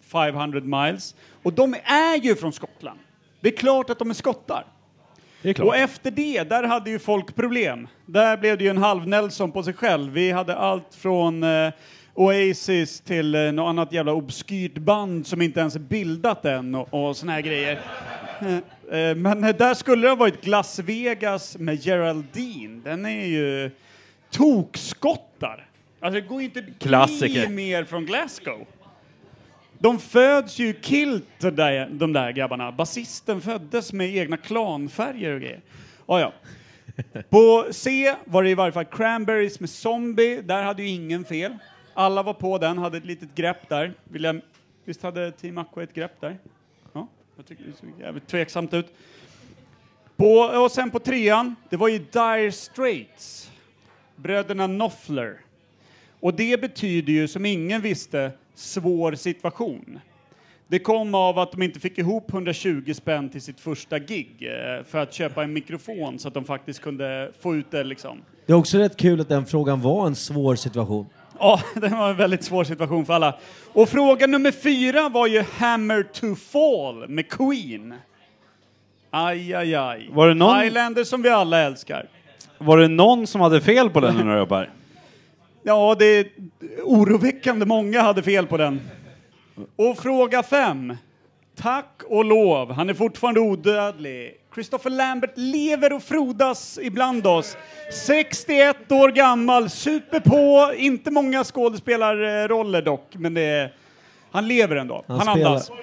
500 0.00 0.60
miles. 0.60 1.14
Och 1.42 1.52
de 1.52 1.74
är 1.84 2.16
ju 2.16 2.34
från 2.34 2.52
Skottland. 2.52 2.98
Det 3.40 3.48
är 3.48 3.56
klart 3.56 3.90
att 3.90 3.98
de 3.98 4.10
är 4.10 4.14
skottar. 4.14 4.64
Det 5.42 5.50
är 5.50 5.54
klart. 5.54 5.68
Och 5.68 5.76
efter 5.76 6.10
det, 6.10 6.42
där 6.42 6.62
hade 6.62 6.90
ju 6.90 6.98
folk 6.98 7.34
problem. 7.34 7.88
Där 8.06 8.36
blev 8.36 8.58
det 8.58 8.64
ju 8.64 8.70
en 8.70 8.78
halv 8.78 9.08
Nelson 9.08 9.52
på 9.52 9.62
sig 9.62 9.74
själv. 9.74 10.12
Vi 10.12 10.30
hade 10.30 10.56
allt 10.56 10.94
från 10.94 11.42
eh, 11.42 11.72
Oasis 12.14 13.00
till 13.00 13.34
eh, 13.34 13.52
något 13.52 13.68
annat 13.68 13.92
jävla 13.92 14.12
obskyrt 14.12 14.74
band 14.74 15.26
som 15.26 15.42
inte 15.42 15.60
ens 15.60 15.74
är 15.76 15.80
bildat 15.80 16.44
än 16.44 16.74
och, 16.74 17.08
och 17.08 17.16
såna 17.16 17.32
här 17.32 17.40
grejer. 17.40 17.80
Eh, 18.46 18.98
eh, 18.98 19.16
Men 19.16 19.40
där 19.40 19.74
skulle 19.74 20.02
det 20.02 20.08
ha 20.08 20.16
varit 20.16 20.46
Las 20.46 20.78
Vegas 20.78 21.58
med 21.58 21.84
Geraldine. 21.84 22.80
Den 22.84 23.06
är 23.06 23.26
ju 23.26 23.70
tokskottar. 24.30 25.66
Alltså 26.00 26.20
det 26.20 26.26
går 26.26 26.40
ju 26.40 26.44
inte 26.44 26.58
att 26.58 26.64
bli 26.64 26.74
Klassiker. 26.74 27.48
mer 27.48 27.84
från 27.84 28.06
Glasgow. 28.06 28.66
De 29.78 29.98
föds 29.98 30.58
ju 30.58 30.74
kilt, 30.80 31.24
de 31.40 31.50
där, 31.50 31.88
de 31.90 32.12
där 32.12 32.30
grabbarna. 32.30 32.72
Basisten 32.72 33.40
föddes 33.40 33.92
med 33.92 34.16
egna 34.16 34.36
klanfärger 34.36 35.34
och 35.34 35.40
grejer. 35.40 35.60
Oh, 36.06 36.20
ja. 36.20 36.32
På 37.30 37.66
C 37.70 38.14
var 38.24 38.42
det 38.42 38.50
i 38.50 38.54
varje 38.54 38.72
fall 38.72 38.84
Cranberries 38.84 39.60
med 39.60 39.70
Zombie. 39.70 40.42
Där 40.42 40.62
hade 40.62 40.82
ju 40.82 40.88
ingen 40.88 41.24
fel. 41.24 41.56
Alla 41.94 42.22
var 42.22 42.34
på 42.34 42.58
den, 42.58 42.78
hade 42.78 42.96
ett 42.96 43.04
litet 43.04 43.34
grepp 43.34 43.68
där. 43.68 43.92
Vill 44.04 44.24
jag, 44.24 44.40
visst 44.84 45.02
hade 45.02 45.32
Team 45.32 45.58
Aqua 45.58 45.82
ett 45.82 45.94
grepp 45.94 46.20
där? 46.20 46.38
Jag 47.36 47.46
tycker 47.46 47.64
det 47.64 47.76
såg 47.76 48.00
jävligt 48.00 48.26
tveksamt 48.26 48.74
ut. 48.74 48.86
På, 50.16 50.34
och 50.38 50.70
sen 50.70 50.90
på 50.90 50.98
trean, 50.98 51.56
det 51.70 51.76
var 51.76 51.88
ju 51.88 51.98
Dire 51.98 52.52
Straits. 52.52 53.50
Bröderna 54.16 54.66
Knopfler. 54.66 55.40
Och 56.20 56.34
det 56.34 56.60
betyder 56.60 57.12
ju, 57.12 57.28
som 57.28 57.46
ingen 57.46 57.80
visste, 57.80 58.30
svår 58.54 59.14
situation. 59.14 60.00
Det 60.66 60.78
kom 60.78 61.14
av 61.14 61.38
att 61.38 61.52
de 61.52 61.62
inte 61.62 61.80
fick 61.80 61.98
ihop 61.98 62.32
120 62.32 62.92
spänn 62.94 63.28
till 63.28 63.42
sitt 63.42 63.60
första 63.60 63.98
gig 63.98 64.36
eh, 64.40 64.84
för 64.84 64.98
att 64.98 65.12
köpa 65.12 65.42
en 65.42 65.52
mikrofon 65.52 66.18
så 66.18 66.28
att 66.28 66.34
de 66.34 66.44
faktiskt 66.44 66.80
kunde 66.80 67.32
få 67.40 67.56
ut 67.56 67.70
det 67.70 67.84
liksom. 67.84 68.18
Det 68.46 68.52
är 68.52 68.56
också 68.56 68.78
rätt 68.78 68.96
kul 68.96 69.20
att 69.20 69.28
den 69.28 69.46
frågan 69.46 69.80
var 69.80 70.06
en 70.06 70.14
svår 70.14 70.56
situation. 70.56 71.06
Ja, 71.38 71.60
det 71.74 71.88
var 71.88 72.10
en 72.10 72.16
väldigt 72.16 72.44
svår 72.44 72.64
situation 72.64 73.06
för 73.06 73.12
alla. 73.12 73.34
Och 73.72 73.88
fråga 73.88 74.26
nummer 74.26 74.52
fyra 74.52 75.08
var 75.08 75.26
ju 75.26 75.44
Hammer 75.58 76.02
to 76.02 76.34
Fall 76.34 77.08
med 77.08 77.28
Queen. 77.28 77.94
Aj, 79.10 79.54
aj, 79.54 79.74
aj. 79.74 80.08
Var 80.12 80.28
det 80.28 80.34
någon- 80.34 80.58
Highlander 80.60 81.04
som 81.04 81.22
vi 81.22 81.28
alla 81.28 81.58
älskar. 81.60 82.06
Var 82.58 82.78
det 82.78 82.88
någon 82.88 83.26
som 83.26 83.40
hade 83.40 83.60
fel 83.60 83.90
på 83.90 84.00
den 84.00 84.20
undrar 84.20 84.36
jag 84.36 84.48
bara? 84.48 84.66
Ja, 85.66 85.96
det 85.98 86.04
är 86.06 86.26
oroväckande 86.84 87.66
många 87.66 88.02
hade 88.02 88.22
fel 88.22 88.46
på 88.46 88.56
den. 88.56 88.80
Och 89.76 89.98
fråga 89.98 90.42
fem. 90.42 90.96
Tack 91.56 92.02
och 92.08 92.24
lov, 92.24 92.72
han 92.72 92.90
är 92.90 92.94
fortfarande 92.94 93.40
odödlig. 93.40 94.34
Christopher 94.54 94.90
Lambert 94.90 95.32
lever 95.34 95.92
och 95.92 96.02
frodas 96.02 96.78
ibland 96.82 97.26
oss. 97.26 97.56
61 98.06 98.92
år 98.92 99.08
gammal, 99.08 99.70
super 99.70 100.20
på, 100.20 100.72
inte 100.76 101.10
många 101.10 101.44
skådespelarroller 101.44 102.82
dock, 102.82 103.08
men 103.12 103.34
det 103.34 103.40
är, 103.42 103.72
han 104.30 104.48
lever 104.48 104.76
ändå. 104.76 105.04
Han, 105.08 105.20
Han 105.20 105.34
spelar- 105.36 105.50
andas. 105.50 105.70
Han 105.70 105.78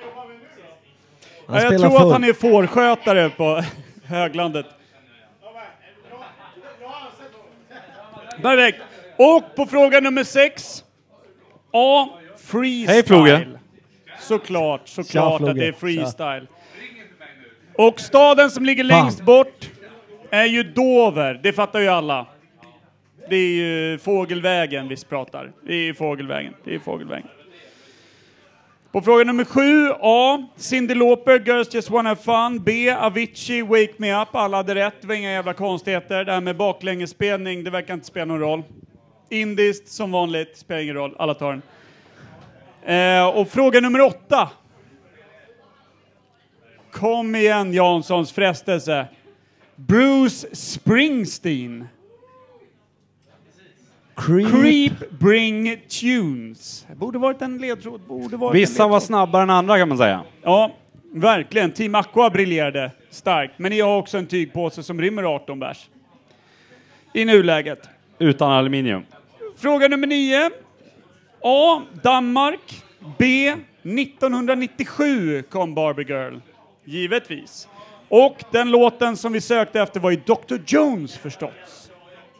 Ja, 1.57 1.61
jag 1.71 1.81
tror 1.81 2.05
att 2.07 2.11
han 2.11 2.23
är 2.23 2.33
fårskötare 2.33 3.29
på 3.29 3.63
höglandet. 4.03 4.65
Perfekt. 8.41 8.81
Och 9.17 9.55
på 9.55 9.65
fråga 9.65 9.99
nummer 9.99 10.23
sex. 10.23 10.83
A. 11.73 12.09
Freestyle. 12.37 12.87
Hej, 12.87 13.03
Floge. 13.03 13.47
Såklart, 14.31 14.87
såklart 14.87 15.41
att 15.41 15.55
det 15.55 15.67
är 15.67 15.71
freestyle. 15.71 16.47
Och 17.73 17.99
staden 17.99 18.51
som 18.51 18.65
ligger 18.65 18.83
längst 18.83 19.21
bort 19.21 19.69
är 20.29 20.45
ju 20.45 20.63
Dover, 20.63 21.39
det 21.43 21.53
fattar 21.53 21.79
ju 21.79 21.87
alla. 21.87 22.25
Det 23.29 23.35
är 23.35 23.47
ju 23.47 23.97
Fågelvägen 23.97 24.87
vi 24.87 24.95
pratar. 25.09 25.51
Det 25.67 25.73
är 25.73 25.93
Fågelvägen, 25.93 26.53
det 26.63 26.75
är 26.75 26.79
Fågelvägen. 26.79 27.27
På 28.91 29.01
fråga 29.01 29.23
nummer 29.23 29.45
sju, 29.45 29.93
A. 30.01 30.47
Cyndi 30.55 30.95
Lauper, 30.95 31.39
Girls 31.39 31.73
Just 31.73 31.89
Wanna 31.89 32.09
Have 32.09 32.21
Fun. 32.21 32.63
B. 32.63 32.91
Avicii, 32.91 33.61
Wake 33.61 33.93
Me 33.97 34.21
Up. 34.21 34.35
Alla 34.35 34.57
hade 34.57 34.75
rätt, 34.75 34.95
det 35.01 35.07
var 35.07 35.15
inga 35.15 35.31
jävla 35.31 35.53
konstigheter. 35.53 36.25
Det 36.25 36.31
här 36.31 36.41
med 36.41 36.57
baklängesspelning, 36.57 37.63
det 37.63 37.69
verkar 37.69 37.93
inte 37.93 38.05
spela 38.05 38.25
någon 38.25 38.39
roll. 38.39 38.63
Indiskt, 39.29 39.87
som 39.87 40.11
vanligt, 40.11 40.57
spelar 40.57 40.81
ingen 40.81 40.95
roll. 40.95 41.15
Alla 41.19 41.33
tar 41.33 41.51
den. 41.51 41.61
Eh, 42.85 43.27
och 43.27 43.47
fråga 43.47 43.81
nummer 43.81 44.01
åtta. 44.01 44.49
Kom 46.91 47.35
igen 47.35 47.73
Janssons 47.73 48.31
frestelse. 48.31 49.07
Bruce 49.75 50.55
Springsteen. 50.55 51.87
Creep. 54.15 54.51
Creep 54.51 55.09
Bring 55.09 55.81
Tunes. 56.01 56.87
Borde 56.95 57.19
varit 57.19 57.41
en 57.41 57.57
ledtråd. 57.57 58.01
Borde 58.01 58.37
varit 58.37 58.55
Vissa 58.55 58.83
en 58.83 58.89
var 58.89 58.97
ledtråd. 58.97 59.07
snabbare 59.07 59.43
än 59.43 59.49
andra 59.49 59.77
kan 59.77 59.89
man 59.89 59.97
säga. 59.97 60.23
Ja, 60.41 60.71
verkligen. 61.13 61.71
Team 61.71 61.95
Aqua 61.95 62.29
briljerade 62.29 62.91
starkt. 63.09 63.59
Men 63.59 63.69
ni 63.71 63.79
har 63.79 63.97
också 63.97 64.17
en 64.17 64.25
tygpåse 64.27 64.83
som 64.83 65.01
rymmer 65.01 65.23
18 65.23 65.59
bärs. 65.59 65.89
I 67.13 67.25
nuläget. 67.25 67.89
Utan 68.19 68.51
aluminium. 68.51 69.03
Fråga 69.57 69.87
nummer 69.87 70.07
nio. 70.07 70.49
A. 71.43 71.81
Danmark. 72.03 72.83
B. 73.17 73.55
1997 73.83 75.43
kom 75.49 75.75
Barbie 75.75 76.03
Girl. 76.03 76.37
Givetvis. 76.85 77.67
Och 78.09 78.43
den 78.51 78.71
låten 78.71 79.17
som 79.17 79.33
vi 79.33 79.41
sökte 79.41 79.81
efter 79.81 79.99
var 79.99 80.11
ju 80.11 80.17
Dr. 80.25 80.55
Jones 80.67 81.17
förstås. 81.17 81.91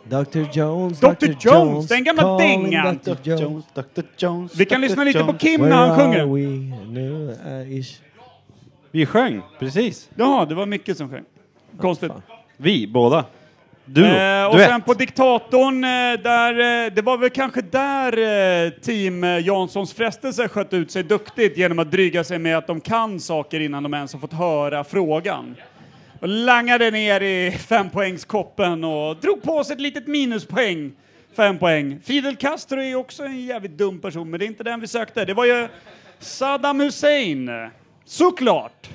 Dr 0.03 0.39
Jones, 0.53 0.99
Dr. 0.99 1.25
Jones, 1.39 1.87
den 1.87 2.03
gamla 2.03 2.37
dängan. 2.37 2.99
Dr. 3.03 3.13
Jones. 3.23 3.65
Dr 3.73 4.01
Jones. 4.17 4.55
Vi 4.55 4.65
kan 4.65 4.81
Dr. 4.81 4.87
lyssna 4.87 5.03
lite 5.03 5.19
på 5.19 5.25
Jones. 5.25 5.41
Kim 5.41 5.61
Where 5.61 5.69
när 5.69 5.87
han 5.87 5.97
sjunger. 5.99 6.25
we? 6.25 7.77
Uh. 7.77 7.83
Vi 8.91 9.05
sjöng, 9.05 9.41
precis. 9.59 10.09
Ja, 10.15 10.45
det 10.49 10.55
var 10.55 10.65
mycket 10.65 10.97
som 10.97 11.09
sjöng. 11.09 11.23
Konstigt. 11.77 12.11
Vi, 12.57 12.87
båda. 12.87 13.25
Du, 13.93 14.05
Eh, 14.05 14.45
och 14.45 14.59
sen 14.59 14.81
på 14.81 14.93
diktatorn, 14.93 15.83
eh, 15.83 16.23
där, 16.23 16.85
eh, 16.85 16.93
det 16.93 17.01
var 17.01 17.17
väl 17.17 17.29
kanske 17.29 17.61
där 17.61 18.17
eh, 18.65 18.69
team 18.69 19.23
eh, 19.23 19.47
Janssons 19.47 19.93
frestelse 19.93 20.47
sköt 20.47 20.73
ut 20.73 20.91
sig 20.91 21.03
duktigt 21.03 21.57
genom 21.57 21.79
att 21.79 21.91
dryga 21.91 22.23
sig 22.23 22.39
med 22.39 22.57
att 22.57 22.67
de 22.67 22.81
kan 22.81 23.19
saker 23.19 23.59
innan 23.59 23.83
de 23.83 23.93
ens 23.93 24.13
har 24.13 24.19
fått 24.19 24.33
höra 24.33 24.83
frågan. 24.83 25.55
Och 26.19 26.27
langade 26.27 26.91
ner 26.91 27.21
i 27.21 27.51
fempoängskoppen 27.51 28.83
och 28.83 29.15
drog 29.15 29.41
på 29.41 29.63
sig 29.63 29.73
ett 29.73 29.81
litet 29.81 30.07
minuspoäng. 30.07 30.91
Fem 31.35 31.57
poäng. 31.57 31.99
Fidel 32.03 32.35
Castro 32.35 32.81
är 32.81 32.95
också 32.95 33.23
en 33.23 33.45
jävligt 33.45 33.77
dum 33.77 33.99
person, 34.01 34.29
men 34.29 34.39
det 34.39 34.45
är 34.45 34.47
inte 34.47 34.63
den 34.63 34.79
vi 34.79 34.87
sökte. 34.87 35.25
Det 35.25 35.33
var 35.33 35.45
ju 35.45 35.67
Saddam 36.19 36.79
Hussein, 36.79 37.69
såklart, 38.05 38.89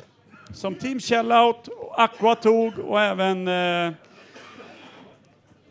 som 0.55 0.75
Team 0.75 1.01
Shellout, 1.01 1.69
och 1.69 2.03
Aqua 2.03 2.35
tog 2.35 2.79
och 2.79 3.01
även 3.01 3.49
eh, 3.49 3.93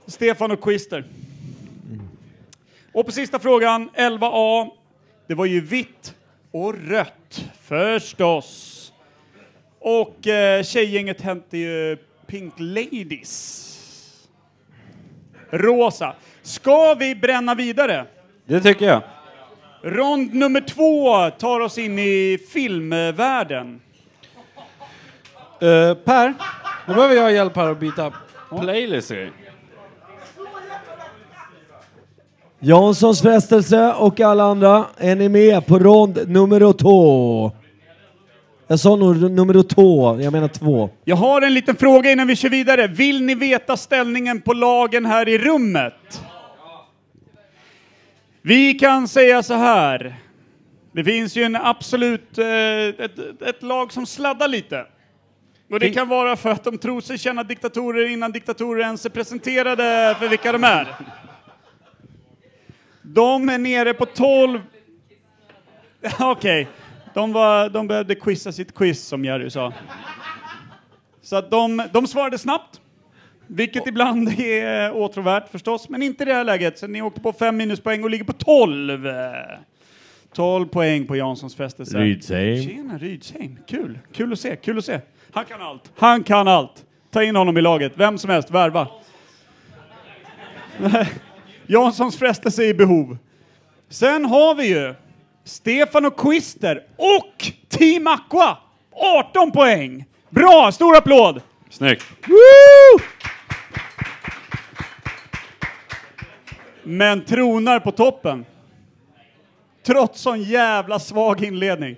Stefan 0.07 0.51
och 0.51 0.63
Quister. 0.63 1.03
Och 2.93 3.05
på 3.05 3.11
sista 3.11 3.39
frågan, 3.39 3.89
11A. 3.89 4.69
Det 5.27 5.33
var 5.33 5.45
ju 5.45 5.61
vitt 5.61 6.15
och 6.51 6.89
rött, 6.89 7.45
förstås. 7.61 8.71
Och 9.79 10.27
eh, 10.27 10.63
tjejgänget 10.63 11.21
hette 11.21 11.57
ju 11.57 11.97
Pink 12.27 12.53
Ladies. 12.57 13.61
Rosa. 15.49 16.15
Ska 16.41 16.93
vi 16.93 17.15
bränna 17.15 17.55
vidare? 17.55 18.05
Det 18.45 18.61
tycker 18.61 18.85
jag. 18.85 19.01
Rond 19.81 20.33
nummer 20.33 20.61
två 20.61 21.29
tar 21.29 21.59
oss 21.59 21.77
in 21.77 21.99
i 21.99 22.37
filmvärlden. 22.53 23.81
Eh, 25.61 25.93
per, 25.93 26.33
nu 26.87 26.93
behöver 26.93 27.15
jag 27.15 27.33
hjälp 27.33 27.55
här 27.55 27.71
att 27.71 27.79
byta 27.79 28.13
playlist. 28.49 29.11
i. 29.11 29.29
Janssons 32.67 33.21
frestelse 33.21 33.93
och 33.93 34.19
alla 34.19 34.43
andra, 34.43 34.85
är 34.97 35.15
ni 35.15 35.29
med 35.29 35.65
på 35.65 35.79
rond 35.79 36.29
nummer 36.29 36.73
två? 36.73 37.51
Jag 38.67 38.79
sa 38.79 38.95
nog 38.95 39.31
nummer 39.31 39.63
två, 39.63 40.21
jag 40.21 40.33
menar 40.33 40.47
två. 40.47 40.89
Jag 41.03 41.15
har 41.15 41.41
en 41.41 41.53
liten 41.53 41.75
fråga 41.75 42.11
innan 42.11 42.27
vi 42.27 42.35
kör 42.35 42.49
vidare. 42.49 42.87
Vill 42.87 43.23
ni 43.23 43.35
veta 43.35 43.77
ställningen 43.77 44.41
på 44.41 44.53
lagen 44.53 45.05
här 45.05 45.29
i 45.29 45.37
rummet? 45.37 46.21
Vi 48.41 48.73
kan 48.73 49.07
säga 49.07 49.43
så 49.43 49.53
här. 49.53 50.15
Det 50.91 51.03
finns 51.03 51.35
ju 51.37 51.43
en 51.43 51.55
absolut, 51.55 52.37
eh, 52.37 52.45
ett, 53.05 53.41
ett 53.41 53.63
lag 53.63 53.91
som 53.91 54.05
sladdar 54.05 54.47
lite. 54.47 54.85
Och 55.71 55.79
det 55.79 55.89
kan 55.89 56.07
vara 56.07 56.35
för 56.35 56.49
att 56.49 56.63
de 56.63 56.77
tror 56.77 57.01
sig 57.01 57.17
känna 57.17 57.43
diktatorer 57.43 58.07
innan 58.07 58.31
diktatorer 58.31 58.81
ens 58.81 59.05
är 59.05 59.09
presenterade 59.09 60.15
för 60.19 60.27
vilka 60.27 60.51
de 60.51 60.63
är. 60.63 60.87
De 63.05 63.49
är 63.49 63.57
nere 63.57 63.93
på 63.93 64.05
12... 64.05 64.61
Okej, 66.19 66.67
de, 67.13 67.33
var, 67.33 67.69
de 67.69 67.87
behövde 67.87 68.15
quizza 68.15 68.51
sitt 68.51 68.75
quiz 68.75 69.07
som 69.07 69.25
Jerry 69.25 69.49
sa. 69.49 69.73
Så 71.21 71.35
att 71.35 71.51
de, 71.51 71.83
de 71.93 72.07
svarade 72.07 72.37
snabbt. 72.37 72.81
Vilket 73.47 73.87
ibland 73.87 74.39
är 74.39 74.91
åtråvärt 74.91 75.49
förstås, 75.49 75.89
men 75.89 76.03
inte 76.03 76.23
i 76.23 76.25
det 76.25 76.33
här 76.33 76.43
läget. 76.43 76.79
Så 76.79 76.87
ni 76.87 77.01
åkte 77.01 77.21
på 77.21 77.33
fem 77.33 77.57
minuspoäng 77.57 78.03
och 78.03 78.09
ligger 78.09 78.25
på 78.25 78.33
12. 78.33 79.07
12 80.33 80.65
poäng 80.65 81.07
på 81.07 81.15
Janssons 81.15 81.55
frestelse. 81.55 81.97
Rydsheim. 81.97 82.63
Tjena 82.63 82.97
Rydsheim. 82.97 83.57
Kul. 83.67 83.99
Kul 84.13 84.33
att 84.33 84.39
se. 84.39 84.55
Kul 84.55 84.77
att 84.77 84.85
se. 84.85 84.99
Han 85.31 85.45
kan 85.45 85.61
allt. 85.61 85.91
Han 85.95 86.23
kan 86.23 86.47
allt. 86.47 86.85
Ta 87.11 87.23
in 87.23 87.35
honom 87.35 87.57
i 87.57 87.61
laget. 87.61 87.93
Vem 87.95 88.17
som 88.17 88.29
helst. 88.29 88.51
Värva. 88.51 88.87
Janssons 91.67 92.17
frestelse 92.17 92.63
i 92.63 92.73
behov. 92.73 93.17
Sen 93.89 94.25
har 94.25 94.55
vi 94.55 94.67
ju 94.67 94.95
Stefan 95.43 96.05
och 96.05 96.19
Quister 96.19 96.83
och 96.95 97.51
Team 97.69 98.07
Aqua. 98.07 98.57
18 98.91 99.51
poäng. 99.51 100.05
Bra, 100.29 100.71
stor 100.71 100.97
applåd! 100.97 101.41
Snyggt. 101.69 102.05
Men 106.83 107.25
tronar 107.25 107.79
på 107.79 107.91
toppen. 107.91 108.45
Trots 109.85 110.21
sån 110.21 110.43
jävla 110.43 110.99
svag 110.99 111.43
inledning. 111.43 111.95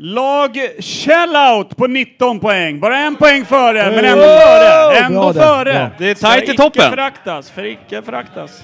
Lag 0.00 0.58
Shellout 0.80 1.76
på 1.76 1.86
19 1.86 2.40
poäng. 2.40 2.80
Bara 2.80 2.98
en 2.98 3.16
poäng 3.16 3.44
före, 3.44 3.90
men 3.90 4.04
ändå 4.04 4.22
Wow! 4.24 4.38
före. 4.40 4.98
Ändå 4.98 5.20
Bra 5.20 5.32
där, 5.32 5.40
före. 5.42 5.72
bra. 5.72 5.90
Det 5.98 6.10
är 6.10 6.14
tajt 6.14 6.48
i 6.48 6.56
toppen. 6.56 6.82
Icke 6.82 6.90
föraktas, 6.90 7.50
för 7.50 7.64
icke 7.64 8.02
föraktas. 8.02 8.62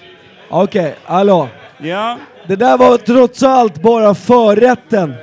Okej, 0.50 0.94
hallå. 1.04 1.48
Ja. 1.78 2.18
Det 2.46 2.56
där 2.56 2.78
var 2.78 2.96
trots 2.96 3.42
allt 3.42 3.82
bara 3.82 4.14
förrätten. 4.14 5.14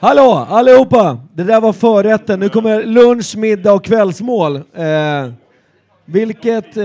Hallå 0.00 0.46
allihopa! 0.50 1.18
Det 1.34 1.42
där 1.44 1.60
var 1.60 1.72
förrätten. 1.72 2.40
Nu 2.40 2.48
kommer 2.48 2.82
lunch, 2.82 3.36
middag 3.36 3.72
och 3.72 3.84
kvällsmål. 3.84 4.56
Eh, 4.56 5.32
vilket 6.04 6.76
eh, 6.76 6.84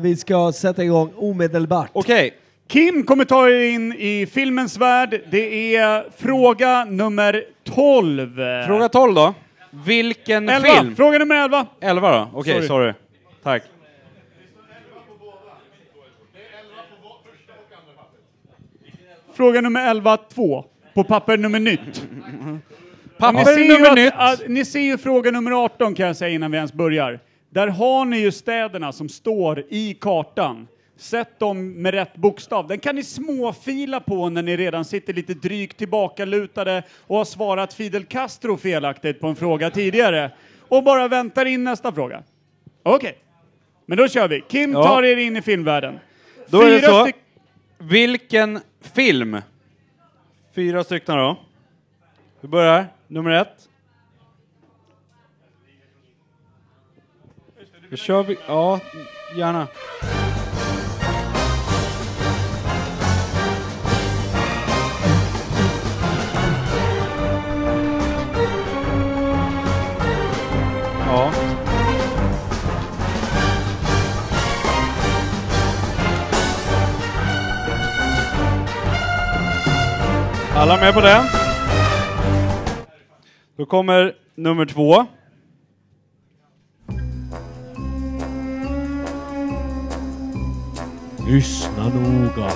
vi 0.00 0.16
ska 0.16 0.52
sätta 0.52 0.82
igång 0.84 1.12
omedelbart. 1.16 1.90
Okej, 1.92 2.34
Kim 2.66 3.04
kommer 3.04 3.24
ta 3.24 3.48
er 3.48 3.60
in 3.64 3.92
i 3.92 4.26
filmens 4.26 4.76
värld. 4.78 5.20
Det 5.30 5.76
är 5.76 6.06
fråga 6.16 6.84
nummer 6.84 7.44
12. 7.64 8.36
fråga 8.66 8.88
12 8.88 9.14
då. 9.14 9.34
Vilken 9.70 10.48
11. 10.48 10.68
film? 10.68 10.96
Fråga 10.96 11.18
nummer 11.18 11.44
11. 11.44 11.66
11 11.80 12.12
då? 12.18 12.38
Okej, 12.38 12.52
Sorry. 12.54 12.66
sorry. 12.66 12.92
Tack. 13.42 13.62
Fråga 19.34 19.60
nummer 19.60 19.90
11, 19.90 20.16
2. 20.16 20.64
På 20.94 21.04
papper 21.04 21.36
nummer 21.36 21.60
nytt. 21.60 22.06
Papper 23.18 23.56
ni, 23.56 23.68
nummer 23.68 23.88
att, 23.88 23.94
nytt. 23.94 24.12
Att, 24.16 24.48
ni 24.48 24.64
ser 24.64 24.80
ju 24.80 24.98
fråga 24.98 25.30
nummer 25.30 25.64
18 25.64 25.94
kan 25.94 26.06
jag 26.06 26.16
säga 26.16 26.34
innan 26.34 26.50
vi 26.50 26.56
ens 26.56 26.72
börjar. 26.72 27.20
Där 27.50 27.68
har 27.68 28.04
ni 28.04 28.18
ju 28.18 28.32
städerna 28.32 28.92
som 28.92 29.08
står 29.08 29.64
i 29.68 29.94
kartan. 30.00 30.66
Sätt 30.96 31.38
dem 31.38 31.72
med 31.82 31.94
rätt 31.94 32.16
bokstav. 32.16 32.66
Den 32.68 32.78
kan 32.78 32.94
ni 32.96 33.02
småfila 33.04 34.00
på 34.00 34.28
när 34.28 34.42
ni 34.42 34.56
redan 34.56 34.84
sitter 34.84 35.12
lite 35.12 35.34
drygt 35.34 35.76
tillbakalutade 35.76 36.82
och 37.06 37.16
har 37.16 37.24
svarat 37.24 37.74
Fidel 37.74 38.04
Castro 38.04 38.56
felaktigt 38.56 39.20
på 39.20 39.26
en 39.26 39.36
fråga 39.36 39.70
tidigare. 39.70 40.30
Och 40.60 40.82
bara 40.82 41.08
väntar 41.08 41.46
in 41.46 41.64
nästa 41.64 41.92
fråga. 41.92 42.22
Okej, 42.82 43.18
men 43.86 43.98
då 43.98 44.08
kör 44.08 44.28
vi. 44.28 44.40
Kim 44.48 44.72
Ja. 44.72 44.84
tar 44.84 45.02
er 45.02 45.16
in 45.16 45.36
i 45.36 45.42
filmvärlden. 45.42 45.98
Då 46.48 46.60
är 46.62 46.70
det 46.70 46.80
Fyra 46.80 46.88
så. 46.90 47.08
Vilken 47.78 48.60
film? 48.80 49.40
Fyra 50.54 50.84
stycken 50.84 51.16
då. 51.16 51.36
Vi 52.40 52.48
börjar. 52.48 52.86
Nummer 53.06 53.30
ett. 53.30 53.68
Då 57.90 57.96
kör 57.96 58.22
vi. 58.22 58.36
Ja, 58.46 58.80
gärna. 59.36 59.66
Alla 80.64 80.76
med 80.76 80.94
på 80.94 81.00
den? 81.00 81.24
Då 83.56 83.66
kommer 83.66 84.12
nummer 84.34 84.66
två. 84.66 85.06
Lyssna 91.28 91.88
noga. 91.88 92.50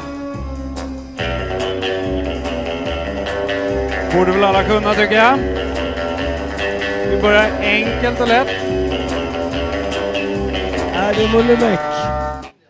Borde 4.14 4.32
väl 4.32 4.44
alla 4.44 4.64
kunna 4.64 4.94
tycker 4.94 5.14
jag. 5.14 5.38
Vi 7.10 7.22
börjar 7.22 7.50
enkelt 7.60 8.20
och 8.20 8.28
lätt. 8.28 8.48
Är 10.94 11.14
det 11.14 11.32
Mullemäck? 11.32 11.80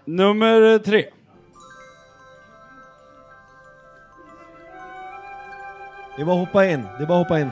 Nummer 0.04 0.78
tre. 0.78 1.04
Det 6.18 6.22
är 6.22 6.26
bara 6.26 6.42
att 6.42 6.48
hoppa 6.48 6.66
in. 6.66 6.88
Det 6.96 7.02
är 7.02 7.06
bara 7.06 7.20
att 7.20 7.26
hoppa 7.26 7.40
in. 7.40 7.50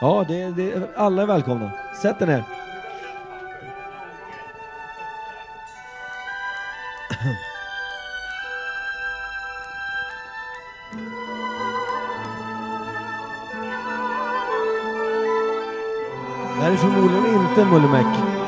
Ja, 0.00 0.24
det, 0.28 0.50
det, 0.50 0.88
alla 0.96 1.22
är 1.22 1.26
välkomna. 1.26 1.70
Sätt 2.02 2.22
er 2.22 2.26
ner. 2.26 2.44
Det 16.56 16.62
här 16.62 16.72
är 16.72 16.76
förmodligen 16.76 17.26
inte 17.26 17.64
Mullemäck. 17.64 18.41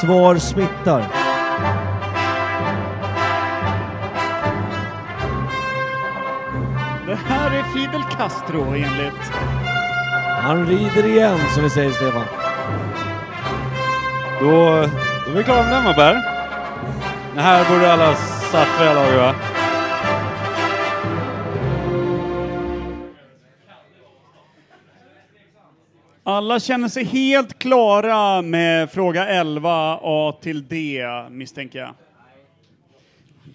Svar 0.00 0.36
smittar. 0.36 1.04
Det 7.06 7.18
här 7.28 7.50
är 7.50 7.62
Fidel 7.62 8.02
Castro 8.16 8.60
enligt... 8.60 9.32
Han 10.42 10.66
rider 10.66 11.06
igen, 11.06 11.38
som 11.54 11.62
vi 11.62 11.70
säger 11.70 11.90
Stefan. 11.92 12.24
Då, 14.40 14.50
då 15.26 15.32
är 15.32 15.36
vi 15.36 15.44
klara 15.44 15.62
med 15.62 15.72
den 15.72 15.84
va 15.84 15.92
Per? 15.92 16.14
Det 17.34 17.40
här 17.40 17.64
borde 17.70 17.92
alla 17.92 18.14
satt 18.14 18.68
här 18.68 18.94
laget 18.94 19.18
va? 19.18 19.34
Alla 26.34 26.60
känner 26.60 26.88
sig 26.88 27.04
helt 27.04 27.58
klara 27.58 28.42
med 28.42 28.90
fråga 28.90 29.26
11 29.28 29.98
A 30.02 30.34
till 30.42 30.68
D, 30.68 31.02
misstänker 31.30 31.78
jag. 31.78 31.90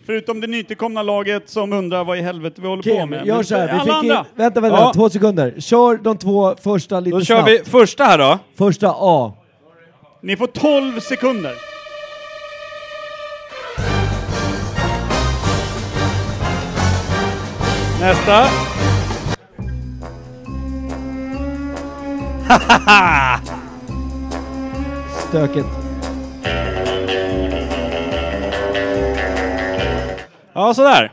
Förutom 0.06 0.42
det 0.42 0.48
nytillkomna 0.48 1.02
laget 1.02 1.50
som 1.50 1.74
undrar 1.74 2.04
vad 2.04 2.18
i 2.18 2.22
helvete 2.22 2.62
vi 2.62 2.68
håller 2.68 2.84
på 2.84 2.90
Okej, 2.90 3.06
med. 3.06 3.26
gör 3.28 3.44
så 3.44 3.56
här. 3.56 3.66
Vi 3.68 3.72
alla 3.80 4.02
fick 4.02 4.04
in, 4.12 4.18
vänta, 4.36 4.62
vänta, 4.62 4.78
Ja. 4.78 4.92
två 4.96 5.10
sekunder. 5.10 5.56
Kör 5.60 5.98
de 5.98 6.18
två 6.18 6.56
första 6.64 7.00
lite 7.00 7.18
Då 7.18 7.24
kör 7.26 7.36
snabbt. 7.36 7.50
vi 7.52 7.64
första 7.72 8.04
här 8.04 8.18
då. 8.18 8.40
Första 8.58 8.94
A. 8.98 9.34
Ni 10.22 10.38
får 10.38 10.48
12 10.48 11.00
sekunder. 11.00 11.54
Nästa. 18.00 18.48
Stökigt. 25.30 25.68
Ja, 30.54 30.74
sådär. 30.74 31.12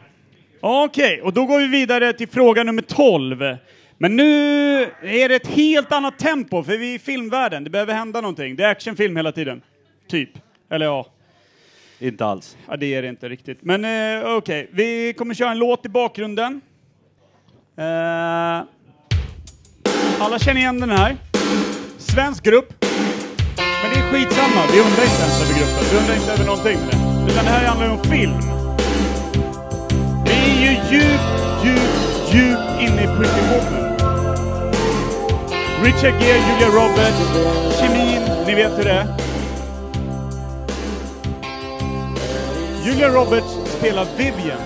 Okej, 0.61 1.22
och 1.22 1.32
då 1.32 1.47
går 1.47 1.59
vi 1.59 1.66
vidare 1.66 2.12
till 2.12 2.28
fråga 2.28 2.64
nummer 2.64 2.82
12. 2.82 3.57
Men 3.99 4.16
nu 4.16 4.24
är 5.03 5.28
det 5.28 5.34
ett 5.34 5.47
helt 5.47 5.93
annat 5.93 6.18
tempo, 6.18 6.62
för 6.62 6.78
vi 6.78 6.91
är 6.91 6.95
i 6.95 6.99
filmvärlden. 6.99 7.64
Det 7.64 7.70
behöver 7.70 7.95
hända 7.95 8.20
någonting. 8.20 8.57
Det 8.57 8.64
är 8.64 8.68
actionfilm 8.70 9.16
hela 9.16 9.32
tiden. 9.32 9.62
Typ. 10.09 10.30
Eller 10.70 10.87
ja, 10.87 11.07
Inte 11.99 12.26
alls. 12.26 12.57
ja 12.68 12.76
det 12.76 12.95
är 12.95 13.03
det 13.03 13.09
inte 13.09 13.28
riktigt. 13.28 13.59
Men 13.62 13.84
eh, 13.84 14.37
okej, 14.37 14.68
vi 14.72 15.12
kommer 15.12 15.34
köra 15.34 15.51
en 15.51 15.59
låt 15.59 15.87
i 15.87 15.89
bakgrunden. 15.89 16.61
Eh, 17.76 18.62
alla 20.18 20.39
känner 20.39 20.61
igen 20.61 20.80
den 20.80 20.91
här. 20.91 21.16
Svensk 22.12 22.44
grupp. 22.44 22.84
Men 23.82 23.90
det 23.92 23.98
är 24.00 24.12
skitsamma, 24.12 24.62
vi 24.72 24.80
undrar 24.80 25.04
inte 25.04 25.22
ens 25.22 25.42
över 25.42 25.54
gruppen. 25.59 25.84
Vi 25.90 25.96
undrar 25.98 26.14
inte 26.14 26.32
över 26.32 26.44
någonting 26.44 26.78
med 26.78 26.88
det. 26.90 27.32
Utan 27.32 27.44
det 27.44 27.50
här 27.50 27.66
handlar 27.66 27.90
om 27.90 28.02
film. 28.04 28.34
Vi 30.24 30.32
är 30.32 30.59
ju 30.61 30.72
djupt, 30.90 31.28
djupt, 31.64 32.34
djupt 32.34 32.80
inne 32.80 33.02
i 33.02 33.07
Pretty 33.16 33.42
Woman. 33.50 33.86
Richard 35.84 36.22
Gere, 36.22 36.38
Julia 36.48 36.68
Roberts, 36.68 37.18
kemin, 37.80 38.22
ni 38.46 38.54
vet 38.54 38.78
hur 38.78 38.84
det 38.84 38.90
är. 38.90 39.07
Julia 42.84 43.09
Roberts 43.09 43.76
spelar 43.78 44.07
Vivian. 44.16 44.61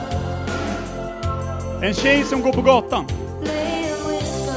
En 1.82 1.94
tjej 1.94 2.24
som 2.24 2.42
går 2.42 2.52
på 2.52 2.62
gatan. 2.62 3.04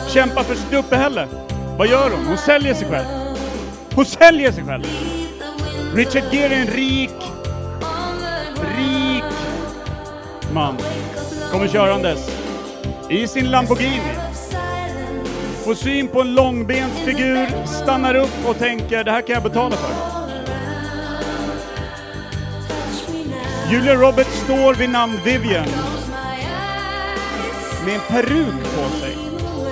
Kämpar 0.07 0.43
för 0.43 0.55
sitt 0.55 0.73
uppehälle. 0.73 1.27
Vad 1.78 1.88
gör 1.88 2.09
hon? 2.09 2.26
Hon 2.26 2.38
säljer 2.38 2.74
sig 2.74 2.89
själv. 2.89 3.05
Hon 3.95 4.05
säljer 4.05 4.51
sig 4.51 4.63
själv! 4.63 4.84
Richard 5.95 6.24
Gere 6.32 6.55
är 6.55 6.61
en 6.61 6.67
rik, 6.67 7.11
rik 8.78 9.24
man. 10.53 10.78
Kommer 11.51 11.67
körandes 11.67 12.32
i 13.09 13.28
sin 13.28 13.51
Lamborghini. 13.51 14.13
Får 15.65 15.74
syn 15.74 16.07
på 16.07 16.21
en 16.21 16.34
långbent 16.34 16.93
figur, 16.93 17.65
stannar 17.65 18.15
upp 18.15 18.47
och 18.47 18.57
tänker 18.57 19.03
det 19.03 19.11
här 19.11 19.21
kan 19.21 19.34
jag 19.34 19.43
betala 19.43 19.76
för. 19.76 19.93
Julia 23.71 23.95
Roberts 23.95 24.39
står 24.43 24.74
vid 24.74 24.89
namn 24.89 25.19
Vivian 25.26 25.65
med 27.86 27.95
en 27.95 28.01
peruk 28.07 28.63
på 28.76 28.99
sig. 28.99 29.17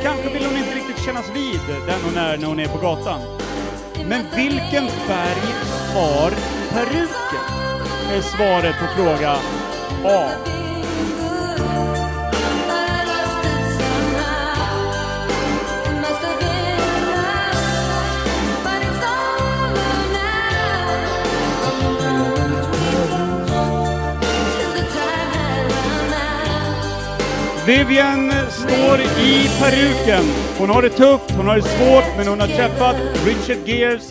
Kanske 0.04 0.30
vill 0.30 0.46
hon 0.46 0.61
kännas 1.06 1.30
vid 1.36 1.60
den 1.88 2.02
hon 2.04 2.18
är 2.18 2.38
när 2.38 2.48
hon 2.48 2.60
är 2.60 2.68
på 2.68 2.78
gatan. 2.78 3.20
Men 4.06 4.26
vilken 4.36 4.88
färg 4.88 5.54
har 5.94 6.32
peruken? 6.70 7.46
Är 8.12 8.22
svaret 8.22 8.76
på 8.80 8.86
fråga 8.96 9.32
A. 10.06 10.30
Vivian 27.68 28.32
står 28.62 29.00
i 29.00 29.50
peruken. 29.60 30.24
Hon 30.58 30.70
har 30.70 30.82
det 30.82 30.90
tufft, 30.90 31.32
hon 31.32 31.48
har 31.48 31.56
det 31.56 31.62
svårt, 31.62 32.18
men 32.18 32.28
hon 32.28 32.40
har 32.40 32.48
träffat 32.48 32.96
Richard 33.26 33.68
Gears 33.68 34.04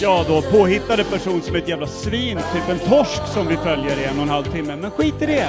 ja 0.00 0.24
då 0.28 0.42
påhittade 0.42 1.04
person 1.04 1.42
som 1.42 1.54
är 1.54 1.58
ett 1.58 1.68
jävla 1.68 1.86
svin, 1.86 2.38
typ 2.52 2.68
en 2.68 2.78
torsk 2.78 3.26
som 3.34 3.46
vi 3.46 3.56
följer 3.56 4.00
i 4.00 4.04
en 4.04 4.16
och 4.16 4.22
en 4.22 4.28
halv 4.28 4.44
timme. 4.44 4.76
Men 4.76 4.90
skit 4.90 5.22
i 5.22 5.26
det. 5.26 5.48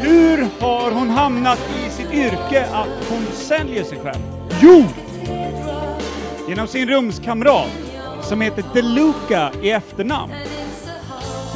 Hur 0.00 0.46
har 0.60 0.90
hon 0.90 1.10
hamnat 1.10 1.58
i 1.58 1.90
sitt 1.90 2.12
yrke 2.12 2.66
att 2.72 3.08
hon 3.10 3.26
säljer 3.32 3.84
sig 3.84 3.98
själv? 3.98 4.22
Jo! 4.62 4.84
Genom 6.48 6.66
sin 6.66 6.88
rumskamrat 6.88 7.70
som 8.22 8.40
heter 8.40 8.64
DeLuca 8.74 9.52
i 9.62 9.70
efternamn. 9.70 10.32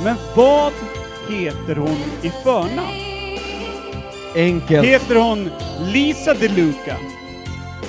Men 0.04 0.16
vad 0.36 0.72
heter 1.28 1.76
hon 1.76 1.96
i 2.22 2.30
förnamn? 2.44 3.11
Enkelt. 4.34 4.86
Heter 4.86 5.14
hon 5.16 5.50
Lisa 5.80 6.34
DeLuca? 6.34 6.96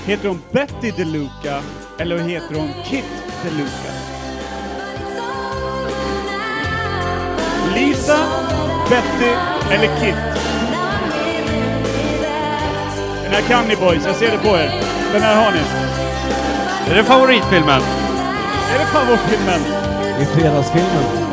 Heter 0.06 0.28
hon 0.28 0.42
Betty 0.52 0.92
DeLuca? 0.92 1.62
Eller 2.00 2.18
heter 2.18 2.56
hon 2.56 2.70
Kit 2.86 3.06
DeLuca? 3.44 3.94
Lisa, 7.76 8.18
Betty 8.90 9.32
eller 9.72 10.00
Kit? 10.00 10.16
Den 13.24 13.32
här 13.32 13.42
kan 13.42 13.66
ni 13.68 13.76
boys, 13.76 14.06
jag 14.06 14.16
ser 14.16 14.32
det 14.32 14.38
på 14.38 14.48
er. 14.58 14.72
Den 15.14 15.22
här 15.22 15.36
har 15.44 15.52
ni. 15.52 15.60
Är 16.92 16.96
det 16.96 17.04
favoritfilmen? 17.04 17.82
Är 18.74 18.80
det 18.80 18.86
favoritfilmen? 18.86 19.62
I 20.22 20.26
fredagsfilmen. 20.26 21.33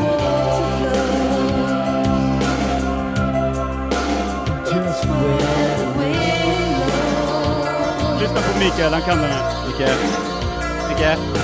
Mikael, 8.61 8.93
han 8.93 9.03
kan 9.03 9.19
den 9.19 9.31
här. 9.31 9.67
Micke. 9.67 9.91
Micke. 10.89 11.41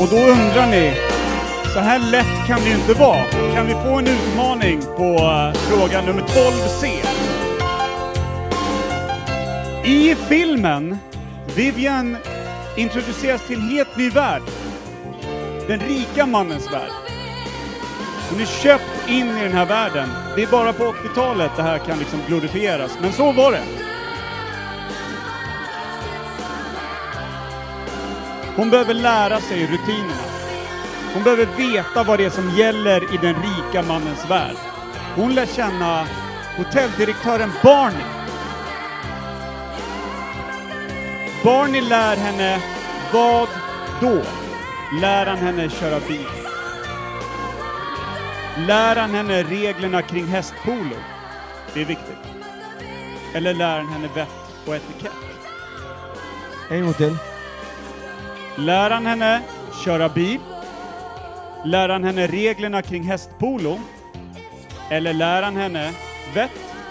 Och 0.00 0.08
då 0.10 0.16
undrar 0.16 0.66
ni, 0.66 0.94
så 1.74 1.80
här 1.80 1.98
lätt 1.98 2.46
kan 2.46 2.60
det 2.60 2.68
ju 2.68 2.74
inte 2.74 2.94
vara. 2.94 3.24
Kan 3.54 3.66
vi 3.66 3.72
få 3.72 3.98
en 3.98 4.06
utmaning 4.06 4.80
på 4.96 5.02
eh, 5.02 5.60
fråga 5.60 6.02
nummer 6.02 6.22
12C? 6.22 6.86
I 9.84 10.14
filmen, 10.28 10.98
Vivian 11.56 12.16
introduceras 12.76 13.46
till 13.46 13.56
en 13.56 13.68
helt 13.68 13.96
ny 13.96 14.10
värld. 14.10 14.42
Den 15.68 15.80
rika 15.80 16.26
mannens 16.26 16.72
värld. 16.72 16.90
Hon 18.30 18.40
är 18.40 18.46
köpt 18.46 18.89
in 19.10 19.38
i 19.38 19.42
den 19.42 19.52
här 19.52 19.66
världen. 19.66 20.08
Det 20.36 20.42
är 20.42 20.46
bara 20.46 20.72
på 20.72 20.84
80-talet 20.84 21.50
det 21.56 21.62
här 21.62 21.78
kan 21.78 21.98
liksom 21.98 22.20
glorifieras, 22.26 22.98
men 23.00 23.12
så 23.12 23.32
var 23.32 23.52
det. 23.52 23.62
Hon 28.56 28.70
behöver 28.70 28.94
lära 28.94 29.40
sig 29.40 29.66
rutinerna. 29.66 30.24
Hon 31.14 31.22
behöver 31.22 31.46
veta 31.56 32.04
vad 32.04 32.18
det 32.18 32.24
är 32.24 32.30
som 32.30 32.50
gäller 32.50 33.14
i 33.14 33.16
den 33.16 33.34
rika 33.34 33.82
mannens 33.82 34.30
värld. 34.30 34.56
Hon 35.16 35.34
lär 35.34 35.46
känna 35.46 36.06
hotelldirektören 36.56 37.52
Barney. 37.62 38.04
Barney 41.44 41.80
lär 41.80 42.16
henne 42.16 42.62
vad 43.12 43.48
då? 44.00 44.22
Lär 45.00 45.26
han 45.26 45.38
henne 45.38 45.70
köra 45.70 46.00
bil? 46.00 46.39
Lär 48.66 48.96
han 48.96 49.14
henne 49.14 49.42
reglerna 49.42 50.02
kring 50.02 50.26
hästpolo? 50.26 50.96
Det 51.74 51.80
är 51.80 51.84
viktigt. 51.84 52.16
Eller 53.34 53.54
lär 53.54 53.76
han 53.76 53.88
henne 53.88 54.08
vett 54.14 54.28
och 54.66 54.74
etikett? 54.76 55.12
En 56.70 56.84
gång 56.84 56.94
till. 56.94 57.16
Lär 58.56 58.90
han 58.90 59.06
henne 59.06 59.42
köra 59.84 60.08
bil? 60.08 60.40
Lär 61.64 61.88
han 61.88 62.04
henne 62.04 62.26
reglerna 62.26 62.82
kring 62.82 63.02
hästpolo? 63.02 63.80
Eller 64.90 65.12
lär 65.12 65.42
han 65.42 65.56
henne 65.56 65.92
vett 66.34 66.50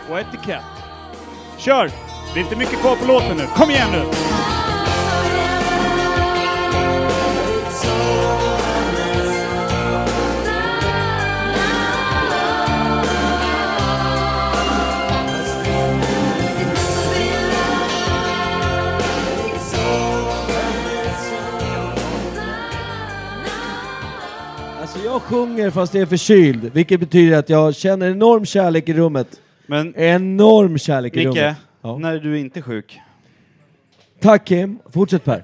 och 0.09 0.19
etikett? 0.19 0.63
Kör! 1.57 1.91
Det 2.33 2.39
är 2.39 2.43
inte 2.43 2.55
mycket 2.55 2.79
kvar 2.79 2.95
på 2.95 3.05
låten 3.05 3.37
nu. 3.37 3.45
Kom 3.55 3.69
igen 3.69 3.89
nu! 3.91 4.28
Jag 25.09 25.21
sjunger 25.21 25.69
fast 25.69 25.93
jag 25.93 26.01
är 26.01 26.05
förkyld, 26.05 26.71
vilket 26.73 26.99
betyder 26.99 27.37
att 27.37 27.49
jag 27.49 27.75
känner 27.75 28.11
enorm 28.11 28.45
kärlek 28.45 28.89
i 28.89 28.93
rummet. 28.93 29.41
Men 29.65 29.95
Enorm 29.95 30.77
kärlek 30.77 31.13
i 31.13 31.17
Micke, 31.17 31.27
rummet. 31.27 31.57
Ja. 31.81 31.97
när 31.97 32.13
är 32.15 32.19
du 32.19 32.39
inte 32.39 32.61
sjuk? 32.61 32.99
Tack 34.19 34.45
Kim, 34.47 34.79
fortsätt 34.93 35.23
Per. 35.23 35.43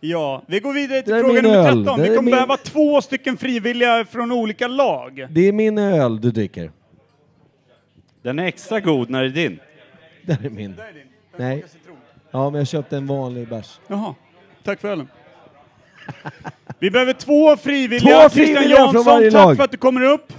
Ja, 0.00 0.42
vi 0.46 0.60
går 0.60 0.72
vidare 0.72 1.02
till 1.02 1.12
Det 1.12 1.18
är 1.18 1.22
fråga 1.24 1.42
min 1.42 1.50
nummer 1.52 1.68
öl. 1.68 1.84
13. 1.84 1.98
Det 1.98 2.02
Vi 2.04 2.08
är 2.10 2.16
kommer 2.16 2.22
min- 2.26 2.34
behöva 2.34 2.56
två 2.56 3.00
stycken 3.02 3.36
frivilliga 3.36 4.04
från 4.10 4.32
olika 4.32 4.68
lag. 4.68 5.26
Det 5.30 5.48
är 5.48 5.52
min 5.52 5.78
öl 5.78 6.20
du 6.20 6.30
dricker. 6.30 6.70
Den 8.22 8.38
är 8.38 8.44
extra 8.44 8.80
god 8.80 9.10
när 9.10 9.22
det 9.22 9.28
är 9.28 9.30
din. 9.48 9.58
Det 10.22 10.32
här 10.32 10.46
är 10.46 10.50
min. 10.50 10.74
Nej. 11.36 11.64
Ja, 12.30 12.50
men 12.50 12.58
jag 12.58 12.68
köpte 12.68 12.96
en 12.96 13.06
vanlig 13.06 13.48
bärs. 13.48 13.80
Jaha, 13.86 14.14
tack 14.64 14.80
för 14.80 14.88
ölen. 14.88 15.08
Vi 16.82 16.90
behöver 16.90 17.12
två 17.12 17.56
frivilliga. 17.56 18.00
Två 18.00 18.28
Christian 18.28 18.30
frivilliga 18.30 18.76
från 18.76 18.84
Jansson, 18.94 19.04
varje 19.04 19.30
tack 19.30 19.44
lag. 19.44 19.56
för 19.56 19.64
att 19.64 19.70
du 19.70 19.76
kommer 19.76 20.02
upp. 20.02 20.32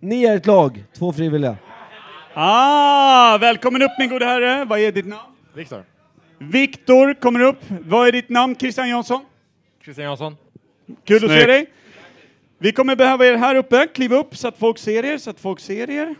Ni 0.00 0.24
är 0.24 0.36
ett 0.36 0.46
lag, 0.46 0.84
två 0.98 1.12
frivilliga. 1.12 1.56
Ah, 2.34 3.38
välkommen 3.38 3.82
upp 3.82 3.90
min 3.98 4.08
gode 4.08 4.24
herre. 4.24 4.64
Vad 4.64 4.80
är 4.80 4.92
ditt 4.92 5.06
namn? 5.06 5.32
Viktor. 5.54 5.84
Viktor 6.38 7.14
kommer 7.14 7.40
upp. 7.40 7.58
Vad 7.68 8.08
är 8.08 8.12
ditt 8.12 8.28
namn 8.28 8.56
Christian 8.58 8.88
Jansson? 8.88 9.24
Christian 9.84 10.04
Jansson. 10.04 10.36
Kul 11.04 11.16
att 11.16 11.20
se 11.20 11.28
Snyggt. 11.28 11.46
dig. 11.46 11.66
Vi 12.58 12.72
kommer 12.72 12.96
behöva 12.96 13.26
er 13.26 13.34
här 13.34 13.54
uppe. 13.54 13.86
Kliv 13.94 14.12
upp 14.12 14.36
så 14.36 14.48
att 14.48 14.58
folk 14.58 14.78
ser 14.78 15.04
er, 15.04 15.18
så 15.18 15.30
att 15.30 15.40
folk 15.40 15.60
ser 15.60 15.90
er. 15.90 16.14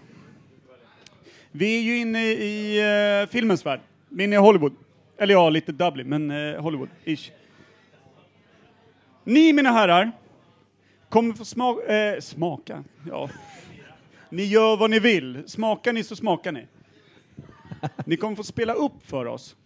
Vi 1.52 1.76
är 1.78 1.82
ju 1.82 1.98
inne 1.98 2.24
i 2.24 2.80
uh, 3.22 3.28
filmens 3.28 3.66
värld. 3.66 3.80
Vi 4.08 4.22
är 4.22 4.24
inne 4.26 4.36
i 4.36 4.38
Hollywood. 4.38 4.72
Eller 5.18 5.34
ja, 5.34 5.50
lite 5.50 5.72
Dublin, 5.72 6.08
men 6.08 6.30
uh, 6.30 6.60
Hollywood-ish. 6.60 7.30
Ni, 9.26 9.52
mina 9.52 9.70
herrar, 9.70 10.12
kommer 11.08 11.34
få 11.34 11.44
sma 11.44 11.82
eh, 11.82 12.20
smaka. 12.20 12.84
Ja. 13.08 13.30
Ni 14.28 14.44
gör 14.44 14.76
vad 14.76 14.90
ni 14.90 14.98
vill. 14.98 15.48
Smakar 15.48 15.92
ni 15.92 16.04
så 16.04 16.16
smakar 16.16 16.52
ni. 16.52 16.66
Ni 18.04 18.16
kommer 18.16 18.36
få 18.36 18.42
spela 18.42 18.74
upp 18.74 19.06
för 19.06 19.26
oss 19.26 19.56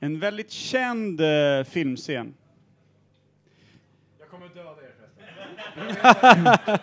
en 0.00 0.20
väldigt 0.20 0.50
känd 0.50 1.20
eh, 1.20 1.64
filmscen. 1.64 2.34
Jag 4.18 4.28
kommer 4.28 4.48
döda 4.48 4.70
er 4.70 4.94
förresten. 5.74 6.78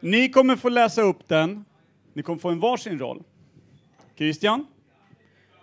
Ni 0.00 0.28
kommer 0.28 0.56
få 0.56 0.68
läsa 0.68 1.02
upp 1.02 1.28
den. 1.28 1.64
Ni 2.12 2.22
kommer 2.22 2.40
få 2.40 2.48
en 2.48 2.60
varsin 2.60 2.98
roll. 2.98 3.22
Christian, 4.16 4.66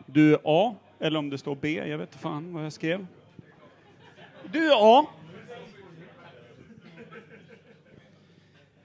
du 0.06 0.34
är 0.34 0.40
A, 0.44 0.76
eller 1.00 1.20
om 1.20 1.30
det 1.30 1.38
står 1.38 1.56
B, 1.56 1.84
jag 1.88 1.98
vet 1.98 2.10
inte 2.10 2.20
fan 2.20 2.54
vad 2.54 2.66
jag 2.66 2.74
skrev. 2.74 3.08
Du 4.52 4.72
är 4.72 5.00
A. 5.00 5.06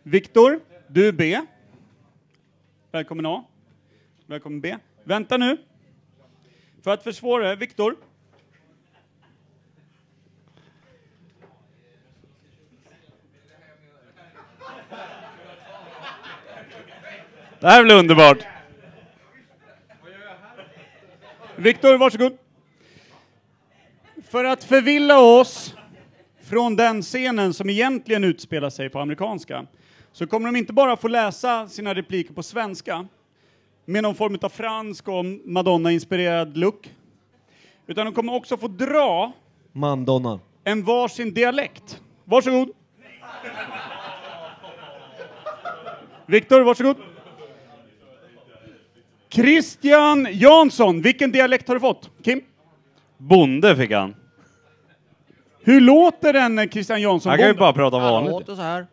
Viktor, 0.03 0.61
du 0.87 1.09
är 1.09 1.13
B. 1.13 1.41
Välkommen 2.93 3.27
A. 3.27 3.45
Välkommen 4.27 4.61
B. 4.61 4.77
Vänta 5.05 5.37
nu. 5.37 5.57
För 6.83 6.91
att 6.91 7.03
försvåra 7.03 7.49
det, 7.49 7.57
Viktor. 7.57 7.97
Det 17.61 17.69
här 17.69 17.85
blir 17.85 17.95
underbart. 17.95 18.39
Viktor, 21.57 21.99
varsågod. 21.99 22.40
För 24.31 24.45
att 24.45 24.65
förvilla 24.65 25.21
oss 25.21 25.75
från 26.43 26.77
den 26.77 27.03
scenen 27.03 27.55
som 27.55 27.71
egentligen 27.71 28.25
utspelar 28.25 28.71
sig 28.71 28.89
på 28.89 28.99
amerikanska, 29.01 29.67
så 30.13 30.27
kommer 30.27 30.47
de 30.47 30.57
inte 30.59 30.73
bara 30.73 30.97
få 30.97 31.09
läsa 31.09 31.69
sina 31.69 31.95
repliker 31.95 32.35
på 32.35 32.43
svenska, 32.43 33.07
med 33.85 34.03
någon 34.03 34.15
form 34.15 34.39
av 34.43 34.49
fransk 34.49 35.09
och 35.09 35.25
Madonna-inspirerad 35.45 36.57
look, 36.57 36.95
utan 37.87 38.05
de 38.07 38.15
kommer 38.15 38.35
också 38.35 38.57
få 38.57 38.69
dra 38.69 39.33
Mandonna. 39.73 40.41
en 40.65 40.83
varsin 40.83 41.35
dialekt. 41.35 42.01
Varsågod. 42.25 42.69
Viktor, 46.27 46.61
varsågod. 46.61 46.97
Christian 49.29 50.29
Jansson, 50.31 51.03
vilken 51.03 51.33
dialekt 51.33 51.69
har 51.69 51.75
du 51.75 51.81
fått? 51.81 52.11
Kim? 52.25 52.41
Bonde 53.17 53.77
fick 53.77 53.93
han. 53.93 54.15
Hur 55.71 55.81
låter 55.81 56.35
en 56.35 56.69
Christian 56.71 57.01
Jansson 57.03 57.31
Han 57.31 57.39
kan 57.39 57.49
ju 57.49 57.55
bara 57.55 57.73
prata 57.73 57.99
Han 57.99 58.13
vanligt. 58.13 58.33
låter 58.33 58.55
så 58.55 58.63
här. 58.63 58.87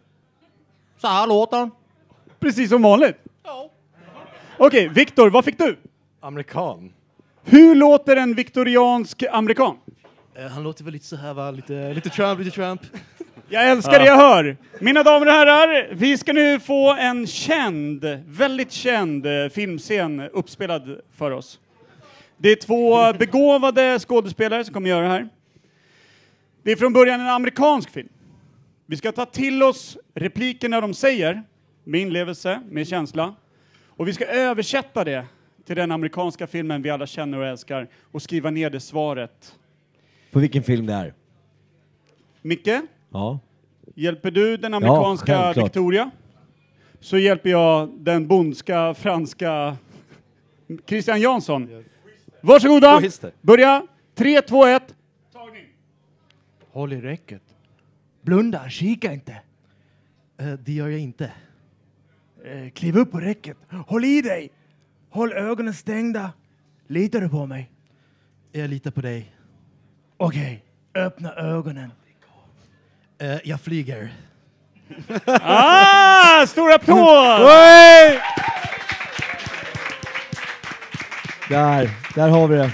Så 1.02 1.08
här 1.08 1.28
låter 1.28 1.58
han. 1.58 1.72
Precis 2.40 2.70
som 2.70 2.82
vanligt? 2.82 3.18
Okej, 4.58 4.88
Viktor, 4.88 5.30
vad 5.30 5.46
fick 5.46 5.58
du? 5.58 5.78
Amerikan. 6.22 6.94
Hur 7.44 7.76
låter 7.76 8.16
en 8.16 8.34
viktoriansk 8.34 9.24
amerikan? 9.32 9.78
Eh, 10.36 10.46
Han 10.48 10.64
låter 10.64 10.84
väl 10.84 10.94
lite 10.94 11.06
så 11.06 11.16
här 11.16 11.34
va, 11.34 11.52
lite, 11.52 11.94
lite 11.94 12.10
Trump, 12.10 12.40
lite 12.40 12.52
Trump. 12.52 12.82
Jag 13.50 13.70
älskar 13.70 14.00
det 14.00 14.06
jag 14.06 14.18
hör! 14.18 14.58
Mina 14.80 15.04
damer 15.04 15.26
och 15.26 15.34
herrar, 15.34 15.90
vi 15.92 16.18
ska 16.18 16.34
nu 16.34 16.60
få 16.60 16.94
en 16.94 17.28
känd, 17.28 18.06
väldigt 18.28 18.72
känd 18.72 19.26
eh, 19.26 19.50
filmscen 19.50 20.20
uppspelad 20.34 21.00
för 21.18 21.32
oss. 21.32 21.60
Det 22.38 22.50
är 22.52 22.56
två 22.56 23.14
begåvade 23.20 24.00
skådespelare 24.00 24.64
som 24.64 24.74
kommer 24.74 24.90
göra 24.90 25.02
det 25.02 25.10
här. 25.14 25.30
Det 26.68 26.72
är 26.72 26.76
från 26.76 26.94
början 26.94 27.22
en 27.22 27.28
amerikansk 27.28 27.90
film. 27.90 28.10
Vi 28.86 28.98
ska 28.98 29.12
ta 29.12 29.26
till 29.26 29.64
oss 29.64 29.98
replikerna 30.14 30.82
de 30.82 30.94
säger, 30.94 31.44
med 31.84 32.02
inlevelse, 32.02 32.62
med 32.70 32.88
känsla. 32.88 33.36
Och 33.88 34.08
vi 34.08 34.14
ska 34.14 34.26
översätta 34.26 35.04
det 35.04 35.26
till 35.66 35.76
den 35.76 35.92
amerikanska 35.92 36.48
filmen 36.48 36.82
vi 36.82 36.90
alla 36.90 37.08
känner 37.08 37.38
och 37.38 37.46
älskar 37.46 37.88
och 38.12 38.22
skriva 38.22 38.50
ner 38.50 38.70
det 38.70 38.80
svaret. 38.80 39.56
På 40.32 40.40
vilken 40.40 40.64
film 40.64 40.86
det 40.86 40.94
är? 40.94 41.14
Micke, 42.42 42.70
Ja. 43.10 43.40
hjälper 43.96 44.32
du 44.32 44.58
den 44.58 44.74
amerikanska 44.74 45.26
självklart. 45.26 45.66
Victoria? 45.66 46.12
Så 47.00 47.18
hjälper 47.18 47.50
jag 47.50 47.90
den 48.00 48.28
bondska 48.28 48.94
franska 48.94 49.78
Christian 50.86 51.22
Jansson. 51.22 51.84
Varsågoda! 52.42 53.02
Börja! 53.42 53.88
3, 54.16 54.42
2, 54.42 54.66
1. 54.66 54.94
Håll 56.78 56.94
i 56.94 57.02
räcket. 57.02 57.42
Blunda, 58.22 58.70
kika 58.70 59.14
inte. 59.14 59.42
Eh, 60.38 60.54
det 60.54 60.72
gör 60.72 60.88
jag 60.88 61.00
inte. 61.00 61.32
Eh, 62.46 62.70
kliv 62.70 62.98
upp 62.98 63.12
på 63.12 63.20
räcket. 63.20 63.58
Håll 63.88 64.06
i 64.06 64.22
dig. 64.22 64.52
Håll 65.10 65.34
ögonen 65.34 65.74
stängda. 65.74 66.34
Litar 66.88 67.22
du 67.22 67.30
på 67.30 67.46
mig? 67.46 67.72
Jag 68.52 68.70
litar 68.70 68.92
på 68.92 69.02
dig. 69.02 69.36
Okej, 70.18 70.64
öppna 70.96 71.34
ögonen. 71.34 71.92
Eh, 73.18 73.38
jag 73.44 73.62
flyger. 73.62 74.14
Ah! 75.26 76.48
Stor 76.48 76.74
applåd! 76.74 77.48
Där, 81.50 81.90
där 82.16 82.30
har 82.30 82.48
vi 82.48 82.56
det. 82.56 82.72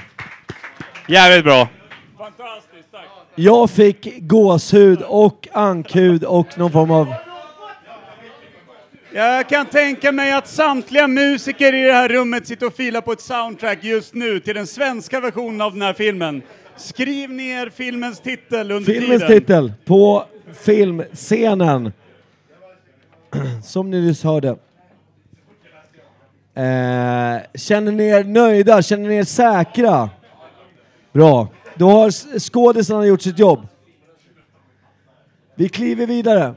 Jävligt 1.08 1.44
bra. 1.46 1.70
Fantastiskt, 2.18 2.92
tack. 2.92 3.23
Jag 3.36 3.70
fick 3.70 4.20
gåshud 4.20 5.02
och 5.02 5.48
ankhud 5.52 6.24
och 6.24 6.58
någon 6.58 6.72
form 6.72 6.92
av... 6.92 7.14
Jag 9.14 9.50
kan 9.50 9.66
tänka 9.66 10.12
mig 10.12 10.34
att 10.34 10.48
samtliga 10.48 11.08
musiker 11.08 11.74
i 11.74 11.84
det 11.84 11.94
här 11.94 12.10
rummet 12.10 12.48
sitter 12.48 12.66
och 12.68 12.74
filar 12.74 13.02
på 13.02 13.12
ett 13.12 13.22
soundtrack 13.22 13.84
just 13.84 14.14
nu 14.14 14.40
till 14.40 14.56
den 14.56 14.68
svenska 14.68 15.20
versionen 15.20 15.62
av 15.62 15.74
den 15.74 15.82
här 15.82 15.94
filmen. 15.94 16.42
Skriv 16.76 17.30
ner 17.30 17.70
filmens 17.70 18.20
titel 18.20 18.72
under 18.72 18.94
Filmens 18.94 19.22
tiden. 19.22 19.40
titel 19.42 19.74
på 19.86 20.26
filmscenen. 20.54 21.94
Som 23.64 23.92
ni 23.92 24.02
nyss 24.02 24.24
hörde. 24.24 24.50
Eh, 26.56 27.42
känner 27.56 27.92
ni 27.92 28.04
er 28.08 28.24
nöjda? 28.24 28.82
Känner 28.82 29.10
ni 29.10 29.16
er 29.16 29.24
säkra? 29.24 30.10
Bra. 31.14 31.48
Då 31.76 31.90
har 31.90 32.40
skådisarna 32.40 33.06
gjort 33.06 33.22
sitt 33.22 33.40
jobb. 33.40 33.68
Vi 35.56 35.70
kliver 35.70 36.08
vidare. 36.08 36.56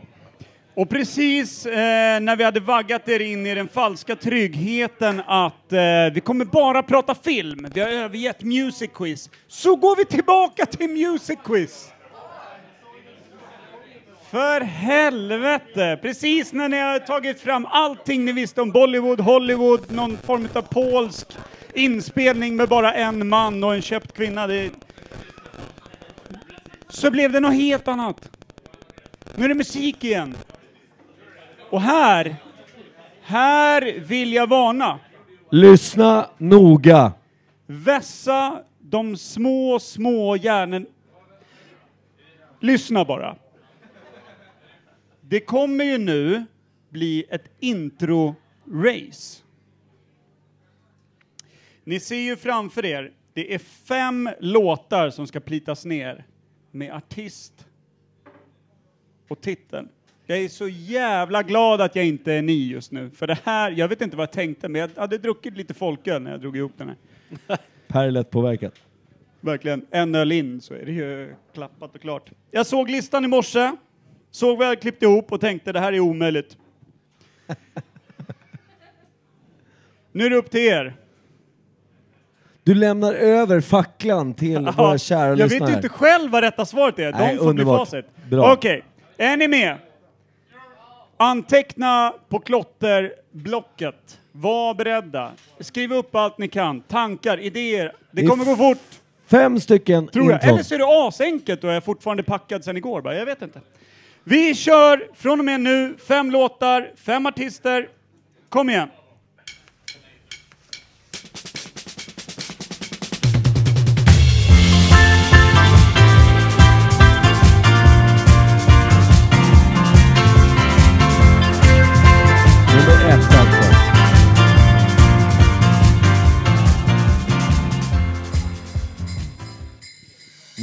Och 0.75 0.89
precis 0.89 1.67
eh, 1.67 2.21
när 2.21 2.37
vi 2.37 2.45
hade 2.45 2.61
vaggat 2.61 3.09
er 3.09 3.21
in 3.21 3.47
i 3.47 3.55
den 3.55 3.69
falska 3.69 4.17
tryggheten 4.17 5.23
att 5.27 5.73
eh, 5.73 5.79
vi 6.13 6.21
kommer 6.25 6.45
bara 6.45 6.83
prata 6.83 7.15
film, 7.15 7.67
vi 7.75 7.81
har 7.81 7.89
övergett 7.89 8.43
Music 8.43 8.91
Quiz, 8.95 9.31
så 9.49 9.77
går 9.77 9.97
vi 9.97 10.05
tillbaka 10.05 10.67
till 10.67 10.91
Music 10.91 11.39
Quiz! 11.45 11.89
För 14.31 14.61
helvete! 14.61 15.99
Precis 16.03 16.53
när 16.53 16.69
ni 16.69 16.81
har 16.81 16.99
tagit 16.99 17.41
fram 17.41 17.67
allting 17.67 18.25
ni 18.25 18.33
visste 18.33 18.61
om 18.61 18.71
Bollywood, 18.71 19.21
Hollywood, 19.21 19.93
någon 19.93 20.17
form 20.17 20.49
av 20.53 20.63
polsk 20.63 21.27
inspelning 21.75 22.57
med 22.57 22.69
bara 22.69 22.95
en 22.95 23.29
man 23.29 23.65
och 23.65 23.75
en 23.75 23.83
köpt 23.83 24.13
kvinna. 24.13 24.47
Det... 24.47 24.71
Så 26.89 27.11
blev 27.11 27.33
det 27.33 27.41
något 27.41 27.55
helt 27.55 27.89
annat. 27.89 28.31
Nu 29.35 29.45
är 29.45 29.49
det 29.49 29.55
musik 29.55 30.05
igen. 30.05 30.37
Och 31.71 31.81
här, 31.81 32.37
här 33.23 34.01
vill 34.01 34.33
jag 34.33 34.47
varna. 34.47 34.99
Lyssna 35.51 36.31
noga. 36.39 37.13
Vässa 37.67 38.63
de 38.79 39.17
små, 39.17 39.79
små 39.79 40.37
hjärnen. 40.37 40.87
Lyssna 42.61 43.05
bara. 43.05 43.37
Det 45.21 45.41
kommer 45.41 45.85
ju 45.85 45.99
nu 45.99 46.45
bli 46.89 47.25
ett 47.31 47.45
intro-race. 47.61 49.43
Ni 51.85 52.01
ser 52.01 52.17
ju 52.17 52.37
framför 52.37 52.85
er, 52.85 53.13
det 53.33 53.55
är 53.55 53.59
fem 53.59 54.31
låtar 54.41 55.11
som 55.11 55.27
ska 55.27 55.41
plitas 55.41 55.85
ner 55.85 56.25
med 56.77 56.95
artist 56.95 57.67
och 59.29 59.41
titeln. 59.41 59.89
Jag 60.27 60.39
är 60.39 60.49
så 60.49 60.69
jävla 60.69 61.43
glad 61.43 61.81
att 61.81 61.97
jag 61.97 62.07
inte 62.07 62.33
är 62.33 62.43
ni 62.43 62.67
just 62.67 62.93
nu, 62.93 63.11
för 63.11 63.27
det 63.27 63.39
här, 63.45 63.71
jag 63.71 63.89
vet 63.89 64.01
inte 64.01 64.17
vad 64.17 64.23
jag 64.23 64.33
tänkte, 64.33 64.69
men 64.69 64.81
jag 64.81 64.91
hade 64.97 65.19
druckit 65.19 65.57
lite 65.57 65.75
folköl 65.75 66.23
när 66.23 66.31
jag 66.31 66.41
drog 66.41 66.57
ihop 66.57 66.73
den 66.77 66.89
här. 66.89 66.97
Per 67.89 68.05
är 68.05 68.11
lätt 68.11 68.31
påverkad. 68.31 68.73
Verkligen, 69.41 69.87
en 69.91 70.15
öl 70.15 70.33
in 70.33 70.61
så 70.61 70.75
är 70.75 70.87
det 70.87 70.93
ju 70.93 71.35
klappat 71.55 71.95
och 71.95 72.01
klart. 72.01 72.31
Jag 72.51 72.67
såg 72.67 72.91
listan 72.91 73.25
i 73.25 73.29
morse, 73.29 73.73
såg 74.31 74.59
vad 74.59 74.67
jag 74.67 74.81
klippt 74.81 75.03
ihop 75.03 75.33
och 75.33 75.41
tänkte 75.41 75.73
det 75.73 75.81
här 75.81 75.93
är 75.93 76.01
omöjligt. 76.01 76.57
nu 80.13 80.27
är 80.27 80.31
det 80.31 80.37
upp 80.37 80.51
till 80.51 80.61
er. 80.61 80.97
Du 82.67 82.75
lämnar 82.75 83.13
över 83.15 83.61
facklan 83.61 84.35
till 84.35 84.59
våra 84.77 84.99
kära 84.99 85.29
jag 85.29 85.37
vet 85.37 85.51
lyssnare. 85.51 85.71
ju 85.71 85.77
inte 85.77 85.89
själv 85.89 86.31
vad 86.31 86.43
rätta 86.43 86.67
svaret 86.67 86.99
är. 86.99 87.13
Nej, 87.13 87.33
De 87.35 87.39
får 87.39 87.49
underbart. 87.49 87.91
bli 87.91 88.01
facit. 88.01 88.31
Bra. 88.31 88.53
Okej, 88.53 88.83
är 89.17 89.37
ni 89.37 89.49
med? 89.49 89.77
Anteckna 91.17 92.13
på 92.29 92.39
klotterblocket. 92.39 94.19
Var 94.33 94.75
beredda. 94.75 95.31
Skriv 95.61 95.93
upp 95.93 96.15
allt 96.15 96.39
ni 96.39 96.49
kan. 96.49 96.81
Tankar, 96.81 97.41
idéer. 97.41 97.85
Det 97.85 97.93
Det 98.11 98.23
är 98.23 98.29
kommer 98.29 98.45
gå 98.45 98.57
fort. 98.57 98.79
Fem 99.31 99.61
stycken 99.61 100.07
Tror 100.09 100.31
jag. 100.31 100.45
Eller 100.45 100.63
så 100.63 100.75
är 100.75 100.79
det 100.79 101.09
asenkelt 101.09 101.65
och 101.65 101.71
jag 101.71 101.77
är 101.77 101.81
fortfarande 101.81 102.23
packad 102.23 102.65
sen 102.65 102.77
igår 102.77 103.03
bara. 103.03 103.15
Jag 103.15 103.27
vet 103.27 103.43
inte. 103.43 103.61
Vi 104.25 104.55
kör 104.55 105.09
från 105.15 105.39
och 105.39 105.45
med 105.45 105.61
nu 105.61 105.95
fem 106.09 106.31
låtar, 106.31 106.91
fem 106.97 107.27
artister. 107.27 107.89
Kom 108.49 108.71
igen. 108.71 108.89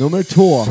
Nummer 0.03 0.23
två. 0.23 0.65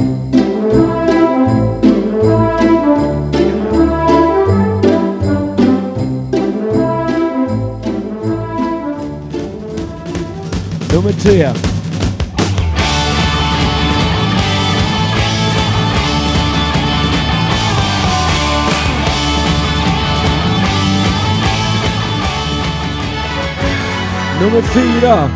Nummer 10.93 11.13
tre. 11.13 11.53
Nummer 24.41 24.63
fyra. 24.63 25.31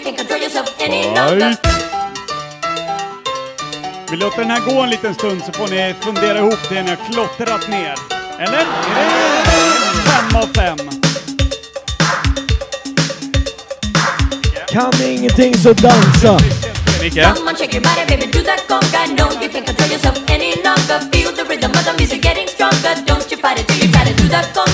Can't 0.00 0.16
control 0.16 0.40
yourself 0.40 0.68
any 0.80 1.04
longer. 1.04 1.62
Vi 4.10 4.16
låter 4.16 4.38
den 4.38 4.50
här 4.50 4.60
gå 4.60 4.80
en 4.80 4.90
liten 4.90 5.14
stund 5.14 5.42
så 5.46 5.52
får 5.52 5.68
ni 5.68 5.94
fundera 6.00 6.38
ihop 6.38 6.68
det 6.68 6.82
ni 6.82 6.90
har 6.90 7.12
klottrat 7.12 7.68
ner. 7.68 7.94
Eller? 8.38 8.58
Är 8.58 8.64
det 9.46 9.66
fem 10.06 10.36
av 10.42 10.46
fem? 10.54 10.90
Kan 14.68 14.92
ni 14.98 15.12
ingenting 15.12 15.58
så 15.58 15.72
dansa. 15.72 16.38
Micke? 17.02 17.16
Do 17.76 18.42
that 18.42 18.66
you 19.42 19.48
can't 19.50 19.66
control 19.66 19.90
yourself 19.90 20.16
any 20.28 20.60
longer. 20.62 20.98
Feel 21.12 21.30
the 21.30 21.44
rhythm 21.44 21.70
of 21.72 21.84
the 21.84 21.94
music 21.98 22.22
getting 22.22 22.48
stronger. 22.48 22.94
Don't 23.04 23.30
you 23.30 23.36
fight 23.36 23.60
it 23.60 23.68
till 23.68 23.76
you 23.76 23.92
try 23.92 24.04
to 24.04 24.14
do 24.16 24.28
that 24.28 24.65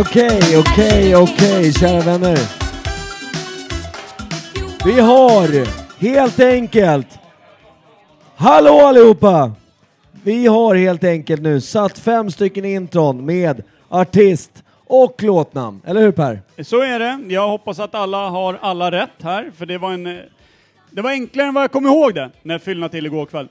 okej, 0.00 0.38
okej, 0.40 0.56
okej, 0.58 1.16
okej, 1.16 1.72
kära 1.72 2.00
vänner. 2.00 2.38
Vi 4.84 5.00
har 5.00 5.66
helt 6.00 6.40
enkelt, 6.40 7.18
hallå 8.36 8.80
allihopa! 8.80 9.52
Vi 10.22 10.46
har 10.46 10.74
helt 10.74 11.04
enkelt 11.04 11.42
nu 11.42 11.60
satt 11.60 11.98
fem 11.98 12.30
stycken 12.30 12.64
intron 12.64 13.24
med 13.26 13.62
artist 13.88 14.64
och 14.86 15.22
låtnamn, 15.22 15.80
eller 15.86 16.00
hur 16.00 16.12
Per? 16.12 16.40
Så 16.62 16.82
är 16.82 16.98
det. 16.98 17.34
Jag 17.34 17.48
hoppas 17.48 17.78
att 17.78 17.94
alla 17.94 18.28
har 18.28 18.58
alla 18.62 18.90
rätt 18.90 19.22
här, 19.22 19.50
för 19.56 19.66
det 19.66 19.78
var 19.78 19.92
en... 19.92 20.06
eh, 20.06 20.22
Det 20.90 21.02
var 21.02 21.10
enklare 21.10 21.48
än 21.48 21.54
vad 21.54 21.62
jag 21.62 21.72
kom 21.72 21.86
ihåg 21.86 22.14
det 22.14 22.30
när 22.42 22.54
jag 22.54 22.62
fyllnade 22.62 22.90
till 22.92 23.06
igår 23.06 23.26
kväll. 23.26 23.48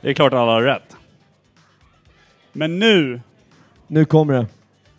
Det 0.00 0.10
är 0.10 0.14
klart 0.14 0.32
alla 0.32 0.52
har 0.52 0.62
rätt. 0.62 0.96
Men 2.52 2.78
nu, 2.78 3.20
Nu 3.86 4.04
kommer 4.04 4.34
det. 4.34 4.46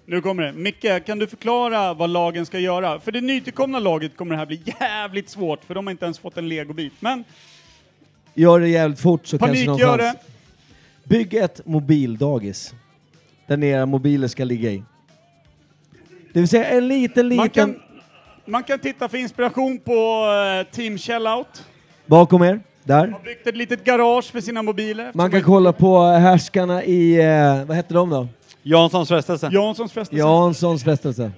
Nu 0.09 0.21
kommer 0.21 0.43
det. 0.43 0.53
Micke, 0.53 1.05
kan 1.05 1.19
du 1.19 1.27
förklara 1.27 1.93
vad 1.93 2.09
lagen 2.09 2.45
ska 2.45 2.59
göra? 2.59 2.99
För 2.99 3.11
det 3.11 3.21
nytillkomna 3.21 3.79
laget 3.79 4.17
kommer 4.17 4.31
det 4.31 4.37
här 4.37 4.45
bli 4.45 4.61
jävligt 4.79 5.29
svårt, 5.29 5.63
för 5.65 5.75
de 5.75 5.87
har 5.87 5.91
inte 5.91 6.05
ens 6.05 6.19
fått 6.19 6.37
en 6.37 6.49
legobit. 6.49 6.93
Men 6.99 7.23
Gör 8.33 8.59
det 8.59 8.69
jävligt 8.69 8.99
fort 8.99 9.27
så 9.27 9.37
kanske 9.37 9.65
någon 9.65 9.79
chans. 9.79 9.97
det. 9.97 10.15
Bygg 11.03 11.33
ett 11.33 11.65
mobildagis. 11.65 12.73
Där 13.47 13.63
era 13.63 13.85
mobiler 13.85 14.27
ska 14.27 14.43
ligga 14.43 14.71
i. 14.71 14.83
Det 16.33 16.39
vill 16.39 16.47
säga 16.49 16.65
en 16.65 16.87
liten, 16.87 17.29
liten... 17.29 17.37
Man 17.37 17.49
kan, 17.49 17.79
man 18.45 18.63
kan 18.63 18.79
titta 18.79 19.09
för 19.09 19.17
inspiration 19.17 19.79
på 19.79 20.25
eh, 20.61 20.75
Team 20.75 20.97
Shellout. 20.97 21.65
Bakom 22.05 22.41
er, 22.41 22.59
där. 22.83 23.07
Har 23.07 23.19
byggt 23.19 23.47
ett 23.47 23.57
litet 23.57 23.83
garage 23.83 24.31
för 24.31 24.41
sina 24.41 24.61
mobiler. 24.61 25.11
Man 25.13 25.31
kan 25.31 25.43
kolla 25.43 25.73
på 25.73 26.03
härskarna 26.03 26.83
i, 26.83 27.19
eh, 27.19 27.65
vad 27.65 27.77
hette 27.77 27.93
de 27.93 28.09
då? 28.09 28.27
Janssons 28.69 29.09
frestelse. 29.09 29.49
Janssons 29.51 29.91
frestelse. 29.93 30.17
Janssons 30.25 30.83
frestelse. 30.83 31.31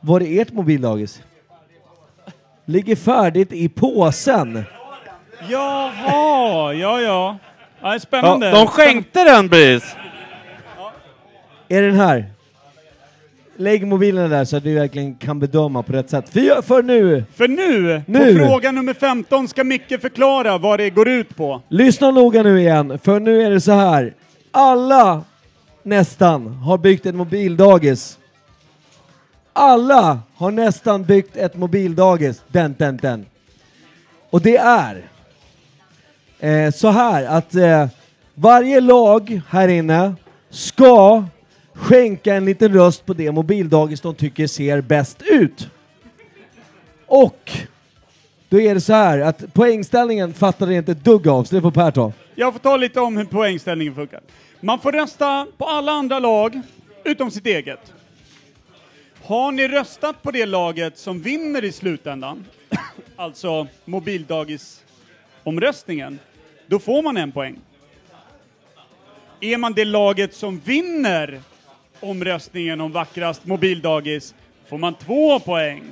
Var 0.00 0.20
det 0.20 0.40
ert 0.40 0.52
mobildagis? 0.52 1.22
Ligger 2.64 2.96
färdigt 2.96 3.52
i 3.52 3.68
påsen. 3.68 4.64
Jaha, 5.50 6.72
ja 6.74 7.00
ja. 7.00 7.36
ja 7.80 7.88
det 7.88 7.94
är 7.94 7.98
spännande. 7.98 8.46
Ja, 8.48 8.54
de 8.58 8.66
skänkte 8.66 9.24
den 9.24 9.48
precis! 9.48 9.96
Är 11.68 11.82
den 11.82 11.94
här? 11.94 12.24
Lägg 13.56 13.86
mobilen 13.86 14.30
där 14.30 14.44
så 14.44 14.56
att 14.56 14.64
du 14.64 14.74
verkligen 14.74 15.14
kan 15.14 15.38
bedöma 15.40 15.82
på 15.82 15.92
rätt 15.92 16.10
sätt. 16.10 16.28
För, 16.28 16.62
för 16.62 16.82
nu, 16.82 17.24
För 17.34 17.48
nu, 17.48 18.02
Nu. 18.06 18.38
på 18.38 18.46
fråga 18.46 18.72
nummer 18.72 18.94
15, 18.94 19.48
ska 19.48 19.64
Micke 19.64 20.00
förklara 20.00 20.58
vad 20.58 20.78
det 20.80 20.90
går 20.90 21.08
ut 21.08 21.36
på. 21.36 21.62
lyssna 21.68 22.10
noga 22.10 22.42
nu 22.42 22.60
igen, 22.60 22.98
för 22.98 23.20
nu 23.20 23.42
är 23.42 23.50
det 23.50 23.60
så 23.60 23.72
här. 23.72 24.14
Alla, 24.58 25.24
nästan, 25.82 26.46
har 26.46 26.78
byggt 26.78 27.06
ett 27.06 27.14
mobildagis. 27.14 28.18
Alla 29.52 30.20
har 30.36 30.50
nästan 30.50 31.04
byggt 31.04 31.36
ett 31.36 31.56
mobildagis. 31.56 32.42
Den, 32.48 32.74
den, 32.78 32.96
den. 32.96 33.26
Och 34.30 34.40
det 34.40 34.56
är 34.56 35.04
eh, 36.38 36.72
så 36.72 36.88
här 36.88 37.24
att 37.24 37.54
eh, 37.54 37.88
varje 38.34 38.80
lag 38.80 39.40
här 39.48 39.68
inne 39.68 40.14
ska 40.50 41.24
skänka 41.72 42.34
en 42.34 42.44
liten 42.44 42.72
röst 42.72 43.06
på 43.06 43.14
det 43.14 43.32
mobildagis 43.32 44.00
de 44.00 44.14
tycker 44.14 44.46
ser 44.46 44.80
bäst 44.80 45.22
ut. 45.22 45.68
Och 47.06 47.50
då 48.56 48.60
är 48.60 48.74
det 48.74 48.80
så 48.80 48.92
här 48.92 49.20
att 49.20 49.54
poängställningen 49.54 50.34
fattar 50.34 50.66
jag 50.66 50.76
inte 50.76 50.92
ett 50.92 51.04
dugg 51.04 51.28
av, 51.28 51.44
så 51.44 51.54
det 51.54 51.62
får 51.62 51.70
Per 51.70 51.90
ta. 51.90 52.12
Jag 52.34 52.52
får 52.52 52.60
ta 52.60 52.76
lite 52.76 53.00
om 53.00 53.16
hur 53.16 53.24
poängställningen 53.24 53.94
funkar. 53.94 54.20
Man 54.60 54.78
får 54.78 54.92
rösta 54.92 55.46
på 55.58 55.64
alla 55.64 55.92
andra 55.92 56.18
lag, 56.18 56.60
utom 57.04 57.30
sitt 57.30 57.46
eget. 57.46 57.92
Har 59.22 59.52
ni 59.52 59.68
röstat 59.68 60.22
på 60.22 60.30
det 60.30 60.46
laget 60.46 60.98
som 60.98 61.22
vinner 61.22 61.64
i 61.64 61.72
slutändan, 61.72 62.44
alltså 63.16 63.66
mobildagisomröstningen, 63.84 66.18
då 66.66 66.78
får 66.78 67.02
man 67.02 67.16
en 67.16 67.32
poäng. 67.32 67.58
Är 69.40 69.56
man 69.56 69.72
det 69.72 69.84
laget 69.84 70.34
som 70.34 70.60
vinner 70.64 71.40
omröstningen 72.00 72.80
om 72.80 72.92
vackrast 72.92 73.46
mobildagis, 73.46 74.34
får 74.68 74.78
man 74.78 74.94
två 74.94 75.40
poäng. 75.40 75.82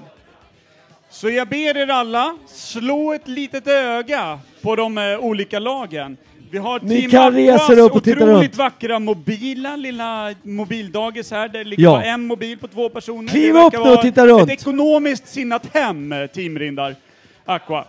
Så 1.14 1.30
jag 1.30 1.48
ber 1.48 1.76
er 1.76 1.86
alla, 1.90 2.36
slå 2.46 3.12
ett 3.12 3.28
litet 3.28 3.66
öga 3.68 4.38
på 4.62 4.76
de 4.76 4.98
eh, 4.98 5.18
olika 5.18 5.58
lagen. 5.58 6.16
Vi 6.50 6.58
har 6.58 6.80
Ni 6.82 7.00
Team 7.00 7.10
kan 7.10 7.34
resa 7.34 7.54
Aquas 7.54 7.70
er 7.78 7.82
upp 7.82 7.94
och 7.94 8.04
titta 8.04 8.24
otroligt 8.24 8.42
runt. 8.42 8.56
vackra 8.56 8.98
mobila 8.98 9.76
lilla 9.76 10.34
mobildagis 10.42 11.30
här. 11.30 11.48
Det 11.48 11.64
ligger 11.64 11.82
Ja. 11.84 11.90
bara 11.90 12.04
en 12.04 12.26
mobil 12.26 12.58
på 12.58 12.68
två 12.68 12.88
personer. 12.88 13.28
Kliv 13.28 13.54
Det 13.54 13.60
verkar 13.60 13.66
upp 13.66 13.72
nu 13.72 13.78
och 13.80 13.86
vara 13.86 14.02
titta 14.02 14.26
runt. 14.26 14.42
Ett 14.50 14.60
ekonomiskt 14.60 15.28
sinnat 15.28 15.74
hem, 15.74 16.12
eh, 16.12 16.26
Team 16.26 16.58
Rindar. 16.58 16.94
Aqua. 17.44 17.84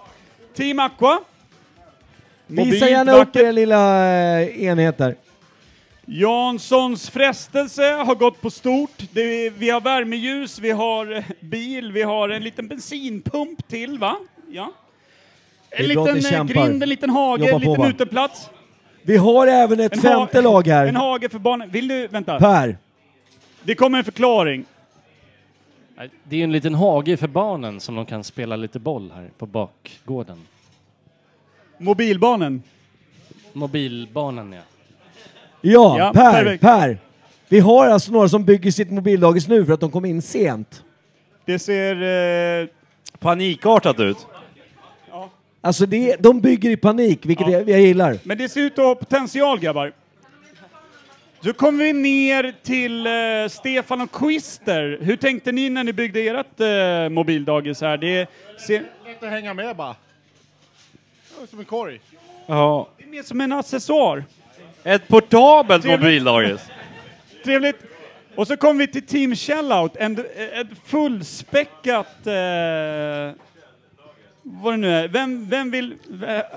Team 0.58 0.80
Aqua. 0.80 1.20
Visa 2.48 2.90
gärna 2.90 3.14
upp 3.18 3.36
er 3.36 3.52
lilla 3.52 4.08
eh, 4.42 4.64
enhet 4.64 4.98
där. 4.98 5.16
Janssons 6.06 7.10
frestelse 7.10 7.84
har 7.84 8.16
gått 8.16 8.42
på 8.42 8.50
stort. 8.50 9.04
Det, 9.12 9.50
vi 9.50 9.70
har 9.70 9.82
värmeljus, 9.82 10.60
vi 10.60 10.72
har 10.72 11.16
eh, 11.16 11.24
bil, 11.40 11.92
vi 11.92 12.02
har 12.04 12.30
en 12.30 12.44
liten 12.44 12.68
bensinpump 12.68 13.68
till, 13.68 14.00
va? 14.00 14.18
Ja. 14.50 14.72
En 15.70 15.86
liten 15.86 16.34
eh, 16.34 16.44
grind, 16.44 16.84
en 16.84 16.90
liten 16.90 17.10
hage, 17.10 17.46
en 17.46 17.52
på, 17.52 17.58
liten 17.58 17.78
va? 17.78 17.90
uteplats. 17.90 18.50
Vi 19.02 19.18
har 19.18 19.48
även 19.48 19.80
ett 19.80 19.94
En 19.94 20.02
femte 20.02 20.42
lag 20.42 20.68
här. 20.68 20.88
En 20.88 20.96
hage 20.96 21.30
för 21.30 21.40
barnen. 21.40 21.70
Vill 21.70 21.88
du, 21.88 22.08
vänta. 22.08 22.40
Per. 22.40 22.78
Det 23.64 23.76
kommer 23.76 23.98
en 23.98 24.04
förklaring. 24.04 24.66
Det 26.24 26.40
är 26.40 26.44
en 26.44 26.52
liten 26.52 26.76
hage 26.76 27.18
för 27.18 27.28
barnen 27.28 27.80
som 27.80 27.96
de 27.96 28.06
kan 28.06 28.24
spela 28.24 28.56
lite 28.56 28.80
boll 28.80 29.12
här 29.16 29.30
på 29.38 29.46
bakgården. 29.46 30.38
Mobilbarnen. 31.78 32.64
Mobilbarnen, 33.54 34.54
ja. 34.54 34.62
Ja, 35.72 35.98
Ja, 36.00 36.12
Per, 36.14 36.32
perfekt. 36.44 36.62
Per. 36.62 36.98
Vi 37.48 37.60
har 37.60 37.88
alltså 37.88 38.12
några 38.12 38.30
som 38.30 38.46
bygger 38.46 38.72
sitt 38.72 38.92
mobildagis 38.92 39.48
nu 39.48 39.66
för 39.66 39.74
att 39.74 39.80
de 39.80 39.92
kom 39.92 40.06
in 40.06 40.22
sent. 40.22 40.84
Det 41.46 41.60
ser... 41.60 42.62
Eh, 42.62 42.68
Panikartat 43.20 44.00
ut. 44.00 44.28
Alltså 45.62 45.86
det, 45.86 46.16
de 46.20 46.42
bygger 46.42 46.70
i 46.70 46.78
panik, 46.78 47.26
vilket 47.26 47.52
jag, 47.52 47.70
jag 47.70 47.82
gillar. 47.82 48.18
men 48.24 48.38
det 48.38 48.50
ser 48.50 48.62
ut 48.62 48.80
att 48.80 48.86
ha 48.86 48.96
potential, 48.96 49.60
grabbar. 49.60 49.92
Så 51.44 51.54
kommer 51.54 51.84
vi 51.84 51.94
ner 51.94 52.54
till 52.64 53.08
eh, 53.08 53.12
Stefan 53.50 54.02
och 54.02 54.12
Quister. 54.12 54.98
Hur 55.02 55.16
tänkte 55.18 55.52
ni 55.52 55.70
när 55.70 55.84
ni 55.84 55.94
byggde 55.94 56.20
ert 56.22 56.60
eh, 56.60 57.10
mobildagis 57.10 57.82
här? 57.82 57.98
Det 57.98 58.28
ser... 58.68 58.84
Lätt 59.06 59.24
att 59.24 59.30
hänga 59.30 59.54
med 59.54 59.76
bara. 59.76 59.96
Som 61.50 61.60
en 61.60 61.66
korg. 61.66 62.00
Ja. 62.46 62.88
Det 62.98 63.04
är 63.04 63.08
mer 63.08 63.24
som 63.24 63.42
en 63.42 63.52
accessoar. 63.52 64.24
Ett 64.88 65.08
portabelt 65.08 65.84
Trevligt. 65.84 66.02
mobildagis. 66.02 66.62
Trevligt. 67.44 67.76
Och 68.36 68.48
så 68.48 68.58
kommer 68.58 68.80
vi 68.80 68.88
till 68.88 69.06
Team 69.06 69.36
Shellout, 69.36 69.96
en, 69.96 70.20
ett 70.54 70.68
fullspäckat... 70.86 72.28
Eh, 72.28 72.34
vad 74.48 74.74
det 74.74 74.78
nu 74.78 74.92
är. 74.92 75.08
Vem, 75.08 75.50
vem 75.50 75.72
vill... 75.72 75.96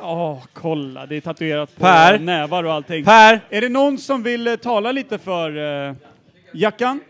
Åh, 0.03 0.45
kolla, 0.53 1.07
det 1.07 1.17
är 1.17 1.21
tatuerat 1.21 1.75
på 1.75 1.81
Per? 1.81 2.19
nävar 2.19 2.65
och 2.65 2.73
allting. 2.73 3.05
Per? 3.05 3.41
Är 3.51 3.61
det 3.61 3.69
någon 3.69 3.99
som 3.99 4.23
vill 4.23 4.47
eh, 4.47 4.57
tala 4.57 4.93
lite 4.93 5.19
för 5.19 5.87
eh, 5.89 5.95
Jackan? 6.53 7.01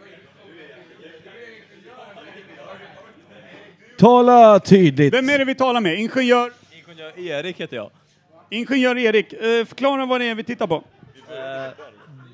Tala 3.98 4.60
tydligt. 4.60 5.14
Vem 5.14 5.28
är 5.28 5.38
det 5.38 5.44
vi 5.44 5.54
talar 5.54 5.80
med? 5.80 5.98
Ingenjör? 5.98 6.52
Ingenjör 6.86 7.18
Erik 7.18 7.60
heter 7.60 7.76
jag. 7.76 7.90
Ingenjör 8.50 8.98
Erik. 8.98 9.32
Eh, 9.32 9.64
förklara 9.64 10.06
vad 10.06 10.20
det 10.20 10.24
är 10.24 10.34
vi 10.34 10.44
tittar 10.44 10.66
på. 10.66 10.84
Eh, 11.30 11.72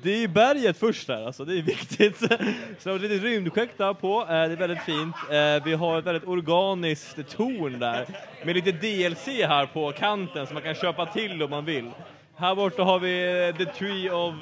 Det 0.03 0.23
är 0.23 0.27
berget 0.27 0.77
först 0.77 1.07
där, 1.07 1.25
alltså 1.25 1.45
det 1.45 1.57
är 1.57 1.61
viktigt. 1.61 2.17
Så 2.79 2.95
ett 2.95 3.01
litet 3.01 3.21
rymdskepp 3.23 3.77
där 3.77 3.93
på, 3.93 4.21
eh, 4.21 4.27
det 4.27 4.33
är 4.33 4.55
väldigt 4.55 4.81
fint. 4.83 5.15
Eh, 5.31 5.63
Vi 5.65 5.73
har 5.73 5.99
ett 5.99 6.05
väldigt 6.05 6.27
organiskt 6.27 7.29
torn 7.29 7.79
där 7.79 8.05
med 8.45 8.55
lite 8.55 8.71
DLC 8.71 9.27
här 9.27 9.65
på 9.65 9.91
kanten 9.91 10.47
som 10.47 10.53
man 10.53 10.63
kan 10.63 10.75
köpa 10.75 11.05
till 11.05 11.43
om 11.43 11.49
man 11.49 11.65
vill. 11.65 11.91
Här 12.35 12.55
borta 12.55 12.83
har 12.83 12.99
vi 12.99 13.53
The 13.57 13.65
Tree 13.65 14.09
of... 14.11 14.33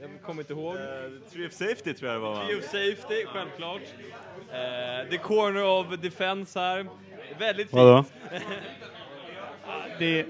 Jag 0.00 0.22
kommer 0.22 0.42
inte 0.42 0.52
ihåg. 0.52 0.76
Tree 1.32 1.46
of 1.46 1.52
Safety 1.52 1.94
tror 1.94 2.10
jag 2.12 2.20
det 2.20 2.24
var 2.24 2.34
va? 2.34 2.46
Tree 2.46 2.58
of 2.58 2.64
Safety, 2.64 3.26
självklart. 3.26 3.80
The 5.10 5.18
Corner 5.18 5.62
of 5.64 5.86
Defense 6.00 6.60
här. 6.60 6.86
Väldigt 7.38 7.70
fint. 7.70 7.72
Vadå? 7.82 8.04
Det, 9.98 10.26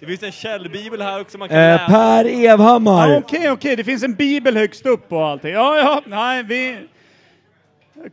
det 0.00 0.06
finns 0.06 0.22
en 0.22 0.32
källbibel 0.32 1.02
här 1.02 1.20
också 1.20 1.38
man 1.38 1.48
kan 1.48 1.58
Eh, 1.58 1.86
per 1.88 2.24
Evhammar. 2.44 3.16
Okej, 3.16 3.50
okej, 3.50 3.76
det 3.76 3.84
finns 3.84 4.02
en 4.02 4.14
bibel 4.14 4.56
högst 4.56 4.86
upp 4.86 5.12
och 5.12 5.26
allting. 5.28 5.52
Ja, 5.52 5.78
ja, 5.78 6.02
nej, 6.06 6.42
vi... 6.42 6.78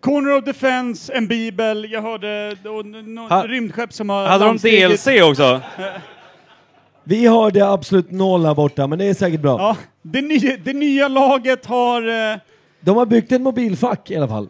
Corner 0.02 0.38
of 0.38 0.44
Defense, 0.46 1.14
en 1.14 1.28
bibel, 1.28 1.88
jag 1.92 2.02
hörde 2.02 2.56
då, 2.64 2.72
nå- 2.82 3.28
Ha- 3.28 3.44
rymdskepp 3.48 3.94
som 3.94 4.10
har 4.10 4.28
Hade 4.28 4.46
de. 4.46 4.58
DLC 4.58 5.08
också? 5.24 5.62
Vi 7.04 7.26
har 7.26 7.52
det 7.52 7.62
absolut 7.70 8.12
noll 8.12 8.46
här 8.46 8.54
borta, 8.56 8.88
men 8.88 9.00
det 9.00 9.06
är 9.06 9.14
säkert 9.14 9.42
bra. 9.42 9.60
Ja, 9.60 9.78
det, 10.02 10.22
nya, 10.22 10.58
det 10.64 10.74
nya 10.74 11.08
laget 11.08 11.66
har... 11.66 12.32
Eh, 12.32 12.38
De 12.80 12.98
har 12.98 13.06
byggt 13.06 13.32
en 13.32 13.44
mobilfack 13.44 14.12
i 14.12 14.16
alla 14.16 14.28
fall. 14.28 14.50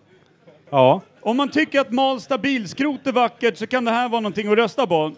Ja. 0.70 1.02
om 1.22 1.38
man 1.38 1.50
tycker 1.50 1.80
att 1.80 1.92
Malsta 1.92 2.38
bilskrot 2.38 3.08
är 3.08 3.12
vackert 3.12 3.58
så 3.58 3.68
kan 3.68 3.86
det 3.86 3.92
här 3.92 4.10
vara 4.10 4.22
någonting 4.22 4.52
att 4.52 4.58
rösta 4.58 4.88
på. 4.88 5.12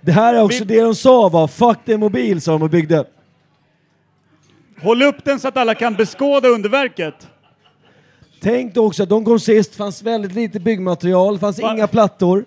Det 0.00 0.12
här 0.12 0.34
är 0.34 0.42
också 0.42 0.64
det 0.64 0.80
de 0.80 0.94
sa 0.94 1.28
var 1.28 1.48
fuck 1.48 1.78
det 1.84 1.92
är 1.92 1.98
mobil 1.98 2.40
sa 2.40 2.52
de 2.52 2.62
och 2.62 2.70
byggde. 2.70 3.04
Håll 4.82 5.02
upp 5.02 5.24
den 5.24 5.40
så 5.40 5.48
att 5.48 5.56
alla 5.56 5.74
kan 5.74 5.94
beskåda 5.94 6.48
underverket. 6.48 7.28
Tänk 8.40 8.74
då 8.74 8.86
också 8.86 9.02
att 9.02 9.08
de 9.08 9.24
kom 9.24 9.40
sist, 9.40 9.76
fanns 9.76 10.02
väldigt 10.02 10.32
lite 10.32 10.60
byggmaterial, 10.60 11.38
fanns 11.38 11.58
Va? 11.58 11.74
inga 11.74 11.86
plattor. 11.86 12.44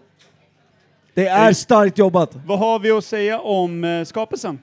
Det 1.13 1.27
är 1.27 1.53
starkt 1.53 1.97
jobbat. 1.97 2.35
Vad 2.45 2.59
har 2.59 2.79
vi 2.79 2.91
att 2.91 3.05
säga 3.05 3.39
om 3.39 3.83
eh, 3.83 4.03
skapelsen? 4.03 4.59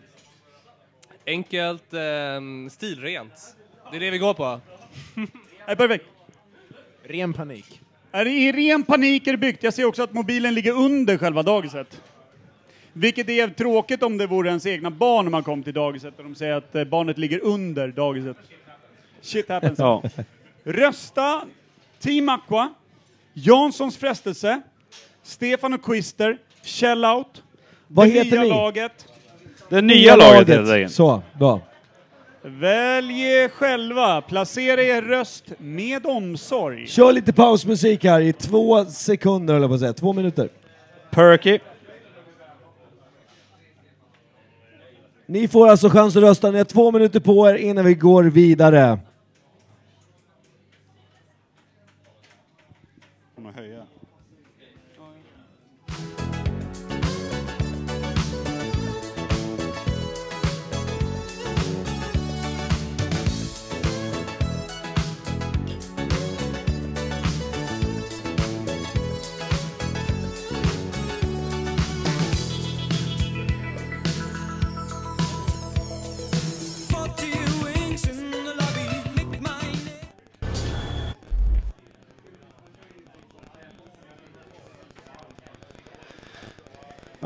Enkelt, 1.26 1.94
ehm, 1.94 2.70
stilrent. 2.70 3.32
Det 3.90 3.96
är 3.96 4.00
det 4.00 4.10
vi 4.10 4.18
går 4.18 4.34
på. 4.34 4.44
är 5.66 5.74
perfekt. 5.74 6.04
Ren 7.04 7.32
panik. 7.32 7.80
Är 8.12 8.24
det 8.24 8.30
i 8.30 8.52
ren 8.52 8.82
panik 8.82 9.26
är 9.26 9.32
det 9.32 9.38
byggt. 9.38 9.62
Jag 9.62 9.74
ser 9.74 9.84
också 9.84 10.02
att 10.02 10.12
mobilen 10.12 10.54
ligger 10.54 10.72
under 10.72 11.18
själva 11.18 11.42
dagiset. 11.42 12.00
Vilket 12.92 13.28
är 13.28 13.48
tråkigt 13.48 14.02
om 14.02 14.18
det 14.18 14.26
vore 14.26 14.48
ens 14.48 14.66
egna 14.66 14.90
barn 14.90 15.24
när 15.24 15.30
man 15.30 15.42
kom 15.42 15.62
till 15.62 15.74
dagiset 15.74 16.14
och 16.18 16.24
de 16.24 16.34
säger 16.34 16.52
att 16.54 16.74
eh, 16.74 16.84
barnet 16.84 17.18
ligger 17.18 17.44
under 17.44 17.88
dagiset. 17.88 18.36
Shit 19.20 19.48
happens. 19.48 19.78
Ja. 19.78 20.02
Rösta 20.64 21.42
Team 22.00 22.28
Aqua, 22.28 22.68
Janssons 23.34 23.96
frestelse, 23.96 24.60
Stefan 25.22 25.74
och 25.74 25.84
Quister, 25.84 26.38
Shellout, 26.64 27.42
Vad 27.86 28.06
det 28.06 28.10
heter 28.12 28.30
nya 28.30 28.42
ni? 28.42 28.48
laget. 28.48 29.06
Det 29.68 29.80
nya 29.82 30.16
laget 30.16 30.48
heter 30.48 30.78
det. 30.78 30.88
Så, 30.88 31.22
bra. 31.38 31.60
Välj 32.42 33.48
själva, 33.48 34.20
placera 34.20 34.82
er 34.82 35.02
röst 35.02 35.44
med 35.58 36.06
omsorg. 36.06 36.86
Kör 36.86 37.12
lite 37.12 37.32
pausmusik 37.32 38.04
här 38.04 38.20
i 38.20 38.32
två 38.32 38.84
sekunder, 38.84 39.54
eller 39.54 39.68
på 39.68 39.74
att 39.74 39.80
säga. 39.80 39.92
Två 39.92 40.12
minuter. 40.12 40.48
Perky. 41.10 41.58
Ni 45.30 45.48
får 45.48 45.68
alltså 45.68 45.90
chans 45.90 46.16
att 46.16 46.22
rösta. 46.22 46.50
Ni 46.50 46.58
har 46.58 46.64
två 46.64 46.92
minuter 46.92 47.20
på 47.20 47.48
er 47.48 47.54
innan 47.54 47.84
vi 47.84 47.94
går 47.94 48.24
vidare. 48.24 48.98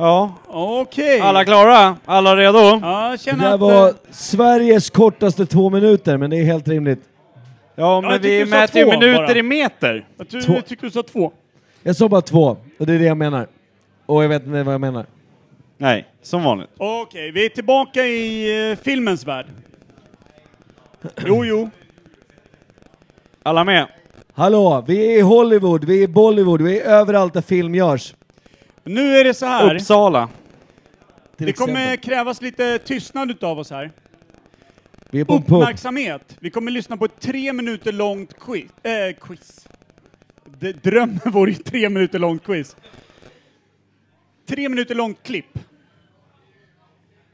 Ja. 0.02 0.34
Okej. 0.48 1.20
Alla 1.20 1.44
klara? 1.44 1.96
Alla 2.04 2.36
redo? 2.36 2.58
Ja, 2.58 3.02
jag 3.04 3.12
Det 3.12 3.18
känner 3.22 3.44
där 3.44 3.54
att... 3.54 3.60
var 3.60 3.88
eh, 3.88 3.94
Sveriges 4.10 4.90
kortaste 4.90 5.46
två 5.46 5.70
minuter, 5.70 6.16
men 6.16 6.30
det 6.30 6.36
är 6.36 6.44
helt 6.44 6.68
rimligt. 6.68 7.00
Ja, 7.74 7.94
jag 7.94 8.02
men 8.02 8.12
tycker 8.12 8.28
vi 8.28 8.44
du 8.44 8.50
sa 8.50 8.56
mäter 8.56 8.78
ju 8.78 8.84
två 8.84 8.90
minuter 9.00 9.26
bara. 9.26 9.36
i 9.38 9.42
meter. 9.42 10.06
Jag 10.18 10.28
tror- 10.28 10.40
Två. 10.40 10.52
jag 10.54 10.66
tycker 10.66 10.82
du 10.86 10.90
sa 10.90 11.02
två. 11.02 11.32
Jag 11.82 11.96
sa 11.96 12.08
bara 12.08 12.20
två, 12.20 12.56
och 12.78 12.86
det 12.86 12.92
är 12.92 12.98
det 12.98 13.04
jag 13.04 13.16
menar. 13.16 13.46
Och 14.06 14.24
jag 14.24 14.28
vet 14.28 14.46
inte 14.46 14.62
vad 14.62 14.74
jag 14.74 14.80
menar. 14.80 15.06
Nej, 15.78 16.06
som 16.22 16.42
vanligt. 16.44 16.70
Okej, 16.78 17.30
vi 17.30 17.44
är 17.44 17.48
tillbaka 17.48 18.00
i 18.04 18.70
eh, 18.70 18.76
filmens 18.78 19.26
värld. 19.26 19.46
Jo, 21.26 21.44
jo. 21.44 21.70
Alla 23.42 23.64
med? 23.64 23.86
Hallå, 24.34 24.84
vi 24.86 25.12
är 25.14 25.18
i 25.18 25.20
Hollywood, 25.20 25.84
vi 25.84 25.98
är 25.98 26.02
i 26.02 26.08
Bollywood, 26.08 26.62
vi 26.62 26.80
är 26.80 26.84
överallt 26.84 27.34
där 27.34 27.42
film 27.42 27.74
görs. 27.74 28.14
Nu 28.84 29.16
är 29.16 29.24
det 29.24 29.34
så 29.34 29.46
här. 29.46 29.74
Uppsala. 29.74 30.28
Till 31.36 31.46
det 31.46 31.52
kommer 31.52 31.72
exempel. 31.84 32.10
krävas 32.10 32.42
lite 32.42 32.78
tystnad 32.78 33.30
utav 33.30 33.58
oss 33.58 33.70
här. 33.70 33.90
Vi 35.10 35.20
är 35.20 35.24
på 35.24 35.34
en 35.34 35.42
pub. 35.42 35.52
Uppmärksamhet. 35.56 36.36
Vi 36.40 36.50
kommer 36.50 36.70
lyssna 36.70 36.96
på 36.96 37.04
ett 37.04 37.20
tre 37.20 37.52
minuter 37.52 37.92
långt 37.92 38.38
quiz. 38.38 38.70
Eh, 38.82 39.14
quiz. 39.20 39.68
D- 40.58 40.72
drömmen 40.72 41.20
vore 41.24 41.50
ju 41.50 41.56
tre 41.56 41.88
minuter 41.88 42.18
långt 42.18 42.44
quiz. 42.44 42.76
Tre 44.48 44.68
minuter 44.68 44.94
långt 44.94 45.22
klipp. 45.22 45.58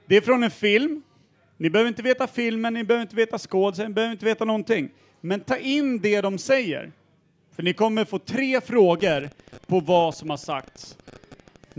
Det 0.07 0.16
är 0.16 0.20
från 0.20 0.43
en 0.43 0.51
film. 0.51 1.03
Ni 1.57 1.70
behöver 1.70 1.89
inte 1.89 2.03
veta 2.03 2.27
filmen, 2.27 2.75
ni 2.75 2.85
behöver 2.85 3.03
inte 3.03 3.16
veta 3.16 3.39
skådisen, 3.39 3.87
ni 3.87 3.93
behöver 3.95 4.12
inte 4.12 4.25
veta 4.25 4.45
någonting. 4.45 4.89
Men 5.20 5.41
ta 5.41 5.57
in 5.57 5.99
det 6.01 6.20
de 6.20 6.39
säger. 6.39 6.93
För 7.57 7.62
ni 7.62 7.73
kommer 7.73 8.05
få 8.05 8.19
tre 8.19 8.61
frågor 8.61 9.31
på 9.66 9.81
vad 9.81 10.15
som 10.15 10.31
har 10.31 10.37
sagts 10.37 10.97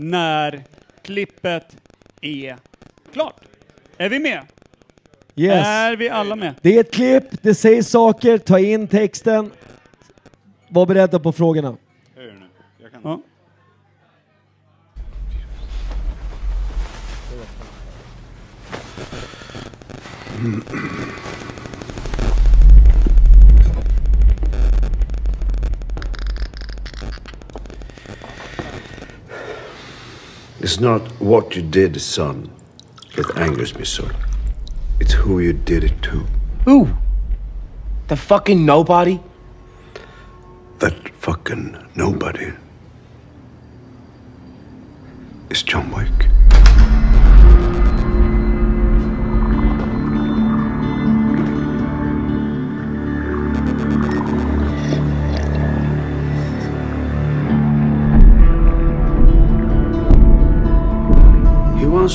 när 0.00 0.62
klippet 1.02 1.76
är 2.20 2.56
klart. 3.12 3.40
Är 3.96 4.08
vi 4.08 4.18
med? 4.18 4.42
Yes. 5.36 5.66
Är 5.66 5.96
vi 5.96 6.08
alla 6.08 6.36
med? 6.36 6.54
Det 6.62 6.76
är 6.76 6.80
ett 6.80 6.92
klipp, 6.92 7.42
det 7.42 7.54
säger 7.54 7.82
saker, 7.82 8.38
ta 8.38 8.58
in 8.58 8.88
texten. 8.88 9.50
Var 10.68 10.86
beredda 10.86 11.18
på 11.18 11.32
frågorna. 11.32 11.76
Ja. 13.02 13.20
It's 30.62 30.78
not 30.78 31.00
what 31.20 31.56
you 31.56 31.62
did, 31.62 31.98
son, 32.00 32.50
that 33.16 33.34
angers 33.38 33.74
me 33.74 33.84
so. 33.84 34.06
It's 35.00 35.14
who 35.14 35.40
you 35.40 35.54
did 35.54 35.84
it 35.84 36.02
to. 36.02 36.26
Who? 36.66 36.90
The 38.08 38.16
fucking 38.16 38.66
nobody? 38.66 39.20
That 40.80 41.08
fucking 41.14 41.78
nobody 41.94 42.52
is 45.48 45.62
John 45.62 45.90
Wick. 45.90 46.28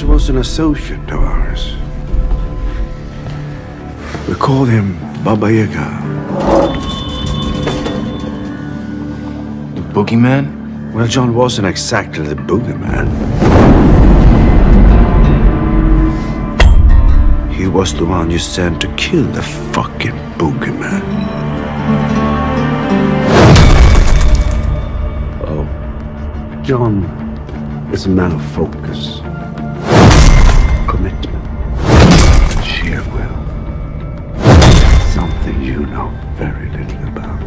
Was 0.03 0.29
an 0.29 0.37
associate 0.37 1.09
of 1.09 1.19
ours. 1.19 1.73
We 4.27 4.35
called 4.35 4.69
him 4.69 4.97
Baba 5.23 5.51
Yaga. 5.51 5.89
The 9.73 9.81
boogeyman? 9.93 10.93
Well, 10.93 11.07
John 11.07 11.33
wasn't 11.33 11.67
exactly 11.67 12.25
the 12.27 12.35
boogeyman. 12.35 13.07
He 17.51 17.67
was 17.67 17.93
the 17.95 18.05
one 18.05 18.29
you 18.29 18.39
sent 18.39 18.81
to 18.81 18.87
kill 18.95 19.23
the 19.23 19.41
fucking 19.73 20.15
boogeyman. 20.37 21.01
Oh, 25.47 26.61
John 26.63 27.03
is 27.91 28.05
a 28.05 28.09
man 28.09 28.33
of 28.33 28.41
focus, 28.53 29.21
commitment, 30.95 32.65
sheer 32.65 33.03
will. 33.11 33.37
Something 35.13 35.61
you 35.61 35.85
know 35.87 36.09
very 36.35 36.69
little 36.69 37.07
about. 37.09 37.41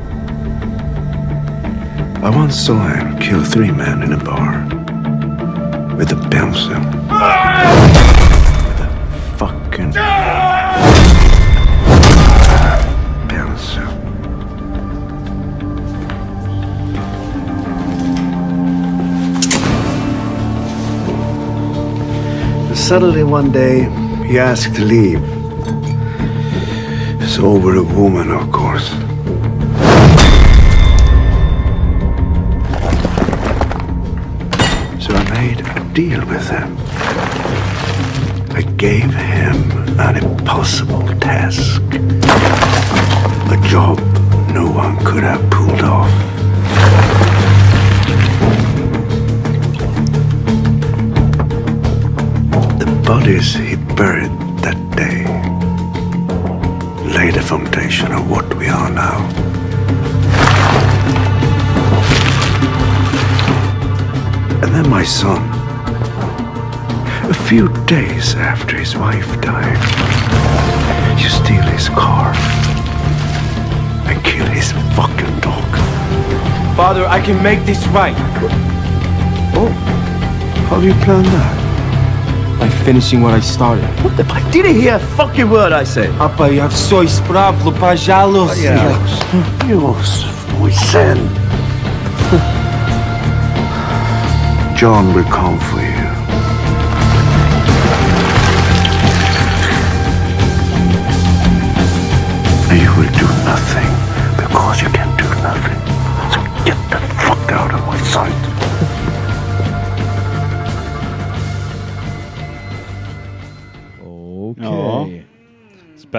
I 2.22 2.30
once 2.34 2.56
saw 2.56 2.78
him 2.88 3.18
kill 3.18 3.42
three 3.42 3.70
men 3.70 4.02
in 4.02 4.12
a 4.12 4.22
bar 4.22 4.66
with 5.96 6.12
a 6.12 6.28
pencil. 6.28 6.80
With 8.66 8.80
a 8.86 8.90
fucking 9.38 9.92
suddenly 22.88 23.22
one 23.22 23.52
day 23.52 23.80
he 24.26 24.38
asked 24.38 24.74
to 24.74 24.82
leave. 24.82 25.20
So 27.28 27.44
over 27.44 27.76
a 27.76 27.82
woman, 27.82 28.30
of 28.30 28.50
course. 28.50 28.88
So 35.04 35.12
I 35.12 35.22
made 35.38 35.60
a 35.60 35.84
deal 35.92 36.24
with 36.24 36.48
him. 36.48 36.78
I 38.56 38.62
gave 38.78 39.12
him 39.12 39.56
an 40.00 40.16
impossible 40.24 41.06
task. 41.20 41.82
A 43.52 43.68
job 43.68 43.98
no 44.54 44.70
one 44.70 44.96
could 45.04 45.24
have 45.24 45.50
pulled 45.50 45.82
off. 45.82 46.37
Bodies 53.08 53.54
he 53.54 53.74
buried 53.96 54.30
that 54.60 54.76
day 54.94 55.24
laid 57.16 57.32
the 57.32 57.40
foundation 57.40 58.12
of 58.12 58.30
what 58.30 58.46
we 58.58 58.66
are 58.68 58.90
now. 58.90 59.18
And 64.62 64.70
then 64.74 64.90
my 64.90 65.04
son, 65.04 65.40
a 67.30 67.38
few 67.48 67.68
days 67.86 68.34
after 68.34 68.76
his 68.76 68.94
wife 68.94 69.40
died, 69.40 69.80
you 71.18 71.30
steal 71.30 71.66
his 71.76 71.88
car 71.88 72.34
and 74.08 74.22
kill 74.22 74.48
his 74.48 74.72
fucking 74.98 75.40
dog. 75.40 75.70
Father, 76.76 77.06
I 77.06 77.22
can 77.24 77.42
make 77.42 77.64
this 77.64 77.86
right. 77.86 78.18
Oh, 79.56 79.70
how 80.68 80.78
do 80.78 80.86
you 80.86 80.98
plan 81.04 81.24
that? 81.24 81.67
By 82.59 82.69
finishing 82.85 83.21
what 83.21 83.33
I 83.33 83.41
started. 83.41 83.89
What 84.03 84.15
the 84.15 84.23
fuck? 84.23 84.43
Did 84.51 84.65
you 84.65 84.73
hear 84.73 84.95
a 84.95 84.99
fucking 84.99 85.49
word 85.49 85.73
I 85.73 85.83
said? 85.85 86.09
Papa, 86.17 86.49
ja 86.49 86.67
все 86.69 87.03
исправлю, 87.03 87.71
пожалуйста. 87.71 88.95
Dios, 89.65 90.25
mój 90.59 90.73
syn. 90.73 91.19
John 94.75 95.13
will 95.13 95.23
come 95.25 95.59
for 95.59 95.79
you. 95.79 96.09
And 102.69 102.81
you 102.81 102.91
will 102.97 103.11
do 103.13 103.27
nothing 103.45 103.91
because 104.35 104.81
you 104.81 104.89
can 104.89 105.09
do 105.17 105.25
nothing. 105.41 105.79
So 106.31 106.39
get 106.65 106.77
the 106.89 106.99
fuck 107.23 107.51
out 107.51 107.73
of 107.73 107.85
my 107.87 107.97
sight. 107.99 108.36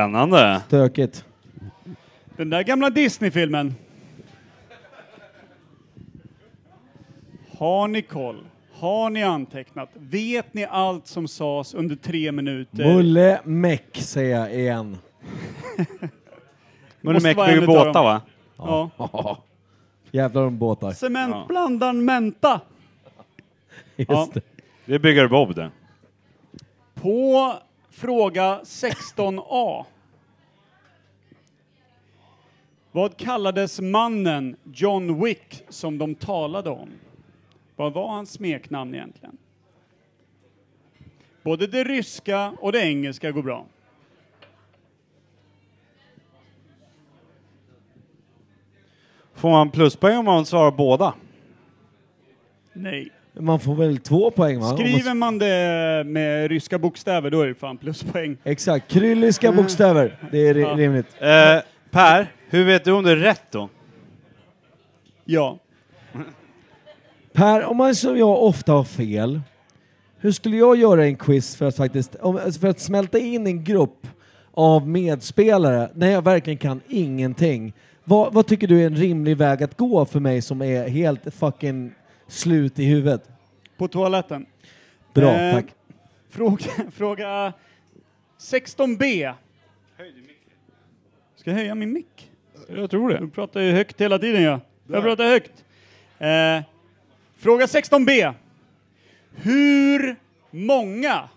Spännande. 0.09 0.61
Stökigt. 0.67 1.25
Den 2.37 2.49
där 2.49 2.63
gamla 2.63 2.89
Disney-filmen. 2.89 3.75
Har 7.57 7.87
ni 7.87 8.01
koll? 8.01 8.43
Har 8.73 9.09
ni 9.09 9.23
antecknat? 9.23 9.89
Vet 9.93 10.53
ni 10.53 10.65
allt 10.65 11.07
som 11.07 11.27
sades 11.27 11.73
under 11.73 11.95
tre 11.95 12.31
minuter? 12.31 12.85
Mulle 12.95 13.39
Meck 13.43 13.97
säger 13.97 14.39
jag 14.39 14.53
igen. 14.53 14.97
Mulle 17.01 17.19
Meck 17.19 17.37
bygger 17.37 17.67
båtar 17.67 18.03
va? 18.03 18.21
Ja. 18.57 18.89
Jävlar 20.11 20.41
om 20.41 20.57
båtar. 20.57 20.91
Cementblandaren 20.91 22.05
Menta. 22.05 22.61
Just 23.95 24.09
Ja. 24.11 24.27
det. 24.33 24.41
Det 24.85 24.95
är 24.95 24.99
Bygger 24.99 25.27
Bob 25.27 25.55
det. 25.55 25.71
På 26.93 27.53
fråga 27.91 28.59
16a. 28.63 29.85
Vad 32.99 33.17
kallades 33.17 33.79
mannen 33.81 34.55
John 34.73 35.23
Wick 35.23 35.63
som 35.69 35.97
de 35.97 36.15
talade 36.15 36.69
om? 36.69 36.89
Vad 37.75 37.93
var 37.93 38.07
hans 38.07 38.31
smeknamn 38.31 38.93
egentligen? 38.95 39.37
Både 41.43 41.67
det 41.67 41.83
ryska 41.83 42.53
och 42.59 42.71
det 42.71 42.79
engelska 42.79 43.31
går 43.31 43.43
bra. 43.43 43.65
Får 49.35 49.49
man 49.49 49.69
pluspoäng 49.71 50.17
om 50.17 50.25
man 50.25 50.45
svarar 50.45 50.71
båda? 50.71 51.13
Nej. 52.73 53.09
Man 53.33 53.59
får 53.59 53.75
väl 53.75 53.97
två 53.97 54.31
poäng 54.31 54.59
va? 54.59 54.77
Skriver 54.77 55.13
man 55.13 55.37
det 55.37 56.03
med 56.05 56.47
ryska 56.51 56.79
bokstäver, 56.79 57.29
då 57.29 57.41
är 57.41 57.47
det 57.47 57.55
fan 57.55 57.77
pluspoäng. 57.77 58.37
Exakt, 58.43 58.91
krylliska 58.91 59.51
bokstäver. 59.51 60.17
Det 60.31 60.37
är 60.47 60.53
ri- 60.53 60.61
Ja. 60.61 60.75
rimligt. 60.77 61.07
Eh, 61.19 61.61
per, 61.91 62.27
hur 62.49 62.65
vet 62.65 62.83
du 62.85 62.91
om 62.91 63.03
det 63.03 63.11
är 63.11 63.15
rätt 63.15 63.51
då? 63.51 63.69
Ja. 65.25 65.59
Per, 67.33 67.65
om 67.65 67.77
man 67.77 67.95
som 67.95 68.17
jag 68.17 68.43
ofta 68.43 68.73
har 68.73 68.83
fel, 68.83 69.41
hur 70.17 70.31
skulle 70.31 70.57
jag 70.57 70.75
göra 70.75 71.05
en 71.05 71.15
quiz 71.15 71.55
för 71.55 71.65
att 71.65 71.75
faktiskt, 71.75 72.15
om, 72.15 72.51
för 72.59 72.67
att 72.67 72.79
smälta 72.79 73.19
in 73.19 73.47
en 73.47 73.63
grupp 73.63 74.07
av 74.51 74.87
medspelare 74.87 75.91
när 75.93 76.11
jag 76.11 76.21
verkligen 76.21 76.57
kan 76.57 76.81
ingenting? 76.87 77.73
Vad, 78.03 78.33
vad 78.33 78.47
tycker 78.47 78.67
du 78.67 78.81
är 78.81 78.85
en 78.85 78.95
rimlig 78.95 79.37
väg 79.37 79.63
att 79.63 79.77
gå 79.77 80.05
för 80.05 80.19
mig 80.19 80.41
som 80.41 80.61
är 80.61 80.89
helt 80.89 81.33
fucking 81.33 81.91
slut 82.27 82.79
i 82.79 82.85
huvudet? 82.85 83.29
På 83.77 83.87
toaletten. 83.87 84.45
Bra, 85.13 85.33
Eh, 85.33 85.55
tack. 85.55 85.65
Fråga, 86.29 86.65
fråga 86.91 87.53
16b. 88.39 89.33
Ska 91.35 91.49
jag 91.49 91.57
höja 91.57 91.75
min 91.75 91.93
mick? 91.93 92.28
Jag 92.75 92.89
tror 92.89 93.09
det. 93.09 93.17
Du 93.19 93.29
pratar 93.29 93.61
ju 93.61 93.71
högt 93.71 94.01
hela 94.01 94.19
tiden 94.19 94.43
ja. 94.43 94.59
Jag 94.87 95.03
pratar 95.03 95.23
högt. 95.23 95.65
Eh, 96.17 96.63
fråga 97.37 97.65
16b. 97.65 98.33
Hur 99.35 100.15
många 100.51 101.29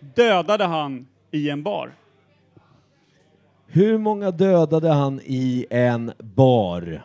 dödade 0.00 0.64
han 0.64 1.06
i 1.30 1.50
en 1.50 1.62
bar? 1.62 1.92
Hur 3.66 3.98
många 3.98 4.30
dödade 4.30 4.88
han 4.88 5.20
i 5.24 5.66
en 5.70 6.12
bar? 6.18 7.02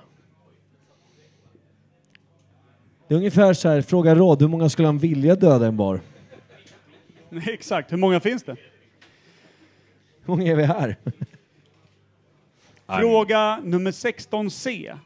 Det 3.07 3.13
är 3.13 3.17
ungefär 3.17 3.53
så 3.53 3.69
här, 3.69 3.81
fråga 3.81 4.15
Rod, 4.15 4.41
hur 4.41 4.49
många 4.49 4.69
skulle 4.69 4.87
han 4.87 4.97
vilja 4.97 5.35
döda 5.35 5.65
i 5.65 5.67
en 5.67 5.77
bar? 5.77 5.99
Exakt, 7.47 7.91
hur 7.91 7.97
många 7.97 8.19
finns 8.19 8.43
det? 8.43 8.55
Hur 10.25 10.27
många 10.35 10.51
är 10.51 10.55
vi 10.55 10.63
här? 10.63 10.95
Fråga 12.87 13.59
nummer 13.63 13.91
16c. 13.91 14.97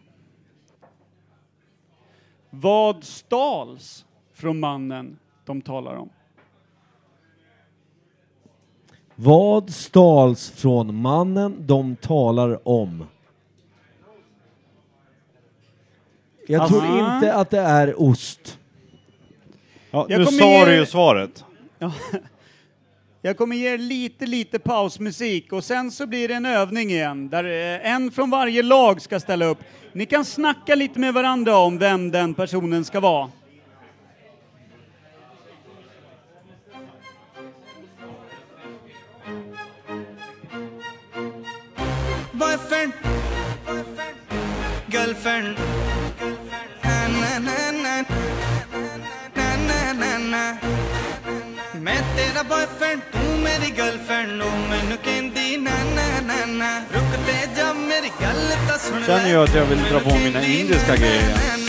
Vad 2.49 3.03
stals 3.03 4.05
från 4.33 4.59
mannen 4.59 5.19
de 5.45 5.61
talar 5.61 5.95
om? 5.95 6.09
Vad 9.15 9.69
stals 9.69 10.51
från 10.51 11.01
mannen 11.01 11.55
de 11.67 11.95
talar 11.95 12.67
om? 12.67 13.05
Jag 16.47 16.67
tror 16.67 16.85
inte 16.85 17.33
att 17.33 17.49
det 17.49 17.59
är 17.59 18.01
ost. 18.01 18.59
Ja, 19.91 20.05
Jag 20.09 20.19
nu 20.19 20.25
kommer 20.25 20.39
sa 20.39 20.45
ge- 20.45 20.65
du 20.65 20.75
ju 20.75 20.85
svaret. 20.85 21.45
Ja. 21.79 21.91
Jag 23.21 23.37
kommer 23.37 23.55
ge 23.55 23.73
er 23.73 23.77
lite, 23.77 24.25
lite 24.25 24.59
pausmusik 24.59 25.53
och 25.53 25.63
sen 25.63 25.91
så 25.91 26.07
blir 26.07 26.27
det 26.27 26.33
en 26.33 26.45
övning 26.45 26.91
igen 26.91 27.29
där 27.29 27.43
eh, 27.43 27.91
en 27.91 28.11
från 28.11 28.29
varje 28.29 28.63
lag 28.63 29.01
ska 29.01 29.19
ställa 29.19 29.45
upp. 29.45 29.57
Ni 29.93 30.05
kan 30.05 30.25
snacka 30.25 30.75
lite 30.75 30.99
med 30.99 31.13
varandra 31.13 31.57
om 31.57 31.77
vem 31.77 32.11
den 32.11 32.33
personen 32.33 32.85
ska 32.85 32.99
vara. 32.99 33.29
boyfriend, 42.39 42.93
girlfriend. 44.87 45.68
ਤੇਰਾ 52.29 52.41
boyfriend 52.49 52.99
ਤੂੰ 53.11 53.37
ਮੇਰੀ 53.43 53.69
ਗਰਲਫ੍ਰੈਂਡ 53.77 54.31
ਨੂੰ 54.31 54.49
ਮੈਨੂੰ 54.69 54.97
ਕਹਿੰਦੀ 55.05 55.55
ਨਾ 55.57 55.71
ਨਾ 55.95 56.03
ਨਾ 56.25 56.35
ਨਾ 56.45 56.67
ਰੁਕ 56.93 57.15
ਤੇ 57.27 57.33
ਜਾ 57.57 57.71
ਮੇਰੀ 57.73 58.09
ਗੱਲ 58.21 58.51
ਤਾਂ 58.67 58.77
ਸੁਣ 58.77 58.99
ਲੈ 58.99 59.07
Känner 59.07 59.31
jag 59.33 59.43
att 59.43 59.55
jag 59.55 59.65
vill 59.71 59.81
dra 59.91 59.99
på 59.99 60.13
mina 60.25 60.41
indiska 60.57 60.95
grejer 60.95 61.23
igen? 61.29 61.61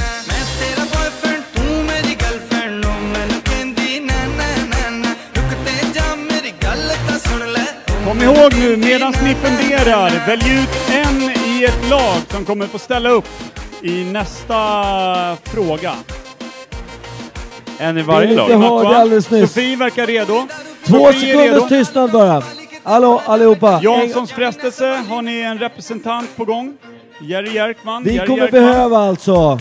Kom 8.04 8.22
ihåg 8.22 8.52
nu, 8.62 8.76
medan 8.76 9.12
ni 9.24 9.34
funderar, 9.34 10.26
välj 10.26 10.48
ut 10.60 10.74
en 11.04 11.18
i 11.50 11.64
ett 11.64 11.90
lag 11.90 12.20
som 12.30 12.44
kommer 12.44 12.66
få 12.66 12.78
ställa 12.78 13.10
upp 13.10 13.28
i 13.82 14.04
nästa 14.04 14.60
fråga. 15.52 15.94
En 17.80 17.98
i 17.98 18.02
varje 18.02 18.34
lag. 18.34 18.48
hörde 18.48 18.96
alldeles 18.98 19.30
nyss. 19.30 19.52
Sofie 19.52 19.76
verkar 19.76 20.06
redo. 20.06 20.46
Två 20.86 21.12
sekunders 21.12 21.68
tystnad 21.68 22.10
bara. 22.10 22.42
Hallå 22.82 23.22
allihopa. 23.26 23.80
Janssons 23.82 24.32
frestelse, 24.32 24.86
har 25.08 25.22
ni 25.22 25.40
en 25.40 25.58
representant 25.58 26.36
på 26.36 26.44
gång? 26.44 26.76
Jerry 27.20 27.54
Jerkman. 27.54 28.02
Vi 28.04 28.14
Jerry 28.14 28.26
kommer 28.26 28.42
Jerkman. 28.42 28.62
behöva 28.62 28.98
alltså. 28.98 29.58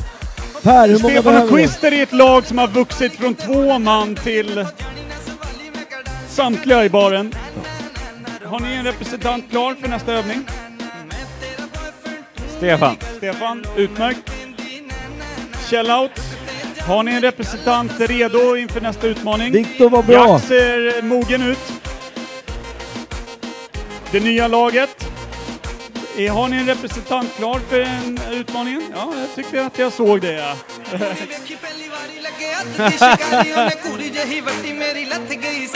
Per, 0.64 0.88
hur 0.88 1.00
många 1.00 1.22
Stefan 1.22 1.41
och 1.50 1.58
vi? 1.58 1.64
Quister 1.64 1.91
är 1.94 2.04
ett 2.04 2.14
lag 2.14 2.46
som 2.46 2.58
har 2.58 2.68
vuxit 2.68 3.14
från 3.14 3.34
två 3.34 3.80
man 3.80 4.16
till 4.16 4.66
samtliga 6.30 6.86
i 6.86 6.90
baren. 6.90 7.34
Har 8.46 8.60
ni 8.60 8.74
en 8.74 8.84
representant 8.86 9.50
klar 9.52 9.76
för 9.82 9.88
nästa 9.90 10.14
övning? 10.14 10.44
Stefan. 12.58 12.96
Stefan, 13.18 13.66
utmärkt. 13.76 14.32
Shellouts. 15.70 16.22
Har 16.88 17.04
ni 17.04 17.12
en 17.12 17.22
representant 17.22 17.92
redo 18.00 18.56
inför 18.56 18.82
nästa 18.82 19.08
utmaning? 19.08 19.52
Viktor 19.52 19.90
var 19.90 20.04
bra. 20.04 20.28
Jack 20.30 20.44
ser 20.44 21.02
mogen 21.02 21.42
ut. 21.42 21.74
Det 24.12 24.20
nya 24.20 24.48
laget. 24.48 25.06
Eh, 26.20 26.34
har 26.36 26.48
ni 26.50 26.58
en 26.58 26.66
representant 26.66 27.36
klar 27.38 27.60
för 27.70 27.80
den 27.80 28.20
utmaningen? 28.32 28.84
Ja, 28.96 29.14
jag 29.20 29.36
tyckte 29.36 29.66
att 29.66 29.80
jag 29.80 29.94
såg 29.94 30.22
det. 30.22 30.56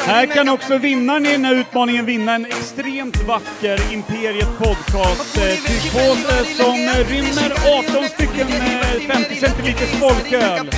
Här 0.06 0.26
kan 0.26 0.49
också 0.49 0.78
vinnaren 0.78 1.26
i 1.26 1.32
den 1.32 1.45
här 1.45 1.56
utmaningen 1.56 2.06
vinna 2.06 2.36
en 2.36 2.45
extremt 2.45 3.24
vacker 3.24 3.94
Imperiet 3.94 4.49
Podcast-tygpåse 4.57 6.40
eh, 6.40 6.45
som 6.45 6.78
rymmer 7.10 7.52
18 7.80 8.10
stycken 8.10 8.48
eh, 8.48 9.15
50 9.15 9.36
centiliters 9.36 9.90
folköl. 9.90 10.70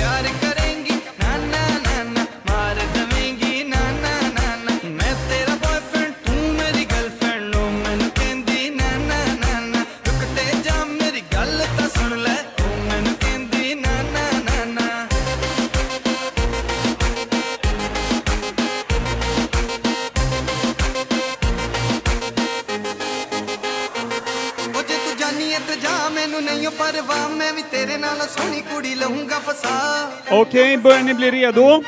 Okej, 30.30 30.78
börjar 30.78 31.02
ni 31.02 31.14
bli 31.14 31.30
redo? 31.30 31.82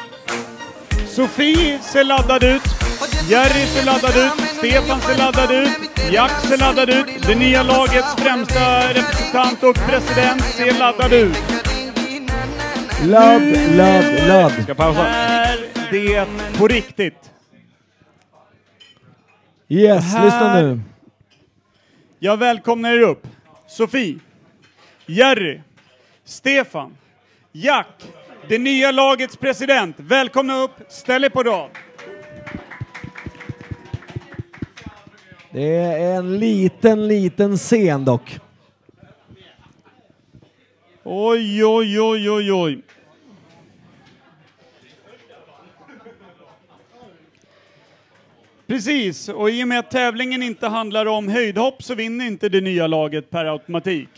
Sofie 1.07 1.79
ser 1.83 2.05
laddad 2.05 2.45
ut. 2.45 2.63
Jerry 3.29 3.67
ser 3.67 3.85
laddad 3.85 4.17
ut. 4.17 4.49
Stefan 4.59 5.01
ser 5.01 5.17
laddad 5.19 5.51
ut. 5.51 5.69
Jack 6.13 6.31
ser 6.31 6.57
laddad 6.57 6.91
ut. 6.91 7.07
Det 7.27 7.35
nya 7.35 7.63
lagets 7.63 8.15
främsta 8.15 8.89
representant 8.89 9.63
och 9.63 9.75
president 9.75 10.43
ser 10.45 10.79
laddad 10.79 11.13
ut. 11.13 11.37
Ladd, 13.05 13.77
ladd, 13.77 14.29
ladd. 14.29 14.63
Ska 14.63 14.75
pausa. 14.75 15.07
Är 15.07 15.59
det 15.91 16.27
på 16.59 16.69
riktigt? 16.69 17.31
Yes, 19.69 20.05
här... 20.15 20.25
lyssna 20.25 20.55
nu. 20.55 20.81
Jag 22.19 22.37
välkomnar 22.37 22.93
er 22.93 23.01
upp. 23.01 23.27
Sofie, 23.69 24.19
Jerry, 25.07 25.61
Stefan, 26.29 26.97
Jack, 27.53 27.87
det 28.49 28.59
nya 28.59 28.91
lagets 28.91 29.37
president. 29.37 29.97
Välkomna 29.99 30.57
upp, 30.57 30.71
ställ 30.89 31.25
er 31.25 31.29
på 31.29 31.43
rad. 31.43 31.71
Det 35.51 35.77
är 35.77 36.17
en 36.17 36.39
liten, 36.39 37.09
liten 37.09 37.57
scen 37.57 38.05
dock. 38.05 38.39
Oj, 41.03 41.65
oj, 41.65 42.01
oj, 42.01 42.31
oj, 42.31 42.53
oj. 42.53 42.83
Precis, 48.67 49.29
och 49.29 49.51
i 49.51 49.65
och 49.65 49.69
med 49.69 49.79
att 49.79 49.91
tävlingen 49.91 50.43
inte 50.43 50.67
handlar 50.67 51.07
om 51.07 51.29
höjdhopp 51.29 51.83
så 51.83 51.95
vinner 51.95 52.27
inte 52.27 52.49
det 52.49 52.61
nya 52.61 52.87
laget 52.87 53.31
per 53.31 53.45
automatik. 53.45 54.09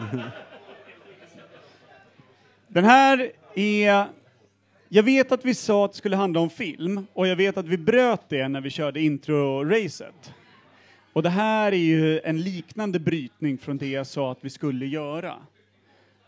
Den 2.68 2.84
här 2.84 3.32
är... 3.54 4.06
Jag 4.92 5.02
vet 5.02 5.32
att 5.32 5.44
vi 5.44 5.54
sa 5.54 5.84
att 5.84 5.92
det 5.92 5.98
skulle 5.98 6.16
handla 6.16 6.40
om 6.40 6.50
film 6.50 7.06
och 7.12 7.26
jag 7.26 7.36
vet 7.36 7.56
att 7.56 7.66
vi 7.66 7.78
bröt 7.78 8.28
det 8.28 8.48
när 8.48 8.60
vi 8.60 8.70
körde 8.70 9.00
intro-racet. 9.00 10.32
Och 11.12 11.22
det 11.22 11.28
här 11.28 11.72
är 11.72 11.76
ju 11.76 12.20
en 12.20 12.42
liknande 12.42 13.00
brytning 13.00 13.58
från 13.58 13.78
det 13.78 13.88
jag 13.88 14.06
sa 14.06 14.32
att 14.32 14.38
vi 14.40 14.50
skulle 14.50 14.86
göra. 14.86 15.34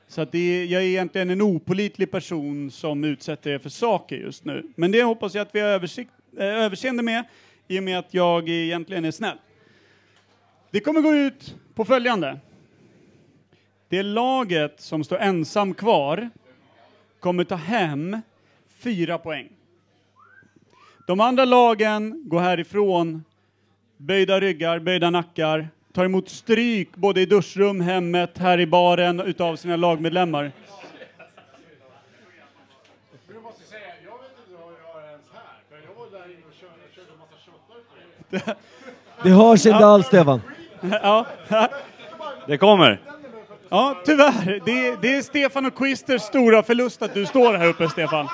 Så 0.09 0.21
att 0.21 0.33
det 0.33 0.39
är, 0.39 0.65
jag 0.65 0.83
är 0.83 0.87
egentligen 0.87 1.31
en 1.31 1.43
opolitlig 1.43 2.11
person 2.11 2.71
som 2.71 3.05
utsätter 3.05 3.51
er 3.51 3.59
för 3.59 3.69
saker 3.69 4.17
just 4.17 4.45
nu. 4.45 4.73
Men 4.77 4.93
det 4.93 5.03
hoppas 5.03 5.35
jag 5.35 5.43
att 5.43 5.55
vi 5.55 5.61
har 5.61 5.69
översikt, 5.69 6.11
eh, 6.39 6.47
överseende 6.47 7.03
med 7.03 7.25
i 7.69 7.79
och 7.79 7.83
med 7.83 7.99
att 7.99 8.15
jag 8.15 8.49
egentligen 8.49 9.05
är 9.05 9.11
snäll. 9.11 9.39
Det 10.71 10.81
kommer 10.81 11.01
gå 11.01 11.15
ut 11.15 11.57
på 11.75 11.85
följande. 11.85 12.39
Det 13.93 14.03
laget 14.03 14.81
som 14.81 15.05
står 15.05 15.19
ensam 15.19 15.75
kvar 15.75 16.31
kommer 17.21 17.45
ta 17.45 17.55
hem 17.55 18.21
fyra 18.69 19.19
poäng. 19.19 19.49
De 21.07 21.21
andra 21.21 21.45
lagen 21.45 22.23
går 22.29 22.41
härifrån 22.41 23.25
böjda 23.97 24.41
ryggar, 24.41 24.79
böjda 24.79 25.11
nackar, 25.11 25.69
tar 25.93 26.05
emot 26.05 26.29
stryk 26.29 26.97
både 26.97 27.21
i 27.21 27.27
duschrum, 27.27 27.81
hemmet, 27.81 28.39
här 28.39 28.61
i 28.61 28.67
baren 28.67 29.21
utav 29.21 29.57
sina 29.57 29.77
lagmedlemmar. 29.77 30.53
Det 39.23 39.31
hörs 39.31 39.67
inte 39.67 39.87
alls 39.87 40.07
Stefan. 40.07 40.41
ja. 41.03 41.27
Det 42.47 42.59
kommer. 42.59 43.12
Ja, 43.73 44.03
tyvärr. 44.05 44.61
Det, 44.65 44.97
det 45.03 45.15
är 45.15 45.23
Stefan 45.23 45.67
och 45.67 45.75
Quisters 45.75 46.23
stora 46.23 46.63
förlust 46.63 47.03
att 47.03 47.15
du 47.15 47.27
står 47.27 47.55
här 47.55 47.67
uppe, 47.67 47.89
Stefan. 47.89 48.29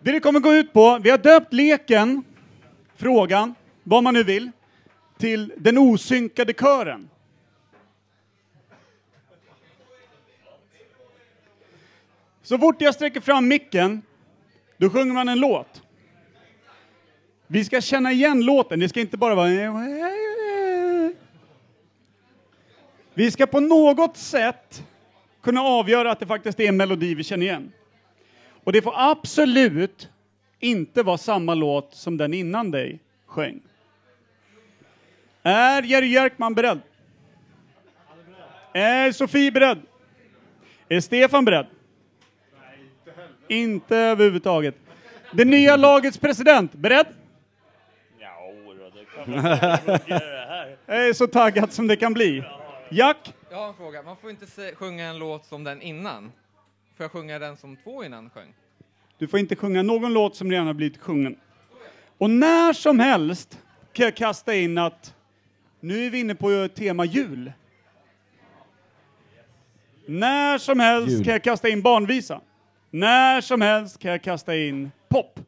Det 0.00 0.12
det 0.12 0.20
kommer 0.20 0.40
gå 0.40 0.54
ut 0.54 0.72
på, 0.72 0.98
vi 1.02 1.10
har 1.10 1.18
döpt 1.18 1.52
leken, 1.52 2.24
frågan, 2.96 3.54
vad 3.82 4.02
man 4.02 4.14
nu 4.14 4.22
vill, 4.22 4.50
till 5.18 5.52
den 5.56 5.78
osynkade 5.78 6.52
kören. 6.52 7.08
Så 12.42 12.58
fort 12.58 12.76
jag 12.80 12.94
sträcker 12.94 13.20
fram 13.20 13.48
micken, 13.48 14.02
då 14.76 14.90
sjunger 14.90 15.14
man 15.14 15.28
en 15.28 15.40
låt. 15.40 15.82
Vi 17.46 17.64
ska 17.64 17.80
känna 17.80 18.12
igen 18.12 18.44
låten, 18.44 18.80
det 18.80 18.88
ska 18.88 19.00
inte 19.00 19.16
bara 19.16 19.34
vara... 19.34 19.48
Vi 23.18 23.30
ska 23.30 23.46
på 23.46 23.60
något 23.60 24.16
sätt 24.16 24.82
kunna 25.42 25.60
avgöra 25.60 26.10
att 26.12 26.20
det 26.20 26.26
faktiskt 26.26 26.60
är 26.60 26.68
en 26.68 26.76
melodi 26.76 27.14
vi 27.14 27.24
känner 27.24 27.46
igen. 27.46 27.72
Och 28.64 28.72
det 28.72 28.82
får 28.82 28.92
absolut 28.96 30.08
inte 30.60 31.02
vara 31.02 31.18
samma 31.18 31.54
låt 31.54 31.94
som 31.94 32.16
den 32.16 32.34
innan 32.34 32.70
dig 32.70 33.00
sjöng. 33.26 33.60
Är 35.42 35.82
Jerry 35.82 36.06
Jerkman 36.06 36.54
beredd? 36.54 36.80
Är 38.72 39.12
Sofie 39.12 39.52
beredd? 39.52 39.78
Är 40.88 41.00
Stefan 41.00 41.44
beredd? 41.44 41.66
Inte 43.48 43.96
överhuvudtaget. 43.96 44.74
Det 45.32 45.44
nya 45.44 45.76
lagets 45.76 46.18
president, 46.18 46.72
beredd? 46.72 47.06
Jag 50.86 51.08
är 51.08 51.12
så 51.12 51.26
taggad 51.26 51.72
som 51.72 51.86
det 51.86 51.96
kan 51.96 52.14
bli. 52.14 52.44
Jack? 52.90 53.34
Jag 53.50 53.56
har 53.56 53.68
en 53.68 53.74
fråga. 53.74 54.02
Man 54.02 54.16
får 54.16 54.30
inte 54.30 54.46
se, 54.46 54.74
sjunga 54.74 55.04
en 55.04 55.18
låt 55.18 55.44
som 55.44 55.64
den 55.64 55.82
innan. 55.82 56.32
Får 56.96 57.04
jag 57.04 57.12
sjunga 57.12 57.38
den 57.38 57.56
som 57.56 57.76
två 57.76 58.04
innan 58.04 58.30
sjöng? 58.30 58.54
Du 59.18 59.28
får 59.28 59.38
inte 59.38 59.56
sjunga 59.56 59.82
någon 59.82 60.12
låt 60.12 60.36
som 60.36 60.50
redan 60.50 60.66
har 60.66 60.74
blivit 60.74 60.98
sjungen. 60.98 61.36
Och 62.18 62.30
när 62.30 62.72
som 62.72 62.98
helst 62.98 63.58
kan 63.92 64.04
jag 64.04 64.16
kasta 64.16 64.54
in 64.54 64.78
att 64.78 65.14
nu 65.80 66.06
är 66.06 66.10
vi 66.10 66.20
inne 66.20 66.34
på 66.34 66.68
tema 66.74 67.04
jul. 67.04 67.52
När 70.06 70.58
som 70.58 70.80
helst 70.80 71.10
Jul. 71.10 71.24
kan 71.24 71.32
jag 71.32 71.44
kasta 71.44 71.68
in 71.68 71.82
barnvisa. 71.82 72.40
När 72.90 73.40
som 73.40 73.60
helst 73.60 73.98
kan 73.98 74.10
jag 74.10 74.22
kasta 74.22 74.56
in 74.56 74.90
pop. 75.08 75.40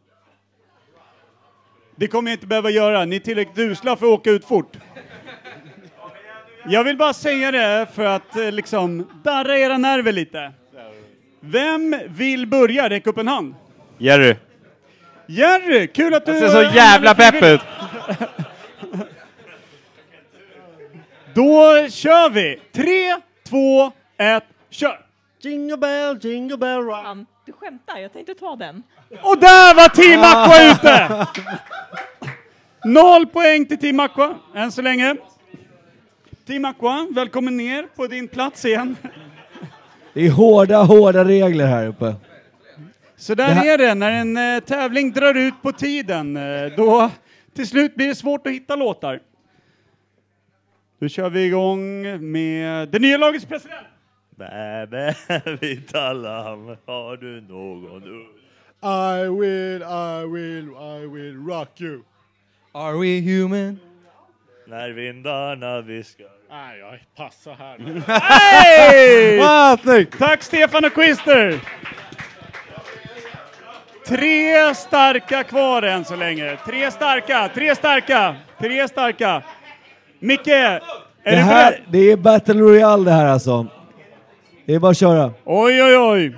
Det 1.97 2.09
kommer 2.09 2.31
jag 2.31 2.37
inte 2.37 2.47
behöva 2.47 2.71
göra, 2.71 3.05
ni 3.05 3.17
är 3.17 3.21
tillräckligt 3.21 3.59
usla 3.59 3.97
för 3.97 4.07
att 4.07 4.12
åka 4.12 4.31
ut 4.31 4.45
fort. 4.45 4.77
Jag 6.71 6.85
vill 6.85 6.97
bara 6.97 7.13
säga 7.13 7.51
det 7.51 7.87
för 7.95 8.05
att 8.05 8.37
eh, 8.37 8.53
liksom 8.53 9.09
darra 9.25 9.59
era 9.59 9.79
nerver 9.79 10.13
lite. 10.13 10.53
Vem 11.41 11.97
vill 12.09 12.47
börja? 12.47 12.91
Räck 12.91 13.07
upp 13.07 13.19
en 13.19 13.29
hand. 13.29 13.55
Jerry. 13.99 14.37
Jerry, 15.27 15.87
kul 15.87 16.15
att 16.15 16.27
du... 16.27 16.33
Jag 16.33 16.51
ser 16.51 16.65
så 16.65 16.77
jävla 16.77 17.15
pepp 17.15 17.43
ut. 17.43 17.61
Då 21.35 21.89
kör 21.91 22.31
vi! 22.31 22.61
Tre, 22.73 23.17
två, 23.49 23.93
ett, 24.19 24.45
kör! 24.71 25.01
Jingle 25.41 25.77
bell, 25.77 26.19
jingle 26.23 26.57
bell 26.57 26.83
rock. 26.83 27.05
Fan, 27.05 27.27
du 27.47 27.53
skämtar, 27.53 27.99
jag 27.99 28.13
tänkte 28.13 28.35
ta 28.35 28.57
den. 28.57 28.83
Och 29.23 29.39
där 29.39 29.75
var 29.75 29.89
Team 29.89 30.21
Aqua 30.21 30.71
ute! 30.73 31.27
Noll 32.85 33.27
poäng 33.27 33.67
till 33.67 33.79
Team 33.79 34.01
Aqua, 34.01 34.35
än 34.55 34.73
så 34.73 34.83
länge. 34.83 35.17
Team 36.51 36.64
Aqua, 36.64 37.06
välkommen 37.14 37.56
ner 37.56 37.82
på 37.97 38.06
din 38.06 38.28
plats 38.28 38.64
igen. 38.64 38.97
Det 40.14 40.27
är 40.27 40.31
hårda, 40.31 40.82
hårda 40.82 41.24
regler 41.24 41.66
här 41.66 41.86
uppe. 41.86 42.14
Så 43.16 43.35
där 43.35 43.47
Det 43.48 43.52
här- 43.55 43.74
är 43.74 43.78
det, 43.78 43.94
när 43.94 44.10
en 44.10 44.36
eh, 44.36 44.60
tävling 44.64 45.12
drar 45.12 45.35
ut 45.35 45.55
på 45.62 45.72
tiden, 45.72 46.36
eh, 46.36 46.72
då 46.77 47.10
till 47.55 47.66
slut 47.66 47.94
blir 47.94 48.09
det 48.09 48.14
svårt 48.14 48.47
att 48.47 48.52
hitta 48.52 48.77
låtar. 48.77 49.20
Då 51.01 51.09
kör 51.09 51.31
vi 51.31 51.44
igång 51.44 52.02
med 52.32 52.89
det 52.89 52.98
nya 52.98 53.16
lagets 53.16 53.44
president. 53.44 53.86
Bäbä, 54.31 55.14
mitt 55.60 55.93
lamm, 55.93 56.77
har 56.86 57.16
du 57.16 57.40
någon? 57.40 58.02
I 58.82 59.28
will, 59.40 59.82
I 59.82 60.27
will, 60.35 60.68
I 60.70 61.06
will 61.06 61.47
rock 61.48 61.81
you. 61.81 62.02
Are 62.72 62.93
we 62.98 63.20
human? 63.20 63.78
När 64.66 64.90
vindarna 64.90 65.81
viskar. 65.81 66.40
Nej, 66.51 66.78
jag 66.78 66.98
passar 67.16 67.55
här. 67.55 67.78
Ah, 69.43 69.77
snyggt! 69.82 70.18
Tack 70.18 70.43
Stefan 70.43 70.85
och 70.85 70.94
Quister! 70.94 71.60
Tre 74.06 74.74
starka 74.74 75.43
kvar 75.44 75.82
än 75.82 76.05
så 76.05 76.16
länge. 76.16 76.56
Tre 76.66 76.90
starka, 76.90 77.51
tre 77.55 77.74
starka, 77.74 78.36
tre 78.60 78.89
starka. 78.89 79.43
Micke, 80.18 80.47
är 80.48 80.81
Det, 81.24 81.36
här, 81.36 81.70
beredd? 81.70 81.82
det 81.89 81.98
är 82.12 82.16
Battle 82.16 82.55
Royale 82.55 83.05
det 83.05 83.10
här 83.16 83.27
alltså. 83.27 83.66
Det 84.66 84.74
är 84.74 84.78
bara 84.78 84.90
att 84.90 84.98
köra. 84.98 85.32
Oj, 85.44 85.82
oj, 85.82 85.97
oj. 85.98 86.36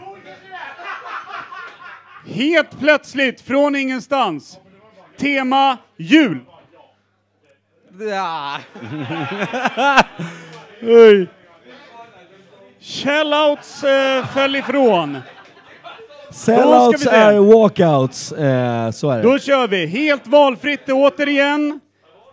Helt 2.35 2.79
plötsligt, 2.81 3.41
från 3.41 3.77
ingenstans. 3.77 4.59
Tema 5.19 5.79
jul. 5.97 6.39
Ja. 7.99 8.59
Oj. 10.83 11.29
Shellouts 12.81 13.85
eh, 13.85 14.27
föll 14.27 14.57
ifrån. 14.57 15.19
Sellouts 16.31 17.07
är 17.07 17.39
walkouts. 17.39 18.33
Eh, 18.33 18.91
så 18.91 19.11
är 19.11 19.17
det. 19.17 19.23
Då 19.23 19.39
kör 19.39 19.69
vi. 19.69 19.87
Helt 19.87 20.27
valfritt 20.27 20.89
återigen. 20.89 21.81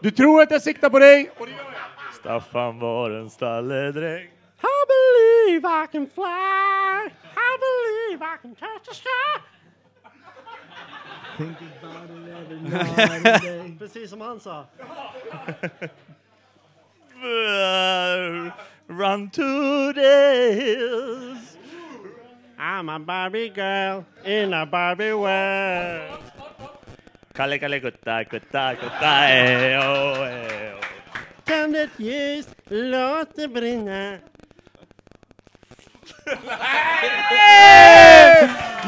Du 0.02 0.12
tror 0.12 0.42
att 0.42 0.52
jag 0.52 0.62
siktar 0.62 0.90
på 0.90 1.00
dig. 1.00 1.32
Och 1.38 1.46
det 1.46 1.52
gör 1.52 1.60
jag. 1.60 2.16
Staffan 2.20 2.80
var 2.80 3.12
en 3.12 3.30
stalledräng. 3.30 4.24
I 4.62 4.80
believe 4.94 5.68
I 5.84 5.88
can 5.92 6.10
fly. 6.16 7.10
I 7.36 7.52
believe 7.66 8.26
I 8.26 8.38
can 8.42 8.56
touch 8.56 8.84
the 8.86 8.94
sky. 8.94 9.59
Precis 13.80 14.10
som 14.10 14.22
han 14.22 14.40
sa. 14.40 14.66
Run 18.88 19.30
to 19.30 19.94
the 19.94 20.52
hills. 20.56 21.58
I'm 22.58 22.90
a 22.90 23.00
Barbie 23.00 23.50
girl 23.50 24.06
in 24.26 24.54
a 24.54 24.66
Barbie 24.66 25.14
world. 25.14 26.20
Kalle, 27.34 27.60
kalle, 27.60 27.80
kutta, 27.80 28.24
kutta, 28.26 28.76
kutta, 28.76 29.30
eo, 29.30 30.26
eo. 30.26 30.80
Tänd 31.46 31.76
ett 31.76 32.00
ljus, 32.00 32.48
låt 32.68 33.36
det 33.36 33.48
brinna. 33.48 34.18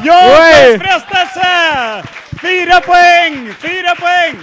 Jakobs 0.04 0.82
frestelse! 0.82 2.21
Fyra 2.42 2.80
poäng! 2.80 3.54
Fyra 3.54 3.94
poäng! 3.94 4.36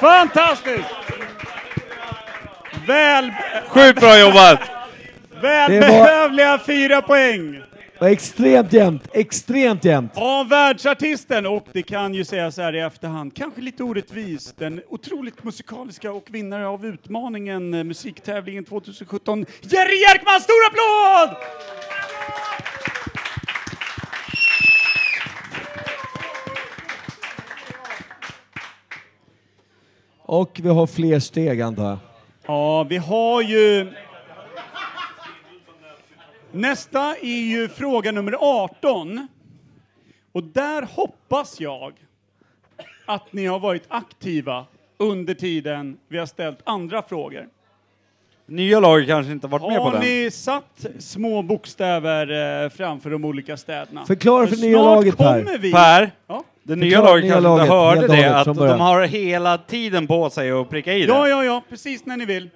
Fantastiskt! 0.00 0.88
Väl... 2.86 3.32
Sjukt 3.68 4.00
bra 4.00 4.18
jobbat! 4.18 4.60
Välbehövliga 5.42 6.60
fyra 6.66 7.02
poäng! 7.02 7.62
Var 8.00 8.08
extremt 8.08 8.72
jämnt. 8.72 9.08
Extremt 9.12 9.84
jämnt. 9.84 10.12
Av 10.14 10.48
världsartisten, 10.48 11.46
och 11.46 11.66
det 11.72 11.82
kan 11.82 12.14
ju 12.14 12.24
sägas 12.24 12.56
här 12.56 12.74
i 12.74 12.80
efterhand, 12.80 13.36
kanske 13.36 13.60
lite 13.60 13.82
orättvist, 13.82 14.58
den 14.58 14.82
otroligt 14.88 15.44
musikaliska 15.44 16.12
och 16.12 16.26
vinnare 16.30 16.66
av 16.66 16.86
utmaningen 16.86 17.74
eh, 17.74 17.84
Musiktävlingen 17.84 18.64
2017, 18.64 19.46
Jerry 19.60 20.00
Jerkman! 20.00 20.40
Stor 20.40 20.66
applåd! 20.66 21.36
Och 30.26 30.60
vi 30.62 30.68
har 30.68 30.86
fler 30.86 31.18
steg 31.20 31.60
antar 31.60 31.84
jag. 31.84 31.98
Ja, 32.46 32.84
vi 32.84 32.96
har 32.96 33.42
ju... 33.42 33.92
Nästa 36.52 37.16
är 37.16 37.42
ju 37.42 37.68
fråga 37.68 38.12
nummer 38.12 38.36
18. 38.40 39.28
Och 40.32 40.44
där 40.44 40.82
hoppas 40.82 41.60
jag 41.60 41.92
att 43.06 43.32
ni 43.32 43.46
har 43.46 43.58
varit 43.58 43.84
aktiva 43.88 44.66
under 44.96 45.34
tiden 45.34 45.98
vi 46.08 46.18
har 46.18 46.26
ställt 46.26 46.58
andra 46.64 47.02
frågor. 47.02 47.48
Nya 48.46 48.80
laget 48.80 49.06
kanske 49.08 49.32
inte 49.32 49.46
varit 49.46 49.68
med 49.68 49.76
på 49.78 49.82
Har 49.84 49.92
den. 49.92 50.00
ni 50.00 50.30
satt 50.30 50.86
små 50.98 51.42
bokstäver 51.42 52.62
eh, 52.64 52.70
framför 52.70 53.10
de 53.10 53.24
olika 53.24 53.56
städerna? 53.56 54.04
Förklara 54.06 54.46
för 54.46 54.56
nya 54.56 54.78
snart 54.78 54.84
laget, 54.96 55.16
Per. 55.16 55.42
kommer 55.44 55.58
vi... 55.58 55.72
Per, 55.72 56.10
Ja. 56.26 56.42
det 56.62 56.72
Förklara 56.76 56.84
nya 56.86 57.02
laget 57.02 57.24
nya 57.24 57.32
kanske 57.32 57.48
laget, 57.48 57.62
inte 57.64 57.74
hörde 57.74 58.00
helt 58.00 58.12
det, 58.12 58.38
att 58.38 58.44
från 58.44 58.56
början. 58.56 58.78
de 58.78 58.84
har 58.84 59.02
hela 59.02 59.58
tiden 59.58 60.06
på 60.06 60.30
sig 60.30 60.50
att 60.50 60.70
pricka 60.70 60.92
i 60.92 61.00
det. 61.00 61.06
Ja, 61.12 61.28
ja, 61.28 61.44
ja, 61.44 61.62
precis 61.70 62.06
när 62.06 62.16
ni 62.16 62.24
vill. 62.24 62.50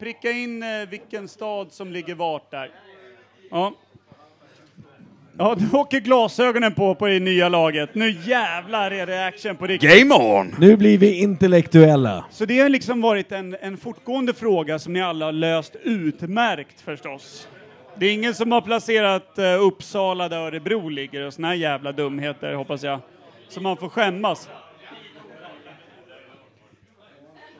Pricka 0.00 0.30
in 0.30 0.62
eh, 0.62 0.68
vilken 0.90 1.28
stad 1.28 1.72
som 1.72 1.92
ligger 1.92 2.14
vart 2.14 2.50
där. 2.50 2.70
Ja. 3.50 3.72
Ja, 5.38 5.54
du 5.58 5.78
åker 5.78 6.00
glasögonen 6.00 6.74
på 6.74 6.94
på 6.94 7.06
det 7.06 7.20
nya 7.20 7.48
laget. 7.48 7.94
Nu 7.94 8.10
jävlar 8.10 8.90
är 8.90 9.06
det 9.06 9.26
action 9.26 9.56
på 9.56 9.66
riktigt. 9.66 9.90
Game 9.90 10.14
on! 10.14 10.54
Nu 10.58 10.76
blir 10.76 10.98
vi 10.98 11.20
intellektuella. 11.20 12.24
Så 12.30 12.44
det 12.44 12.60
har 12.60 12.68
liksom 12.68 13.00
varit 13.00 13.32
en, 13.32 13.56
en 13.60 13.76
fortgående 13.76 14.34
fråga 14.34 14.78
som 14.78 14.92
ni 14.92 15.02
alla 15.02 15.24
har 15.24 15.32
löst 15.32 15.76
utmärkt 15.82 16.80
förstås. 16.80 17.48
Det 17.98 18.06
är 18.06 18.12
ingen 18.12 18.34
som 18.34 18.52
har 18.52 18.60
placerat 18.60 19.34
uh, 19.38 19.66
Uppsala 19.66 20.28
där 20.28 20.38
Örebro 20.38 20.88
ligger 20.88 21.26
och 21.26 21.34
såna 21.34 21.48
här 21.48 21.54
jävla 21.54 21.92
dumheter 21.92 22.54
hoppas 22.54 22.82
jag. 22.82 23.00
Så 23.48 23.60
man 23.60 23.76
får 23.76 23.88
skämmas. 23.88 24.48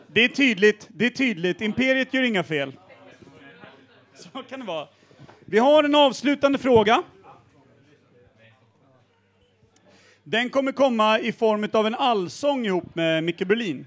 Det 0.06 0.24
är 0.24 0.28
tydligt, 0.28 0.88
det 0.88 1.06
är 1.06 1.10
tydligt. 1.10 1.60
Imperiet 1.60 2.14
gör 2.14 2.22
inga 2.22 2.42
fel. 2.42 2.72
Så 4.14 4.42
kan 4.42 4.60
det 4.60 4.66
vara. 4.66 4.86
Vi 5.44 5.58
har 5.58 5.84
en 5.84 5.94
avslutande 5.94 6.58
fråga. 6.58 7.02
Den 10.26 10.50
kommer 10.50 10.72
komma 10.72 11.18
i 11.18 11.32
form 11.32 11.68
av 11.72 11.86
en 11.86 11.94
allsång 11.94 12.66
ihop 12.66 12.94
med 12.94 13.24
Micke 13.24 13.46
Berlin. 13.46 13.86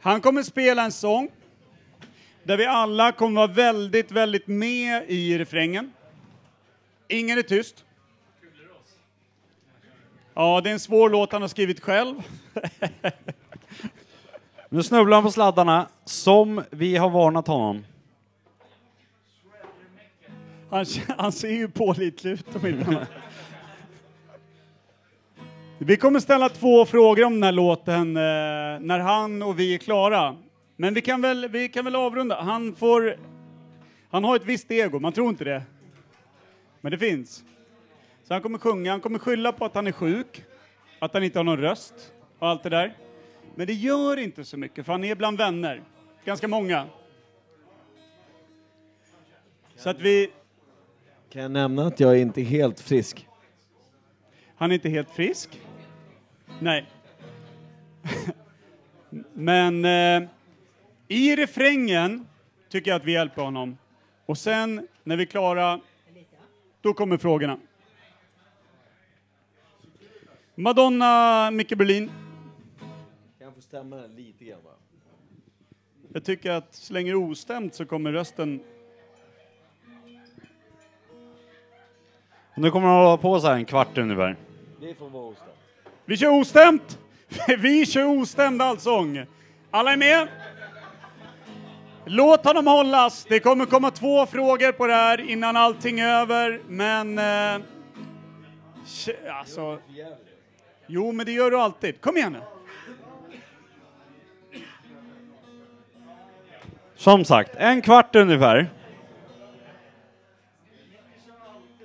Han 0.00 0.20
kommer 0.20 0.42
spela 0.42 0.82
en 0.82 0.92
sång 0.92 1.30
där 2.42 2.56
vi 2.56 2.66
alla 2.66 3.12
kommer 3.12 3.40
vara 3.40 3.52
väldigt, 3.52 4.10
väldigt 4.10 4.46
med 4.46 5.04
i 5.10 5.38
refrängen. 5.38 5.92
Ingen 7.08 7.38
är 7.38 7.42
tyst. 7.42 7.84
Ja, 10.34 10.60
det 10.60 10.70
är 10.70 10.72
en 10.72 10.80
svår 10.80 11.10
låt 11.10 11.32
han 11.32 11.42
har 11.42 11.48
skrivit 11.48 11.80
själv. 11.80 12.22
Nu 14.72 14.82
snubblar 14.82 15.16
han 15.16 15.24
på 15.24 15.30
sladdarna, 15.30 15.88
som 16.04 16.64
vi 16.70 16.96
har 16.96 17.10
varnat 17.10 17.46
honom. 17.46 17.84
Han, 20.70 20.84
han 21.18 21.32
ser 21.32 21.50
ju 21.50 21.68
pålitlig 21.68 22.30
ut 22.30 22.56
om 22.56 22.66
inte 22.66 22.86
annat. 22.86 23.08
Vi 25.78 25.96
kommer 25.96 26.20
ställa 26.20 26.48
två 26.48 26.86
frågor 26.86 27.24
om 27.24 27.32
den 27.32 27.42
här 27.42 27.52
låten 27.52 28.16
eh, 28.16 28.22
när 28.80 28.98
han 28.98 29.42
och 29.42 29.58
vi 29.58 29.74
är 29.74 29.78
klara. 29.78 30.36
Men 30.76 30.94
vi 30.94 31.00
kan 31.00 31.22
väl, 31.22 31.48
vi 31.48 31.68
kan 31.68 31.84
väl 31.84 31.96
avrunda. 31.96 32.40
Han 32.40 32.74
får... 32.74 33.16
Han 34.10 34.24
har 34.24 34.36
ett 34.36 34.44
visst 34.44 34.70
ego, 34.70 34.98
man 34.98 35.12
tror 35.12 35.28
inte 35.28 35.44
det. 35.44 35.62
Men 36.80 36.92
det 36.92 36.98
finns. 36.98 37.44
Så 38.22 38.34
han 38.34 38.42
kommer 38.42 38.58
sjunga, 38.58 38.90
han 38.90 39.00
kommer 39.00 39.18
skylla 39.18 39.52
på 39.52 39.64
att 39.64 39.74
han 39.74 39.86
är 39.86 39.92
sjuk, 39.92 40.44
att 40.98 41.14
han 41.14 41.24
inte 41.24 41.38
har 41.38 41.44
någon 41.44 41.58
röst. 41.60 42.12
och 42.38 42.48
allt 42.48 42.62
det 42.62 42.68
där. 42.68 42.96
Men 43.54 43.66
det 43.66 43.72
gör 43.72 44.16
inte 44.16 44.44
så 44.44 44.56
mycket, 44.56 44.86
för 44.86 44.92
han 44.92 45.04
är 45.04 45.14
bland 45.14 45.38
vänner. 45.38 45.82
Ganska 46.24 46.48
många. 46.48 46.86
Så 49.76 49.90
att 49.90 50.00
vi... 50.00 50.30
Kan 51.30 51.42
jag 51.42 51.50
nämna 51.50 51.86
att 51.86 52.00
jag 52.00 52.16
är 52.16 52.22
inte 52.22 52.42
helt 52.42 52.80
frisk? 52.80 53.28
Han 54.54 54.70
är 54.70 54.74
inte 54.74 54.88
helt 54.88 55.10
frisk. 55.10 55.60
Nej. 56.60 56.86
Men 59.32 59.84
eh, 59.84 60.28
i 61.08 61.36
refrängen 61.36 62.26
tycker 62.68 62.90
jag 62.90 62.96
att 63.00 63.04
vi 63.04 63.12
hjälper 63.12 63.42
honom. 63.42 63.78
Och 64.26 64.38
sen 64.38 64.88
när 65.04 65.16
vi 65.16 65.22
är 65.22 65.26
klara, 65.26 65.80
då 66.80 66.94
kommer 66.94 67.16
frågorna. 67.16 67.58
Madonna, 70.54 71.50
Micke 71.50 71.78
Berlin. 71.78 72.10
Kan 73.38 73.46
jag 73.46 73.54
få 73.54 73.60
stämma 73.60 73.96
den 73.96 74.16
lite 74.16 74.44
grann 74.44 74.60
bara? 74.64 74.74
Jag 76.12 76.24
tycker 76.24 76.50
att 76.50 76.74
så 76.74 76.92
länge 76.92 77.10
det 77.10 77.14
är 77.14 77.30
ostämt 77.30 77.74
så 77.74 77.86
kommer 77.86 78.12
rösten... 78.12 78.60
Nu 82.60 82.70
kommer 82.70 82.88
han 82.88 82.96
hålla 82.96 83.16
på 83.16 83.40
så 83.40 83.46
här 83.46 83.54
en 83.54 83.64
kvart 83.64 83.98
ungefär. 83.98 84.36
Det 84.80 84.94
får 84.94 85.08
vara 85.08 85.24
ostämt. 85.24 85.50
Vi 86.04 86.16
kör 86.16 86.28
ostämt! 86.28 86.98
Vi 87.58 87.86
kör 87.86 88.04
ostämd 88.04 88.62
allsång. 88.62 89.24
Alla 89.70 89.92
är 89.92 89.96
med? 89.96 90.28
Låt 92.04 92.44
honom 92.44 92.66
hållas. 92.66 93.26
Det 93.28 93.40
kommer 93.40 93.66
komma 93.66 93.90
två 93.90 94.26
frågor 94.26 94.72
på 94.72 94.86
det 94.86 94.94
här 94.94 95.30
innan 95.30 95.56
allting 95.56 96.00
är 96.00 96.20
över, 96.20 96.60
men... 96.68 97.18
Eh, 97.18 97.66
alltså... 99.38 99.78
Jo, 100.86 101.12
men 101.12 101.26
det 101.26 101.32
gör 101.32 101.50
du 101.50 101.60
alltid. 101.60 102.00
Kom 102.00 102.16
igen 102.16 102.32
nu. 102.32 102.40
Som 106.96 107.24
sagt, 107.24 107.54
en 107.56 107.82
kvart 107.82 108.16
ungefär. 108.16 108.70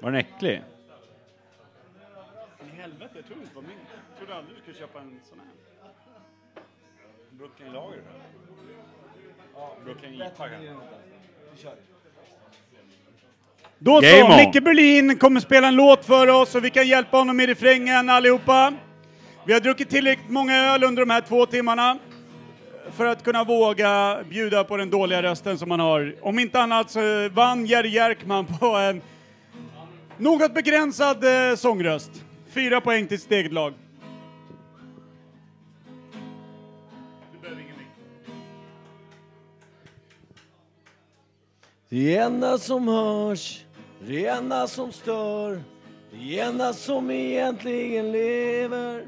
Var 0.05 0.11
den 0.11 0.19
äcklig? 0.19 0.61
I 2.61 2.81
helvete, 2.81 3.11
jag 3.15 3.25
trodde 3.25 3.41
inte 3.41 3.53
det 3.53 3.55
var 3.55 3.61
min. 3.61 3.71
Jag 4.09 4.17
trodde 4.17 4.35
aldrig 4.35 4.55
du 4.55 4.61
skulle 4.61 4.77
köpa 4.77 4.99
en 4.99 5.19
sån 5.29 5.39
här. 5.39 5.47
Brooklyn 7.29 7.73
Lager? 7.73 7.99
Ja, 9.55 9.75
Brooklyn 9.85 10.13
IPA 10.13 10.49
Då 13.77 14.01
så, 14.01 14.23
on. 14.23 14.37
Micke 14.37 14.63
Berlin 14.63 15.17
kommer 15.17 15.39
spela 15.39 15.67
en 15.67 15.75
låt 15.75 16.05
för 16.05 16.27
oss 16.27 16.55
och 16.55 16.65
vi 16.65 16.69
kan 16.69 16.87
hjälpa 16.87 17.17
honom 17.17 17.39
i 17.39 17.47
refrängen 17.47 18.09
allihopa. 18.09 18.73
Vi 19.45 19.53
har 19.53 19.59
druckit 19.59 19.89
tillräckligt 19.89 20.29
många 20.29 20.57
öl 20.57 20.83
under 20.83 21.01
de 21.01 21.09
här 21.09 21.21
två 21.21 21.45
timmarna 21.45 21.97
för 22.91 23.05
att 23.05 23.23
kunna 23.23 23.43
våga 23.43 24.23
bjuda 24.29 24.63
på 24.63 24.77
den 24.77 24.89
dåliga 24.89 25.23
rösten 25.23 25.57
som 25.57 25.71
han 25.71 25.79
har. 25.79 26.15
Om 26.21 26.39
inte 26.39 26.61
annat 26.61 26.91
så 26.91 27.29
vann 27.29 27.65
Jerry 27.65 27.89
Jerkman 27.89 28.45
på 28.45 28.65
en 28.65 29.01
något 30.17 30.53
begränsad 30.53 31.23
eh, 31.23 31.55
sångröst. 31.55 32.11
Fyra 32.49 32.81
poäng 32.81 33.07
till 33.07 33.19
sitt 33.19 33.31
eget 33.31 33.53
lag. 33.53 33.73
Det 41.89 42.17
enda 42.17 42.57
som 42.57 42.87
hörs, 42.87 43.65
det 44.07 44.25
enda 44.25 44.67
som 44.67 44.91
stör, 44.91 45.61
det 46.11 46.39
enda 46.39 46.73
som 46.73 47.11
egentligen 47.11 48.11
lever 48.11 49.05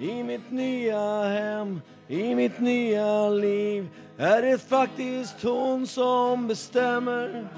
i 0.00 0.22
mitt 0.22 0.50
nya 0.50 1.24
hem, 1.24 1.80
i 2.08 2.34
mitt 2.34 2.60
nya 2.60 3.28
liv 3.28 3.88
är 4.18 4.42
det 4.42 4.58
faktiskt 4.58 5.42
hon 5.42 5.86
som 5.86 6.46
bestämmer. 6.46 7.48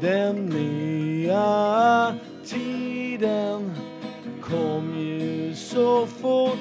Den 0.00 0.46
nya 0.46 2.14
tiden 2.44 3.74
kom 4.42 4.94
ju 4.98 5.54
så 5.54 6.06
fort. 6.06 6.58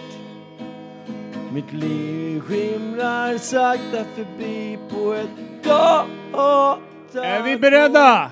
Mitt 1.54 1.74
liv 1.74 2.42
skimrar 2.42 3.38
sakta 3.38 4.06
förbi 4.16 4.80
på 4.90 5.14
ett 5.14 5.30
datakort. 5.64 7.16
Är 7.16 7.44
vi 7.44 7.58
beredda? 7.58 8.32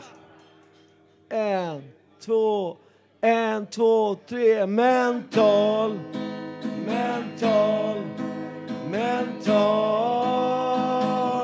En, 1.29 1.83
två, 2.25 2.77
en, 3.21 3.67
två, 3.67 4.15
tre, 4.15 4.65
mental 4.65 5.99
mental, 6.85 8.03
mental 8.89 9.53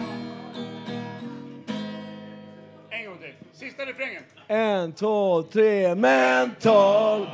En 2.90 3.04
gång 3.06 3.18
till. 3.18 3.34
Sista 3.52 3.82
refrängen. 3.82 4.22
En, 4.48 4.92
två, 4.92 5.42
tre, 5.42 5.94
mental, 5.94 7.26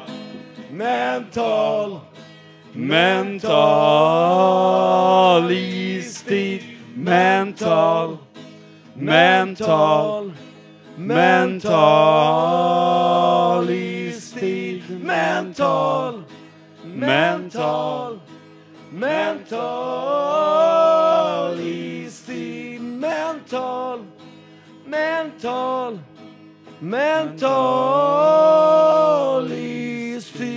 Mental. 0.71 2.01
Mental 2.73 3.53
istid. 5.51 6.63
Mental. 6.95 8.19
Mental. 8.95 10.33
Mental 10.97 11.71
istid. 13.71 14.83
Mental. 15.05 16.25
Mental. 16.85 18.21
Mental 18.91 20.53
istid. 20.53 20.66
Mental. 23.57 24.05
Mental. 24.85 25.99
Mental 26.79 27.53
istid. 29.53 30.57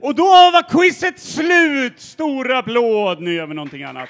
Och 0.00 0.14
då 0.14 0.24
var 0.24 0.68
quizet 0.68 1.20
slut! 1.20 2.00
Stor 2.00 2.52
applåd! 2.52 3.20
Nu 3.20 3.34
gör 3.34 3.46
vi 3.46 3.54
någonting 3.54 3.82
annat. 3.82 4.08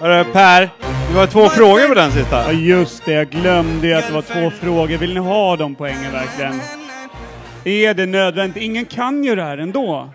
Hörru 0.00 0.32
Per, 0.32 0.70
var 1.16 1.26
två 1.26 1.48
frågor 1.48 1.88
på 1.88 1.94
den 1.94 2.12
sista. 2.12 2.52
Ja 2.52 2.52
just 2.52 3.04
det, 3.04 3.12
jag 3.12 3.30
glömde 3.30 3.86
ju 3.86 3.94
att 3.94 4.06
det 4.06 4.12
var 4.12 4.22
två 4.22 4.50
frågor. 4.50 4.96
Vill 4.96 5.14
ni 5.14 5.20
ha 5.20 5.56
de 5.56 5.74
poängen 5.74 6.12
verkligen? 6.12 6.60
Är 7.64 7.94
det 7.94 8.06
nödvändigt? 8.06 8.62
Ingen 8.62 8.84
kan 8.84 9.24
ju 9.24 9.34
det 9.36 9.42
här 9.42 9.58
ändå. 9.58 10.10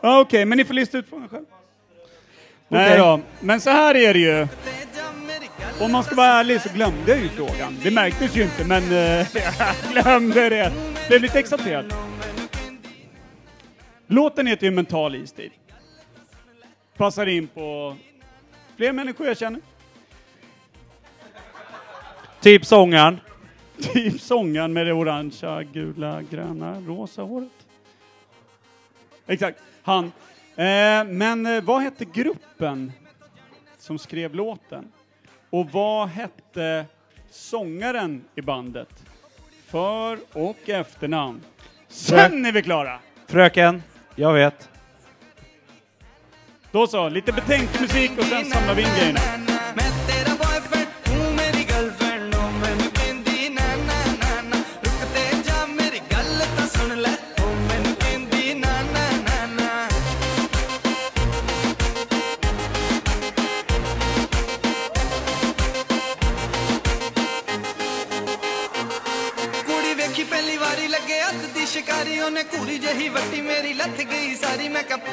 Ja, 0.00 0.20
Okej, 0.20 0.44
men 0.44 0.58
ni 0.58 0.64
får 0.64 0.74
lista 0.74 0.98
ut 0.98 1.08
frågan 1.08 1.28
själv. 1.28 1.44
Nej 2.68 2.86
Okej. 2.86 2.98
då, 2.98 3.20
men 3.40 3.60
så 3.60 3.70
här 3.70 3.94
är 3.94 4.14
det 4.14 4.20
ju. 4.20 4.48
Om 5.80 5.92
man 5.92 6.04
ska 6.04 6.14
vara 6.14 6.26
ärlig 6.26 6.60
så 6.60 6.68
glömde 6.74 7.10
jag 7.10 7.18
ju 7.18 7.28
frågan. 7.28 7.78
Det 7.82 7.90
märktes 7.90 8.36
ju 8.36 8.42
inte, 8.42 8.64
men 8.64 8.82
eh, 8.82 9.26
jag 9.34 10.04
glömde 10.04 10.48
det. 10.48 10.72
Blev 11.08 11.22
lite 11.22 11.38
exalterad. 11.38 11.94
Låten 14.06 14.46
heter 14.46 14.66
ju 14.66 14.70
Mental 14.70 15.14
istid. 15.14 15.50
Passar 16.96 17.26
in 17.26 17.46
på 17.46 17.96
fler 18.80 18.92
människor 18.92 19.26
jag 19.26 19.38
känner. 19.38 19.60
Typ 22.40 22.66
sångaren. 22.66 23.20
Typ 23.78 24.20
sångaren 24.20 24.72
med 24.72 24.86
det 24.86 24.92
orangea, 24.92 25.62
gula, 25.62 26.22
gröna, 26.22 26.80
rosa 26.80 27.22
håret. 27.22 27.66
Exakt, 29.26 29.62
han. 29.82 30.04
Eh, 30.56 31.04
men 31.04 31.46
eh, 31.46 31.62
vad 31.62 31.82
hette 31.82 32.04
gruppen 32.04 32.92
som 33.78 33.98
skrev 33.98 34.34
låten? 34.34 34.92
Och 35.50 35.70
vad 35.70 36.08
hette 36.08 36.86
sångaren 37.30 38.24
i 38.34 38.42
bandet? 38.42 39.04
För 39.66 40.18
och 40.32 40.68
efternamn. 40.68 41.40
Sen 41.88 42.46
är 42.46 42.52
vi 42.52 42.62
klara! 42.62 43.00
Fröken, 43.26 43.82
jag 44.14 44.32
vet. 44.32 44.69
Då 46.71 46.87
så, 46.87 47.09
lite 47.09 47.31
betänkemusik 47.31 48.11
och 48.17 48.25
sen 48.25 48.45
samlar 48.45 48.75
vi 48.75 48.81
in 48.81 48.89
grejerna. 48.89 49.45
ਕੁੜੀ 69.67 69.93
ਵੇਖੀ 69.93 70.23
ਪਹਿਲੀ 70.23 70.57
ਵਾਰੀ 70.57 70.87
ਲੱਗੇ 70.87 71.19
ਹੱਥ 71.21 71.41
ਦੀ 71.55 71.65
ਸ਼ਿਕਾਰੀ 71.65 72.19
ਉਹਨੇ 72.19 72.43
ਕੁੜੀ 72.43 72.77
ਜਹੀ 72.77 73.09
ਵੱਟੀ 73.09 73.41
ਮੇਰੀ 73.41 73.73
ਲੱਥ 73.73 74.01
ਗਈ 74.11 74.35
ਸਾਰੀ 74.35 74.67
ਮੈਂ 74.69 74.83
ਕਪ 74.83 75.09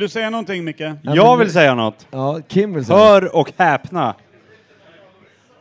du 0.00 0.08
säga 0.08 0.30
någonting 0.30 0.64
Micke? 0.64 0.82
Jag 1.02 1.36
vill 1.36 1.52
säga 1.52 1.74
något. 1.74 2.06
Ja, 2.10 2.40
Kim 2.48 2.74
vill 2.74 2.84
säga 2.84 2.98
Hör 2.98 3.36
och 3.36 3.52
häpna. 3.56 4.14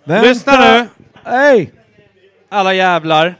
Vänta. 0.04 0.28
Lyssna 0.28 0.60
nu! 0.60 0.88
Hej! 1.24 1.72
Alla 2.50 2.74
jävlar. 2.74 3.36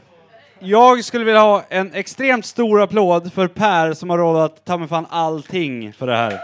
Jag 0.58 1.04
skulle 1.04 1.24
vilja 1.24 1.40
ha 1.40 1.62
en 1.68 1.94
extremt 1.94 2.46
stor 2.46 2.82
applåd 2.82 3.32
för 3.32 3.48
Per 3.48 3.92
som 3.92 4.10
har 4.10 4.18
råd 4.18 4.44
att 4.44 4.64
ta 4.64 4.76
mig 4.76 4.88
fan 4.88 5.06
allting 5.10 5.92
för 5.92 6.06
det 6.06 6.16
här. 6.16 6.40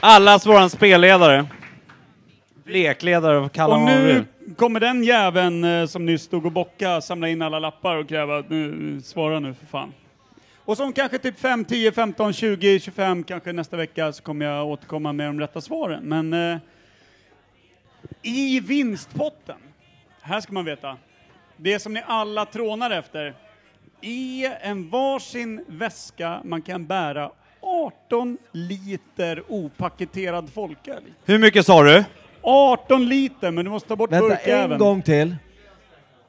Allas 0.00 0.46
våran 0.46 0.70
spelledare. 0.70 1.46
Lekledare, 2.64 3.36
Och 3.36 3.58
man 3.58 3.70
honom 3.70 3.84
nu 3.84 4.24
kommer 4.56 4.80
den 4.80 5.04
jäveln 5.04 5.64
eh, 5.64 5.86
som 5.86 6.06
nyss 6.06 6.22
stod 6.22 6.46
och 6.46 6.52
bocka 6.52 7.00
samla 7.00 7.28
in 7.28 7.42
alla 7.42 7.58
lappar 7.58 7.96
och 7.96 8.08
kräva 8.08 8.38
att 8.38 8.50
nu, 8.50 9.00
svara 9.04 9.40
nu 9.40 9.54
för 9.54 9.66
fan. 9.66 9.92
Och 10.64 10.76
som 10.76 10.92
kanske 10.92 11.18
typ 11.18 11.38
5, 11.40 11.64
10, 11.64 11.92
15, 11.92 12.32
20, 12.32 12.80
25, 12.80 13.24
kanske 13.24 13.52
nästa 13.52 13.76
vecka 13.76 14.12
så 14.12 14.22
kommer 14.22 14.46
jag 14.46 14.66
återkomma 14.66 15.12
med 15.12 15.26
de 15.26 15.40
rätta 15.40 15.60
svaren. 15.60 16.02
Men 16.04 16.32
eh, 16.32 16.58
i 18.22 18.60
vinstpotten, 18.60 19.56
här 20.20 20.40
ska 20.40 20.52
man 20.52 20.64
veta, 20.64 20.96
det 21.56 21.78
som 21.78 21.94
ni 21.94 22.02
alla 22.06 22.44
trånar 22.44 22.90
efter, 22.90 23.34
i 24.00 24.46
en 24.60 24.90
varsin 24.90 25.64
väska 25.68 26.40
man 26.44 26.62
kan 26.62 26.86
bära 26.86 27.30
18 27.60 28.38
liter 28.52 29.42
opaketerad 29.48 30.50
folköl. 30.52 31.02
Hur 31.24 31.38
mycket 31.38 31.66
sa 31.66 31.82
du? 31.82 32.04
18 32.42 33.08
liter, 33.08 33.50
men 33.50 33.64
du 33.64 33.70
måste 33.70 33.88
ta 33.88 33.96
bort 33.96 34.12
Vänta, 34.12 34.24
en 34.26 34.30
burkjäveln. 34.36 34.78
gång 34.78 35.02
till. 35.02 35.36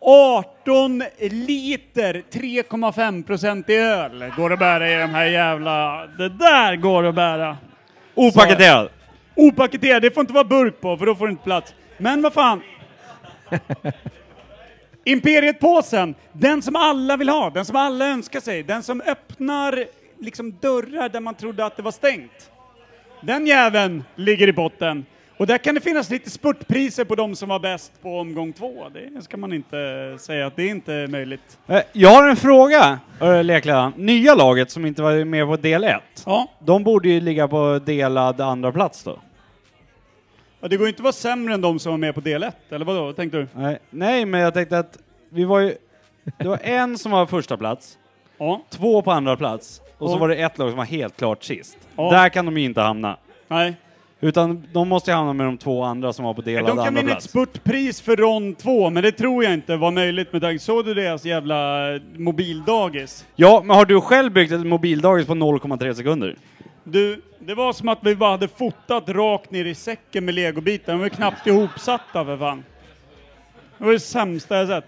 18 0.06 1.04
liter 1.20 2.24
3,5 2.32 3.24
procent 3.24 3.70
i 3.70 3.76
öl 3.76 4.32
går 4.38 4.54
att 4.54 4.60
bära 4.60 4.92
i 4.92 4.96
de 4.96 5.10
här 5.10 5.26
jävla... 5.26 6.08
Det 6.18 6.30
där 6.30 6.76
går 6.76 7.04
att 7.06 7.16
bära. 7.16 7.58
Opaketerad. 8.16 8.88
Så- 9.36 9.42
Opaketerad, 9.42 10.02
det 10.02 10.12
får 10.12 10.22
inte 10.22 10.34
vara 10.34 10.44
burk 10.44 10.82
på 10.82 10.98
för 10.98 11.06
då 11.06 11.16
får 11.16 11.28
det 11.28 11.32
inte 11.32 11.44
plats. 11.44 11.74
Men 11.98 12.22
vad 12.22 12.34
fan. 12.34 12.62
Imperiet-påsen, 15.06 16.16
den 16.34 16.62
som 16.62 16.76
alla 16.76 17.18
vill 17.18 17.30
ha, 17.30 17.50
den 17.50 17.66
som 17.66 17.76
alla 17.76 18.06
önskar 18.08 18.40
sig, 18.40 18.64
den 18.64 18.84
som 18.84 19.02
öppnar 19.02 19.86
liksom 20.20 20.52
dörrar 20.62 21.10
där 21.10 21.20
man 21.20 21.36
trodde 21.36 21.66
att 21.66 21.78
det 21.78 21.84
var 21.84 21.92
stängt. 21.92 22.52
Den 23.22 23.48
jäveln 23.48 24.04
ligger 24.16 24.48
i 24.48 24.54
botten. 24.54 25.06
Och 25.38 25.48
där 25.48 25.58
kan 25.58 25.76
det 25.76 25.82
finnas 25.82 26.10
lite 26.10 26.30
spurtpriser 26.30 27.04
på 27.06 27.16
de 27.16 27.36
som 27.36 27.50
var 27.50 27.60
bäst 27.60 28.02
på 28.02 28.20
omgång 28.20 28.54
två. 28.54 28.90
Det 28.94 29.22
ska 29.22 29.38
man 29.38 29.54
inte 29.54 29.78
säga 30.20 30.48
att 30.48 30.56
det 30.56 30.64
är 30.64 30.70
inte 30.70 31.08
möjligt. 31.10 31.58
Eh, 31.68 31.80
Jag 31.94 32.10
har 32.10 32.28
en 32.30 32.36
fråga, 32.36 33.00
äh, 33.22 33.44
Lekland. 33.44 33.98
Nya 33.98 34.36
laget 34.36 34.72
som 34.72 34.86
inte 34.86 35.02
var 35.02 35.26
med 35.26 35.48
på 35.48 35.58
del 35.58 35.84
1. 35.84 36.02
Ja. 36.26 36.48
De 36.60 36.84
borde 36.84 37.10
ju 37.10 37.22
ligga 37.22 37.48
på 37.48 37.80
delad 37.86 38.42
andra 38.42 38.72
plats 38.72 39.04
då. 39.04 39.20
Ja, 40.62 40.68
det 40.68 40.78
går 40.78 40.86
ju 40.88 40.90
inte 40.90 41.00
att 41.00 41.04
vara 41.04 41.12
sämre 41.14 41.54
än 41.54 41.62
de 41.62 41.80
som 41.80 41.92
var 41.92 41.98
med 41.98 42.16
på 42.16 42.22
del 42.22 42.44
1, 42.44 42.56
eller 42.70 42.86
vadå? 42.86 43.06
Vad 43.06 43.16
tänkte 43.16 43.38
du? 43.38 43.48
Nej, 43.54 43.80
nej, 43.90 44.26
men 44.26 44.42
jag 44.42 44.54
tänkte 44.54 44.80
att 44.80 44.98
vi 45.30 45.44
var 45.44 45.60
ju... 45.60 45.76
Det 46.38 46.48
var 46.48 46.60
en 46.64 46.98
som 46.98 47.12
var 47.12 47.26
första 47.26 47.58
plats, 47.58 47.98
två 48.70 49.02
på 49.02 49.12
andra 49.12 49.36
plats 49.38 49.82
och 49.98 50.10
så 50.10 50.16
Ja. 50.16 50.20
var 50.20 50.30
det 50.30 50.36
ett 50.36 50.58
lag 50.58 50.70
som 50.70 50.78
var 50.78 50.86
helt 50.86 51.18
klart 51.18 51.44
sist. 51.44 51.78
Ja. 51.96 52.12
Där 52.12 52.30
kan 52.30 52.46
de 52.46 52.58
ju 52.58 52.66
inte 52.66 52.82
hamna. 52.82 53.18
Nej. 53.48 53.74
Utan 54.24 54.68
de 54.74 54.90
måste 54.90 55.12
ju 55.12 55.16
hamna 55.16 55.34
med 55.34 55.46
de 55.46 55.58
två 55.58 55.84
andra 55.84 56.14
som 56.14 56.26
var 56.26 56.34
på 56.34 56.42
delad 56.42 56.78
De 56.78 56.86
kan 56.86 56.96
vinna 56.96 57.18
ett 57.18 57.24
spurtpris 57.24 58.02
för 58.02 58.16
rond 58.16 58.58
2, 58.58 58.90
men 58.90 59.04
det 59.04 59.12
tror 59.12 59.44
jag 59.44 59.54
inte 59.54 59.76
var 59.76 59.92
möjligt 59.92 60.34
med 60.34 60.42
tanke 60.42 60.60
Såg 60.60 60.86
du 60.86 60.94
deras 60.94 61.26
jävla 61.26 61.80
mobildagis? 62.18 63.26
Ja, 63.36 63.62
men 63.66 63.76
har 63.76 63.86
du 63.86 64.02
själv 64.02 64.32
byggt 64.34 64.52
ett 64.52 64.66
mobildagis 64.66 65.28
på 65.28 65.34
0,3 65.34 65.94
sekunder? 65.94 66.36
Du, 66.84 67.22
det 67.40 67.56
var 67.56 67.74
som 67.74 67.90
att 67.90 68.00
vi 68.02 68.16
bara 68.16 68.32
hade 68.32 68.48
fotat 68.48 69.10
rakt 69.10 69.52
ner 69.52 69.66
i 69.66 69.76
säcken 69.76 70.26
med 70.26 70.36
legobitar. 70.36 70.94
De 70.94 71.02
var 71.02 71.10
knappt 71.10 71.48
ihopsatta 71.48 72.26
för 72.26 72.38
fan. 72.38 72.64
Det 73.78 73.86
var 73.86 73.94
det 73.94 74.00
sämsta 74.00 74.58
jag 74.58 74.68
sett. 74.68 74.86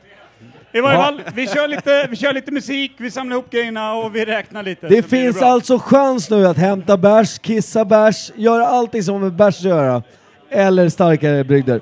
I 0.75 0.81
varje 0.81 0.97
fall, 0.97 1.21
vi 1.35 1.47
kör, 1.47 1.67
lite, 1.67 2.07
vi 2.09 2.15
kör 2.15 2.33
lite 2.33 2.51
musik, 2.51 2.91
vi 2.97 3.11
samlar 3.11 3.35
ihop 3.35 3.49
grejerna 3.49 3.93
och 3.93 4.15
vi 4.15 4.25
räknar 4.25 4.63
lite. 4.63 4.87
Det 4.87 5.03
finns 5.03 5.39
bra. 5.39 5.47
alltså 5.47 5.79
chans 5.79 6.29
nu 6.29 6.47
att 6.47 6.57
hämta 6.57 6.97
bärs, 6.97 7.39
kissa 7.39 7.85
bärs, 7.85 8.31
göra 8.35 8.67
allting 8.67 9.03
som 9.03 9.13
har 9.13 9.21
med 9.21 9.33
bärs 9.33 9.57
att 9.57 9.63
göra. 9.63 10.03
Eller 10.49 10.89
starkare 10.89 11.43
brygder. 11.43 11.81